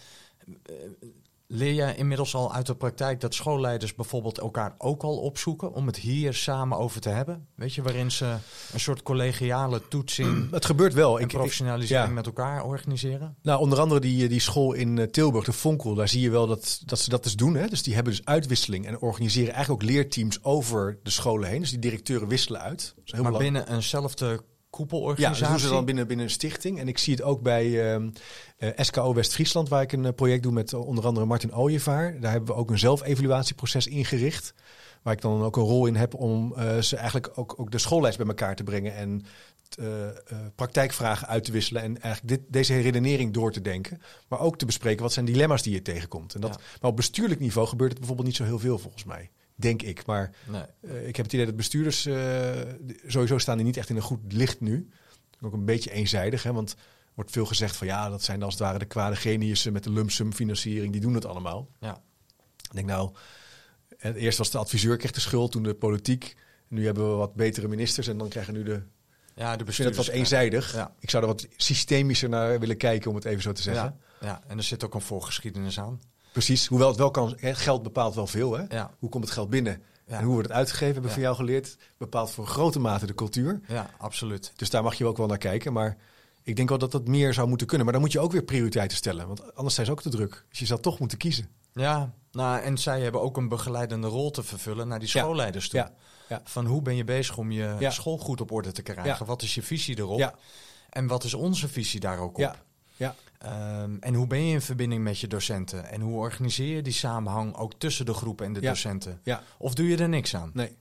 eh, 0.66 0.76
leer 1.48 1.74
jij 1.74 1.96
inmiddels 1.96 2.36
al 2.36 2.54
uit 2.54 2.66
de 2.66 2.76
praktijk 2.76 3.22
dat 3.22 3.34
schoolleiders 3.34 3.96
bijvoorbeeld 3.96 4.38
elkaar 4.38 4.76
ook 4.78 5.04
al 5.04 5.18
opzoeken 5.18 5.74
om 5.74 5.88
het 5.88 5.96
hier 5.96 6.34
samen 6.34 6.78
over 6.78 7.02
te 7.02 7.10
hebben? 7.10 7.48
Weet 7.56 7.74
je, 7.74 7.82
waarin 7.82 8.12
ze 8.12 8.36
een 8.74 8.80
soort 8.80 9.04
collegiale 9.04 9.88
toetsing 9.88 10.48
Het 10.52 10.66
gebeurt 10.66 10.94
wel. 10.94 11.18
en 11.18 11.24
Ik, 11.24 11.32
ik, 11.32 11.38
professionalisering 11.38 12.08
ja. 12.08 12.14
met 12.14 12.26
elkaar 12.26 12.64
organiseren? 12.64 13.36
Nou, 13.42 13.60
onder 13.60 13.80
andere 13.80 14.00
die, 14.00 14.28
die 14.28 14.40
school 14.40 14.74
in 14.74 14.98
eh, 14.98 15.08
Tilburg, 15.08 15.46
de 15.46 15.52
Vonkel, 15.52 15.96
daar 15.96 16.10
zie 16.10 16.22
je 16.22 16.30
wel 16.30 16.48
dat, 16.48 16.82
dat 16.86 17.00
ze 17.00 17.10
dat 17.10 17.24
dus 17.24 17.36
doen. 17.36 17.56
Hè? 17.56 17.68
Dus 17.68 17.84
die 17.84 17.94
hebben 17.94 18.14
dus 18.14 18.26
uitwisseling 18.26 18.86
en 18.86 19.00
organiseren 19.00 19.54
eigenlijk 19.54 19.84
ook 19.84 19.90
leerteams 19.90 20.44
over 20.44 21.00
de 21.04 21.10
scholen 21.10 21.50
heen. 21.50 21.60
Dus 21.60 21.70
die 21.70 21.80
directeuren 21.80 22.28
wisselen 22.28 22.62
uit. 22.62 22.96
Maar 23.22 23.38
binnen 23.38 23.74
eenzelfde 23.74 24.42
Ja, 24.78 24.82
koepelorganisatie? 24.82 25.42
dat 25.42 25.50
doen 25.50 25.60
ze 25.60 25.74
dan 25.74 25.86
binnen, 25.86 26.08
binnen 26.08 26.26
een 26.26 26.32
stichting. 26.32 26.80
En 26.80 26.88
ik 26.88 26.98
zie 26.98 27.14
het 27.14 27.24
ook 27.24 27.42
bij 27.42 27.94
ehm, 27.94 28.10
eh, 28.58 28.70
SKO 28.76 29.14
West-Friesland, 29.14 29.70
waar 29.70 29.82
ik 29.82 29.92
een 29.92 30.06
eh, 30.06 30.14
project 30.14 30.44
doe 30.44 30.52
met 30.52 30.74
eh, 30.74 30.88
onder 30.88 31.06
andere 31.06 31.26
Martin 31.26 31.54
Ooyevaar. 31.54 32.20
Daar 32.20 32.32
hebben 32.32 32.50
we 32.50 32.60
ook 32.60 32.70
een 32.70 32.80
zelfevaluatieproces 32.80 33.88
ingericht. 33.88 34.54
Waar 35.02 35.14
ik 35.14 35.22
dan 35.22 35.44
ook 35.44 35.56
een 35.58 35.64
rol 35.64 35.86
in 35.86 35.96
heb 35.96 36.14
om 36.14 36.54
ze 36.82 36.96
eigenlijk 36.96 37.32
ook, 37.36 37.60
ook 37.60 37.72
de 37.72 37.78
schoollijst 37.78 38.18
bij 38.18 38.28
elkaar 38.28 38.56
te 38.56 38.64
brengen. 38.64 38.96
En 38.96 39.26
praktijkvragen 40.56 41.28
uit 41.28 41.44
te 41.44 41.52
wisselen. 41.52 41.82
En 41.82 42.02
eigenlijk 42.02 42.38
dit, 42.38 42.54
deze 42.54 42.82
redenering 42.82 43.34
door 43.34 43.52
te 43.52 43.62
denken. 43.62 44.02
Maar 44.28 44.40
ook 44.40 44.58
te 44.58 44.66
bespreken 44.66 45.04
wat 45.04 45.14
zijn 45.14 45.26
dilemma's 45.26 45.62
die 45.62 45.74
je 45.74 45.82
tegenkomt. 45.82 46.36
En 46.36 46.42
dat, 46.42 46.50
Ja. 46.50 46.62
Maar 46.82 46.90
op 46.90 46.96
bestuurlijk 46.96 47.40
niveau 47.40 47.68
gebeurt 47.68 47.90
het 47.90 48.00
bijvoorbeeld 48.00 48.28
niet 48.28 48.38
zo 48.38 48.44
heel 48.44 48.60
veel 48.60 48.78
volgens 48.78 49.04
mij. 49.04 49.30
Denk 49.56 49.82
ik. 49.82 50.06
Maar 50.06 50.32
Nee. 50.48 50.62
eh, 50.82 51.08
ik 51.08 51.16
heb 51.16 51.26
het 51.26 51.34
idee 51.34 51.46
dat 51.46 51.56
bestuurders 51.56 52.06
eh, 52.06 52.52
sowieso 53.08 53.38
staan 53.38 53.58
die 53.58 53.66
niet 53.66 53.78
echt 53.78 53.90
in 53.90 53.96
een 53.96 54.02
goed 54.02 54.34
licht 54.34 54.60
nu. 54.60 54.90
Ook 55.42 55.54
een 55.54 55.66
beetje 55.66 55.92
eenzijdig, 55.92 56.44
hè, 56.44 56.54
want 56.54 56.72
er 56.72 56.78
wordt 57.14 57.32
veel 57.32 57.46
gezegd 57.46 57.76
van 57.76 57.88
ja, 57.88 58.10
dat 58.10 58.24
zijn 58.24 58.44
als 58.44 58.54
het 58.54 58.64
ware 58.64 58.80
de 58.80 58.86
kwade 58.86 59.16
geniussen 59.16 59.74
met 59.74 59.84
de 59.84 59.92
lump 59.92 60.12
sum 60.12 60.34
financiering, 60.34 60.92
die 60.92 61.02
doen 61.02 61.14
het 61.14 61.26
allemaal. 61.26 61.70
Ja. 61.80 62.02
Ik 62.58 62.74
denk 62.76 62.88
nou, 62.88 63.12
eerst 64.00 64.38
was 64.38 64.52
de 64.52 64.58
adviseur 64.58 64.98
kreeg 64.98 65.12
de 65.12 65.20
schuld, 65.20 65.52
toen 65.52 65.64
de 65.64 65.74
politiek. 65.74 66.36
Nu 66.68 66.86
hebben 66.86 67.10
we 67.10 67.16
wat 67.16 67.34
betere 67.36 67.68
ministers 67.68 68.08
en 68.08 68.18
dan 68.18 68.28
krijgen 68.30 68.54
nu 68.54 68.64
de. 68.64 68.82
Ja, 69.36 69.56
de 69.56 69.64
Ik 69.64 69.72
vind 69.74 69.78
het 69.78 69.78
wat 69.78 70.06
bestuurders- 70.06 70.08
eenzijdig. 70.18 70.74
Ja. 70.74 70.96
Ik 71.00 71.10
zou 71.10 71.24
er 71.24 71.30
wat 71.30 71.48
systemischer 71.58 72.30
naar 72.30 72.60
willen 72.60 72.78
kijken, 72.78 73.10
om 73.10 73.16
het 73.16 73.26
even 73.26 73.42
zo 73.42 73.52
te 73.52 73.62
zeggen. 73.62 74.00
Ja, 74.22 74.28
ja, 74.28 74.44
en 74.48 74.58
er 74.58 74.64
zit 74.64 74.84
ook 74.84 74.94
een 74.94 75.02
voorgeschiedenis 75.02 75.80
aan. 75.80 76.02
Precies, 76.36 76.68
hoewel 76.68 76.88
het 76.88 76.98
wel 76.98 77.12
kan. 77.12 77.34
hè, 77.40 77.56
Geld 77.56 77.84
bepaalt 77.84 78.16
wel 78.16 78.28
veel. 78.28 78.58
Hè? 78.58 78.64
Ja. 78.70 78.92
Hoe 79.00 79.10
komt 79.10 79.24
het 79.24 79.34
geld 79.34 79.50
binnen? 79.50 79.82
Ja. 80.08 80.18
En 80.18 80.24
hoe 80.24 80.34
wordt 80.34 80.48
het 80.48 80.58
uitgegeven, 80.58 80.94
hebben 80.94 81.02
we 81.04 81.08
Ja. 81.08 81.14
van 81.14 81.24
jou 81.24 81.36
geleerd. 81.36 81.78
Bepaalt 81.98 82.32
voor 82.32 82.48
grote 82.48 82.80
mate 82.80 83.06
de 83.06 83.14
cultuur. 83.14 83.62
Ja, 83.68 83.90
absoluut. 83.98 84.54
Dus 84.56 84.70
daar 84.70 84.84
mag 84.84 84.96
je 84.96 85.06
ook 85.06 85.18
wel 85.18 85.28
naar 85.28 85.38
kijken. 85.38 85.74
Maar 85.74 85.98
ik 86.44 86.56
denk 86.56 86.70
wel 86.70 86.78
dat 86.78 86.92
dat 86.92 87.08
meer 87.08 87.34
zou 87.34 87.48
moeten 87.48 87.68
kunnen. 87.68 87.86
Maar 87.86 87.94
dan 87.94 88.04
moet 88.04 88.12
je 88.14 88.20
ook 88.20 88.32
weer 88.32 88.44
prioriteiten 88.44 88.98
stellen. 88.98 89.28
Want 89.28 89.56
anders 89.56 89.76
zijn 89.76 89.86
ze 89.86 89.92
ook 89.92 90.02
te 90.02 90.10
druk. 90.10 90.46
Dus 90.50 90.60
je 90.60 90.66
zou 90.66 90.80
toch 90.82 91.00
moeten 91.00 91.18
kiezen. 91.18 91.50
Ja, 91.74 92.14
nou, 92.32 92.62
en 92.62 92.78
zij 92.78 93.02
hebben 93.02 93.22
ook 93.22 93.38
een 93.38 93.48
begeleidende 93.48 94.08
rol 94.08 94.32
te 94.32 94.44
vervullen 94.44 94.88
naar 94.88 95.00
die 95.00 95.10
Ja. 95.14 95.20
schoolleiders 95.22 95.70
toe. 95.70 95.80
Ja. 95.80 95.92
Ja. 96.30 96.42
Van 96.44 96.66
hoe 96.66 96.82
ben 96.82 96.96
je 96.96 97.04
bezig 97.04 97.38
om 97.38 97.52
je 97.52 97.76
Ja. 97.80 97.90
school 97.90 98.18
goed 98.18 98.42
op 98.42 98.52
orde 98.52 98.72
te 98.72 98.82
krijgen? 98.82 99.06
Ja. 99.20 99.26
Wat 99.26 99.42
is 99.42 99.56
je 99.56 99.62
visie 99.62 99.98
erop? 99.98 100.20
Ja. 100.20 100.34
En 100.90 101.08
wat 101.08 101.24
is 101.24 101.34
onze 101.34 101.68
visie 101.68 102.00
daar 102.00 102.20
ook 102.20 102.38
op? 102.38 102.64
Ja. 102.98 103.16
Ehm, 103.40 103.96
en 104.00 104.14
hoe 104.14 104.28
ben 104.28 104.46
je 104.46 104.54
in 104.54 104.62
verbinding 104.62 105.04
met 105.04 105.20
je 105.20 105.28
docenten? 105.28 105.90
En 105.92 106.02
hoe 106.02 106.16
organiseer 106.18 106.76
je 106.76 106.82
die 106.82 106.94
samenhang 106.94 107.56
ook 107.56 107.74
tussen 107.78 108.06
de 108.06 108.14
groepen 108.14 108.46
en 108.46 108.54
de 108.54 108.62
Ja. 108.62 108.70
docenten? 108.70 109.20
Ja. 109.24 109.44
Of 109.58 109.74
doe 109.74 109.88
je 109.88 109.98
er 109.98 110.10
niks 110.10 110.36
aan? 110.36 110.50
Nee. 110.54 110.76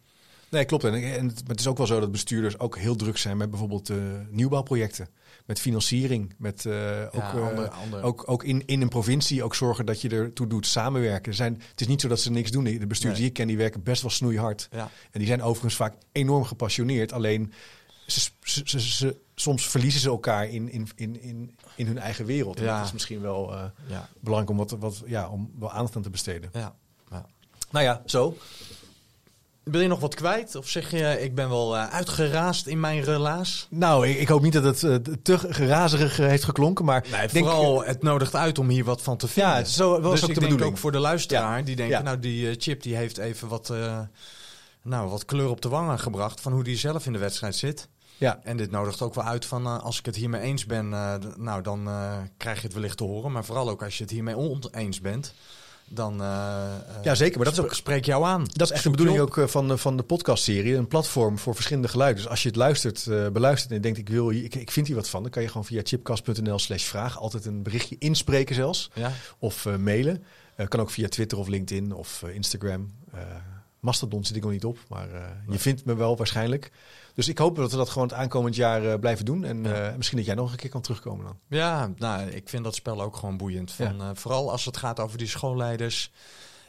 Nee, 0.51 0.65
klopt. 0.65 0.85
En, 0.85 0.95
en 0.95 1.33
het, 1.47 1.61
is 1.61 1.67
ook 1.67 1.77
wel 1.77 1.87
zo 1.87 2.01
dat 2.01 2.13
bestuurders 2.13 2.59
ook 2.59 2.79
heel 2.79 2.97
druk 2.97 3.17
zijn 3.17 3.37
met 3.37 3.51
bijvoorbeeld 3.51 3.91
eh, 3.91 3.97
nieuwbouwprojecten. 4.31 5.09
Met 5.47 5.61
financiering. 5.61 6.35
Met 6.39 6.67
eh, 6.67 6.73
ook, 7.07 7.15
Ja, 7.15 7.33
eh, 7.51 7.81
ander- 7.83 8.03
ook, 8.03 8.23
ook 8.27 8.45
in, 8.45 8.63
in 8.67 8.81
een 8.83 8.89
provincie 8.89 9.43
ook 9.43 9.55
zorgen 9.55 9.87
dat 9.87 10.01
je 10.01 10.09
ertoe 10.09 10.47
doet 10.47 10.67
samenwerken. 10.67 11.31
Er 11.31 11.37
zijn, 11.37 11.63
het 11.71 11.81
is 11.81 11.87
niet 11.87 12.01
zo 12.01 12.09
dat 12.09 12.21
ze 12.21 12.31
niks 12.31 12.51
doen. 12.51 12.65
De 12.65 12.71
bestuurders 12.71 13.01
Nee. 13.03 13.15
die 13.15 13.27
ik 13.27 13.33
ken, 13.33 13.47
die 13.47 13.57
werken 13.57 13.83
best 13.83 14.03
wel 14.03 14.11
snoeihard. 14.11 14.69
Ja. 14.73 14.91
En 15.11 15.19
die 15.19 15.27
zijn 15.29 15.43
overigens 15.43 15.77
vaak 15.77 15.95
enorm 16.13 16.45
gepassioneerd. 16.45 17.13
Alleen 17.13 17.53
ze, 18.07 18.21
ze, 18.43 18.63
ze, 18.65 18.81
ze- 18.81 19.17
soms 19.35 19.67
verliezen 19.67 20.01
ze 20.01 20.09
elkaar 20.09 20.49
in, 20.49 20.69
in, 20.73 20.89
in, 20.97 21.23
in, 21.23 21.57
in 21.77 21.87
hun 21.87 21.99
eigen 21.99 22.25
wereld. 22.27 22.57
En 22.59 22.65
Ja. 22.65 22.77
dat 22.77 22.87
is 22.87 22.93
misschien 22.93 23.21
wel 23.21 23.53
eh, 23.53 23.65
Ja. 23.87 24.09
belangrijk 24.21 24.51
om, 24.51 24.57
wat, 24.57 24.71
wat, 24.81 25.03
ja, 25.07 25.29
om 25.29 25.51
wel 25.59 25.71
aandacht 25.73 25.97
aan 25.97 26.03
te 26.03 26.11
besteden. 26.11 26.51
Ja. 26.53 26.75
ja. 27.11 27.27
Nou 27.71 27.85
ja, 27.85 28.03
zo. 28.07 28.37
Wil 29.63 29.81
je 29.81 29.89
nog 29.89 30.01
wat 30.01 30.15
kwijt? 30.15 30.55
Of 30.57 30.69
zeg 30.69 30.91
je, 30.91 31.21
ik 31.23 31.35
ben 31.35 31.49
wel 31.49 31.77
eh, 31.77 31.89
uitgeraasd 31.89 32.67
in 32.67 32.81
mijn 32.81 33.01
relaas? 33.03 33.67
Nou, 33.71 34.09
ik, 34.09 34.19
ik 34.19 34.29
hoop 34.29 34.43
niet 34.43 34.53
dat 34.53 34.65
het 34.65 34.83
eh, 34.83 34.95
te 35.23 35.39
gerazerig 35.39 36.17
heeft 36.17 36.45
geklonken. 36.45 36.85
Maar 36.85 37.07
Nee, 37.11 37.23
ik 37.23 37.33
denk, 37.33 37.45
vooral 37.47 37.85
het 37.85 38.03
nodigt 38.03 38.35
uit 38.35 38.59
om 38.59 38.69
hier 38.69 38.85
wat 38.85 39.03
van 39.03 39.17
te 39.17 39.29
vinden. 39.29 39.53
Ja, 39.53 39.65
zo- 39.65 40.01
was 40.01 40.13
dus 40.13 40.23
ook 40.23 40.29
ik 40.29 40.35
de 40.35 40.41
denk 40.41 40.41
bedoeling. 40.41 40.71
ook 40.71 40.79
voor 40.79 40.93
de 40.93 40.99
luisteraar 40.99 41.65
die 41.65 41.77
denkt, 41.77 41.93
Ja. 41.93 42.03
nou 42.03 42.19
die 42.19 42.55
Chip 42.59 42.83
die 42.83 42.97
heeft 42.97 43.19
even 43.19 43.49
wat, 43.49 43.73
nou, 44.83 45.09
wat 45.09 45.25
kleur 45.25 45.49
op 45.49 45.61
de 45.61 45.69
wangen 45.69 45.99
gebracht 45.99 46.41
van 46.41 46.53
hoe 46.53 46.65
die 46.65 46.77
zelf 46.77 47.07
in 47.07 47.13
de 47.13 47.19
wedstrijd 47.19 47.55
zit. 47.57 47.89
Ja, 48.19 48.41
En 48.45 48.57
dit 48.57 48.71
nodigt 48.71 49.03
ook 49.03 49.15
wel 49.15 49.25
uit 49.25 49.45
van 49.45 49.65
eh, 49.67 49.79
als 49.83 49.99
ik 49.99 50.07
het 50.07 50.17
hiermee 50.17 50.41
eens 50.41 50.67
ben, 50.67 50.93
eh, 50.93 51.15
nou 51.37 51.63
dan 51.63 51.89
eh, 51.89 52.17
krijg 52.37 52.57
je 52.61 52.67
het 52.67 52.75
wellicht 52.75 52.97
te 52.97 53.05
horen. 53.05 53.33
Maar 53.33 53.45
vooral 53.45 53.69
ook 53.71 53.83
als 53.83 53.97
je 53.99 54.03
het 54.03 54.13
hiermee 54.13 54.37
oneens 54.37 55.01
bent, 55.01 55.35
dan 55.89 56.17
ja, 57.03 57.15
zeker. 57.15 57.37
Maar 57.37 57.45
dat 57.47 57.59
is 57.59 57.65
ook 57.65 57.75
spreek 57.75 58.05
jou 58.05 58.25
aan. 58.25 58.45
Dat 58.53 58.67
is 58.67 58.71
echt 58.75 58.83
de 58.83 58.91
bedoeling 58.91 59.19
ook 59.21 59.43
van, 59.49 59.69
de- 59.69 59.77
van 59.79 59.97
de 59.97 60.03
podcastserie. 60.03 60.75
Een 60.77 60.89
platform 60.89 61.39
voor 61.39 61.55
verschillende 61.55 61.89
geluiden. 61.89 62.23
Dus 62.23 62.31
als 62.31 62.43
je 62.43 62.49
het 62.49 62.57
luistert, 62.57 63.05
beluistert 63.33 63.73
en 63.73 63.81
denkt 63.81 63.99
ik, 63.99 64.09
wil, 64.09 64.29
hier- 64.29 64.45
ik, 64.45 64.55
ik 64.55 64.71
vind 64.71 64.87
hier 64.87 64.97
wat 64.97 65.09
van. 65.09 65.23
Dan 65.23 65.31
kan 65.31 65.43
je 65.43 65.49
gewoon 65.49 65.65
via 65.65 65.81
chipcast.nl 65.85 66.59
slash 66.59 66.85
vraag 66.85 67.19
altijd 67.19 67.45
een 67.45 67.63
berichtje 67.63 67.97
inspreken 67.99 68.55
zelfs. 68.55 68.91
Ja, 68.95 69.13
Of 69.39 69.69
mailen. 69.79 70.25
Kan 70.69 70.81
ook 70.81 70.91
via 70.91 71.09
Twitter 71.09 71.39
of 71.39 71.49
LinkedIn 71.49 71.93
of 71.95 72.23
Instagram. 72.33 72.91
Mastodon 73.81 74.25
zit 74.25 74.37
ik 74.37 74.43
nog 74.43 74.51
niet 74.53 74.65
op, 74.65 74.79
maar 74.89 75.09
je 75.49 75.59
vindt 75.59 75.85
me 75.85 75.95
wel 75.95 76.17
waarschijnlijk. 76.17 76.71
Dus 77.15 77.29
ik 77.29 77.39
hoop 77.39 77.57
dat 77.57 77.71
we 77.71 77.77
dat 77.77 77.89
gewoon 77.91 78.09
het 78.09 78.17
aankomend 78.17 78.57
jaar 78.57 78.85
eh, 78.93 78.99
blijven 78.99 79.25
doen. 79.25 79.45
En 79.45 79.63
Ja. 79.65 79.89
eh, 79.89 79.97
misschien 79.97 80.17
dat 80.19 80.27
jij 80.27 80.35
nog 80.35 80.51
een 80.51 80.57
keer 80.57 80.71
kan 80.71 80.81
terugkomen 80.81 81.25
dan. 81.25 81.39
ja 81.49 81.91
nou, 81.97 82.29
ik 82.31 82.49
vind 82.49 82.65
dat 82.65 82.75
spel 82.75 83.03
ook 83.03 83.17
gewoon 83.17 83.37
boeiend. 83.37 83.73
Van, 83.73 84.01
eh, 84.01 84.11
vooral 84.15 84.51
als 84.51 84.65
het 84.65 84.77
gaat 84.77 85.01
over 85.01 85.19
die 85.19 85.27
schoolleiders 85.27 86.13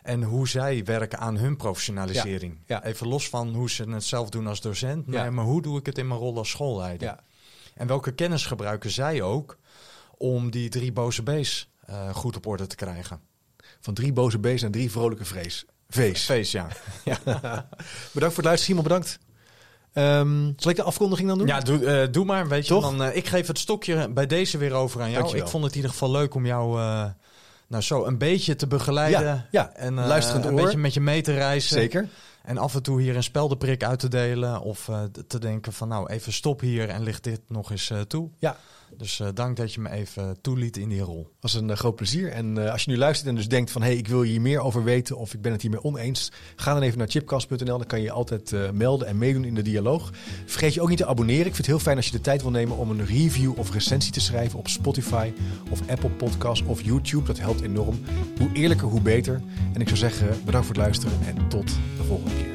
en 0.04 0.24
hoe 0.24 0.48
zij 0.48 0.84
werken 0.84 1.20
aan 1.20 1.38
hun 1.38 1.58
professionalisering. 1.58 2.58
Ja, 2.66 2.76
ja. 2.76 2.84
Even 2.90 3.08
los 3.08 3.30
van 3.30 3.54
hoe 3.54 3.70
ze 3.70 3.84
het 3.90 4.04
zelf 4.04 4.30
doen 4.30 4.48
als 4.48 4.62
docent, 4.62 5.06
Ja. 5.10 5.22
nee, 5.22 5.32
maar 5.32 5.46
hoe 5.46 5.62
doe 5.62 5.80
ik 5.80 5.86
het 5.86 5.98
in 5.98 6.08
mijn 6.08 6.20
rol 6.20 6.38
als 6.38 6.50
schoolleider? 6.50 7.08
Ja. 7.08 7.20
En 7.76 7.88
welke 7.88 8.12
kennis 8.12 8.46
gebruiken 8.46 8.90
zij 8.92 9.22
ook 9.22 9.58
om 10.18 10.50
die 10.52 10.70
drie 10.70 10.92
boze 10.92 11.24
B's 11.24 11.70
goed 12.12 12.36
op 12.36 12.46
orde 12.46 12.68
te 12.68 12.76
krijgen? 12.76 13.20
Van 13.80 13.94
drie 13.94 14.14
boze 14.14 14.40
B's 14.40 14.62
en 14.62 14.72
drie 14.72 14.92
vrolijke 14.92 15.26
vrees. 15.26 15.66
Vees. 15.90 16.24
Feest, 16.26 16.52
ja. 16.52 16.68
Bedankt 17.04 17.68
voor 18.14 18.22
het 18.22 18.36
luisteren, 18.36 18.58
Simon. 18.58 18.84
Bedankt. 18.84 19.20
Ehm, 19.96 20.52
zal 20.58 20.72
ik 20.72 20.78
de 20.78 20.84
afkondiging 20.84 21.28
dan 21.28 21.38
doen? 21.38 21.48
Ja, 21.48 21.60
doe, 21.60 21.86
eh, 21.86 22.12
doe 22.12 22.26
maar. 22.26 22.48
Weet 22.48 22.68
je, 22.68 22.80
dan, 22.80 23.04
ik 23.04 23.28
geef 23.28 23.48
het 23.48 23.60
stokje 23.60 24.10
bij 24.10 24.26
deze 24.26 24.58
weer 24.58 24.74
over 24.74 25.02
aan 25.02 25.10
jou. 25.10 25.20
Dankjewel. 25.20 25.46
Ik 25.46 25.52
vond 25.52 25.64
het 25.64 25.72
in 25.72 25.78
ieder 25.78 25.92
geval 25.92 26.12
leuk 26.12 26.34
om 26.34 26.46
jou 26.46 26.80
eh, 26.80 27.06
nou, 27.68 27.84
zo 27.84 28.06
een 28.06 28.18
beetje 28.18 28.56
te 28.56 28.68
begeleiden. 28.68 29.22
Ja, 29.22 29.48
ja. 29.52 29.74
En 29.74 30.00
eh, 30.00 30.08
Luisterend 30.08 30.46
een 30.46 30.54
oor. 30.54 30.62
beetje 30.62 30.78
met 30.78 30.94
je 30.94 31.00
mee 31.00 31.22
te 31.22 31.34
reizen. 31.34 31.76
Zeker. 31.76 32.10
En 32.44 32.58
af 32.58 32.76
en 32.76 32.84
toe 32.84 33.02
hier 33.02 33.16
een 33.16 33.24
speldenprik 33.24 33.84
uit 33.84 34.00
te 34.00 34.08
delen 34.08 34.62
of 34.62 34.90
te 35.28 35.40
denken 35.40 35.74
van 35.74 35.88
nou 35.88 36.10
even 36.10 36.34
stop 36.34 36.60
hier 36.60 36.90
en 36.90 37.04
licht 37.04 37.24
dit 37.24 37.42
nog 37.48 37.72
eens 37.72 37.92
toe. 38.08 38.30
Ja. 38.40 38.58
Dus 38.98 39.20
uh, 39.20 39.28
dank 39.34 39.58
dat 39.58 39.74
je 39.74 39.82
me 39.82 39.90
even 39.90 40.38
toeliet 40.42 40.78
in 40.78 40.90
die 40.90 41.02
rol. 41.02 41.30
was 41.40 41.54
een 41.54 41.78
groot 41.78 41.96
plezier. 41.96 42.32
En 42.32 42.72
als 42.72 42.84
je 42.84 42.92
nu 42.92 42.98
luistert 42.98 43.30
en 43.30 43.36
dus 43.36 43.48
denkt 43.48 43.72
van 43.72 43.82
hé, 43.82 43.88
hey, 43.88 43.98
ik 43.98 44.08
wil 44.08 44.22
hier 44.22 44.42
meer 44.42 44.60
over 44.60 44.84
weten 44.84 45.18
of 45.18 45.34
ik 45.34 45.42
ben 45.42 45.52
het 45.52 45.62
hiermee 45.62 45.84
oneens, 45.84 46.32
ga 46.56 46.74
dan 46.74 46.82
even 46.82 46.98
naar 46.98 47.08
chipcast.nl. 47.08 47.78
Dan 47.78 47.86
kan 47.86 48.02
je 48.02 48.12
altijd 48.12 48.56
melden 48.74 49.08
en 49.08 49.18
meedoen 49.18 49.46
in 49.46 49.56
de 49.56 49.62
dialoog. 49.62 50.12
Vergeet 50.46 50.74
je 50.74 50.82
ook 50.82 50.90
niet 50.90 50.98
te 50.98 51.06
abonneren. 51.06 51.46
Ik 51.46 51.56
vind 51.56 51.58
het 51.58 51.76
heel 51.76 51.80
fijn 51.80 51.98
als 51.98 52.06
je 52.06 52.12
de 52.12 52.22
tijd 52.22 52.42
wil 52.42 52.52
nemen 52.52 52.78
om 52.78 52.90
een 52.90 53.06
review 53.06 53.60
of 53.60 53.72
recensie 53.72 54.12
te 54.12 54.20
schrijven 54.20 54.60
op 54.60 54.68
Spotify 54.68 55.32
of 55.70 55.90
Apple 55.90 56.10
Podcasts 56.10 56.66
of 56.68 56.82
YouTube. 56.82 57.26
Dat 57.26 57.40
helpt 57.40 57.62
enorm. 57.62 58.00
Hoe 58.38 58.50
eerlijker, 58.54 58.88
hoe 58.88 59.02
beter. 59.02 59.42
En 59.74 59.82
ik 59.82 59.88
zou 59.88 60.00
zeggen, 60.00 60.28
bedankt 60.46 60.68
voor 60.68 60.76
het 60.76 60.84
luisteren 60.84 61.20
en 61.26 61.48
tot 61.48 61.68
de 61.98 62.04
volgende 62.04 62.36
keer. 62.36 62.55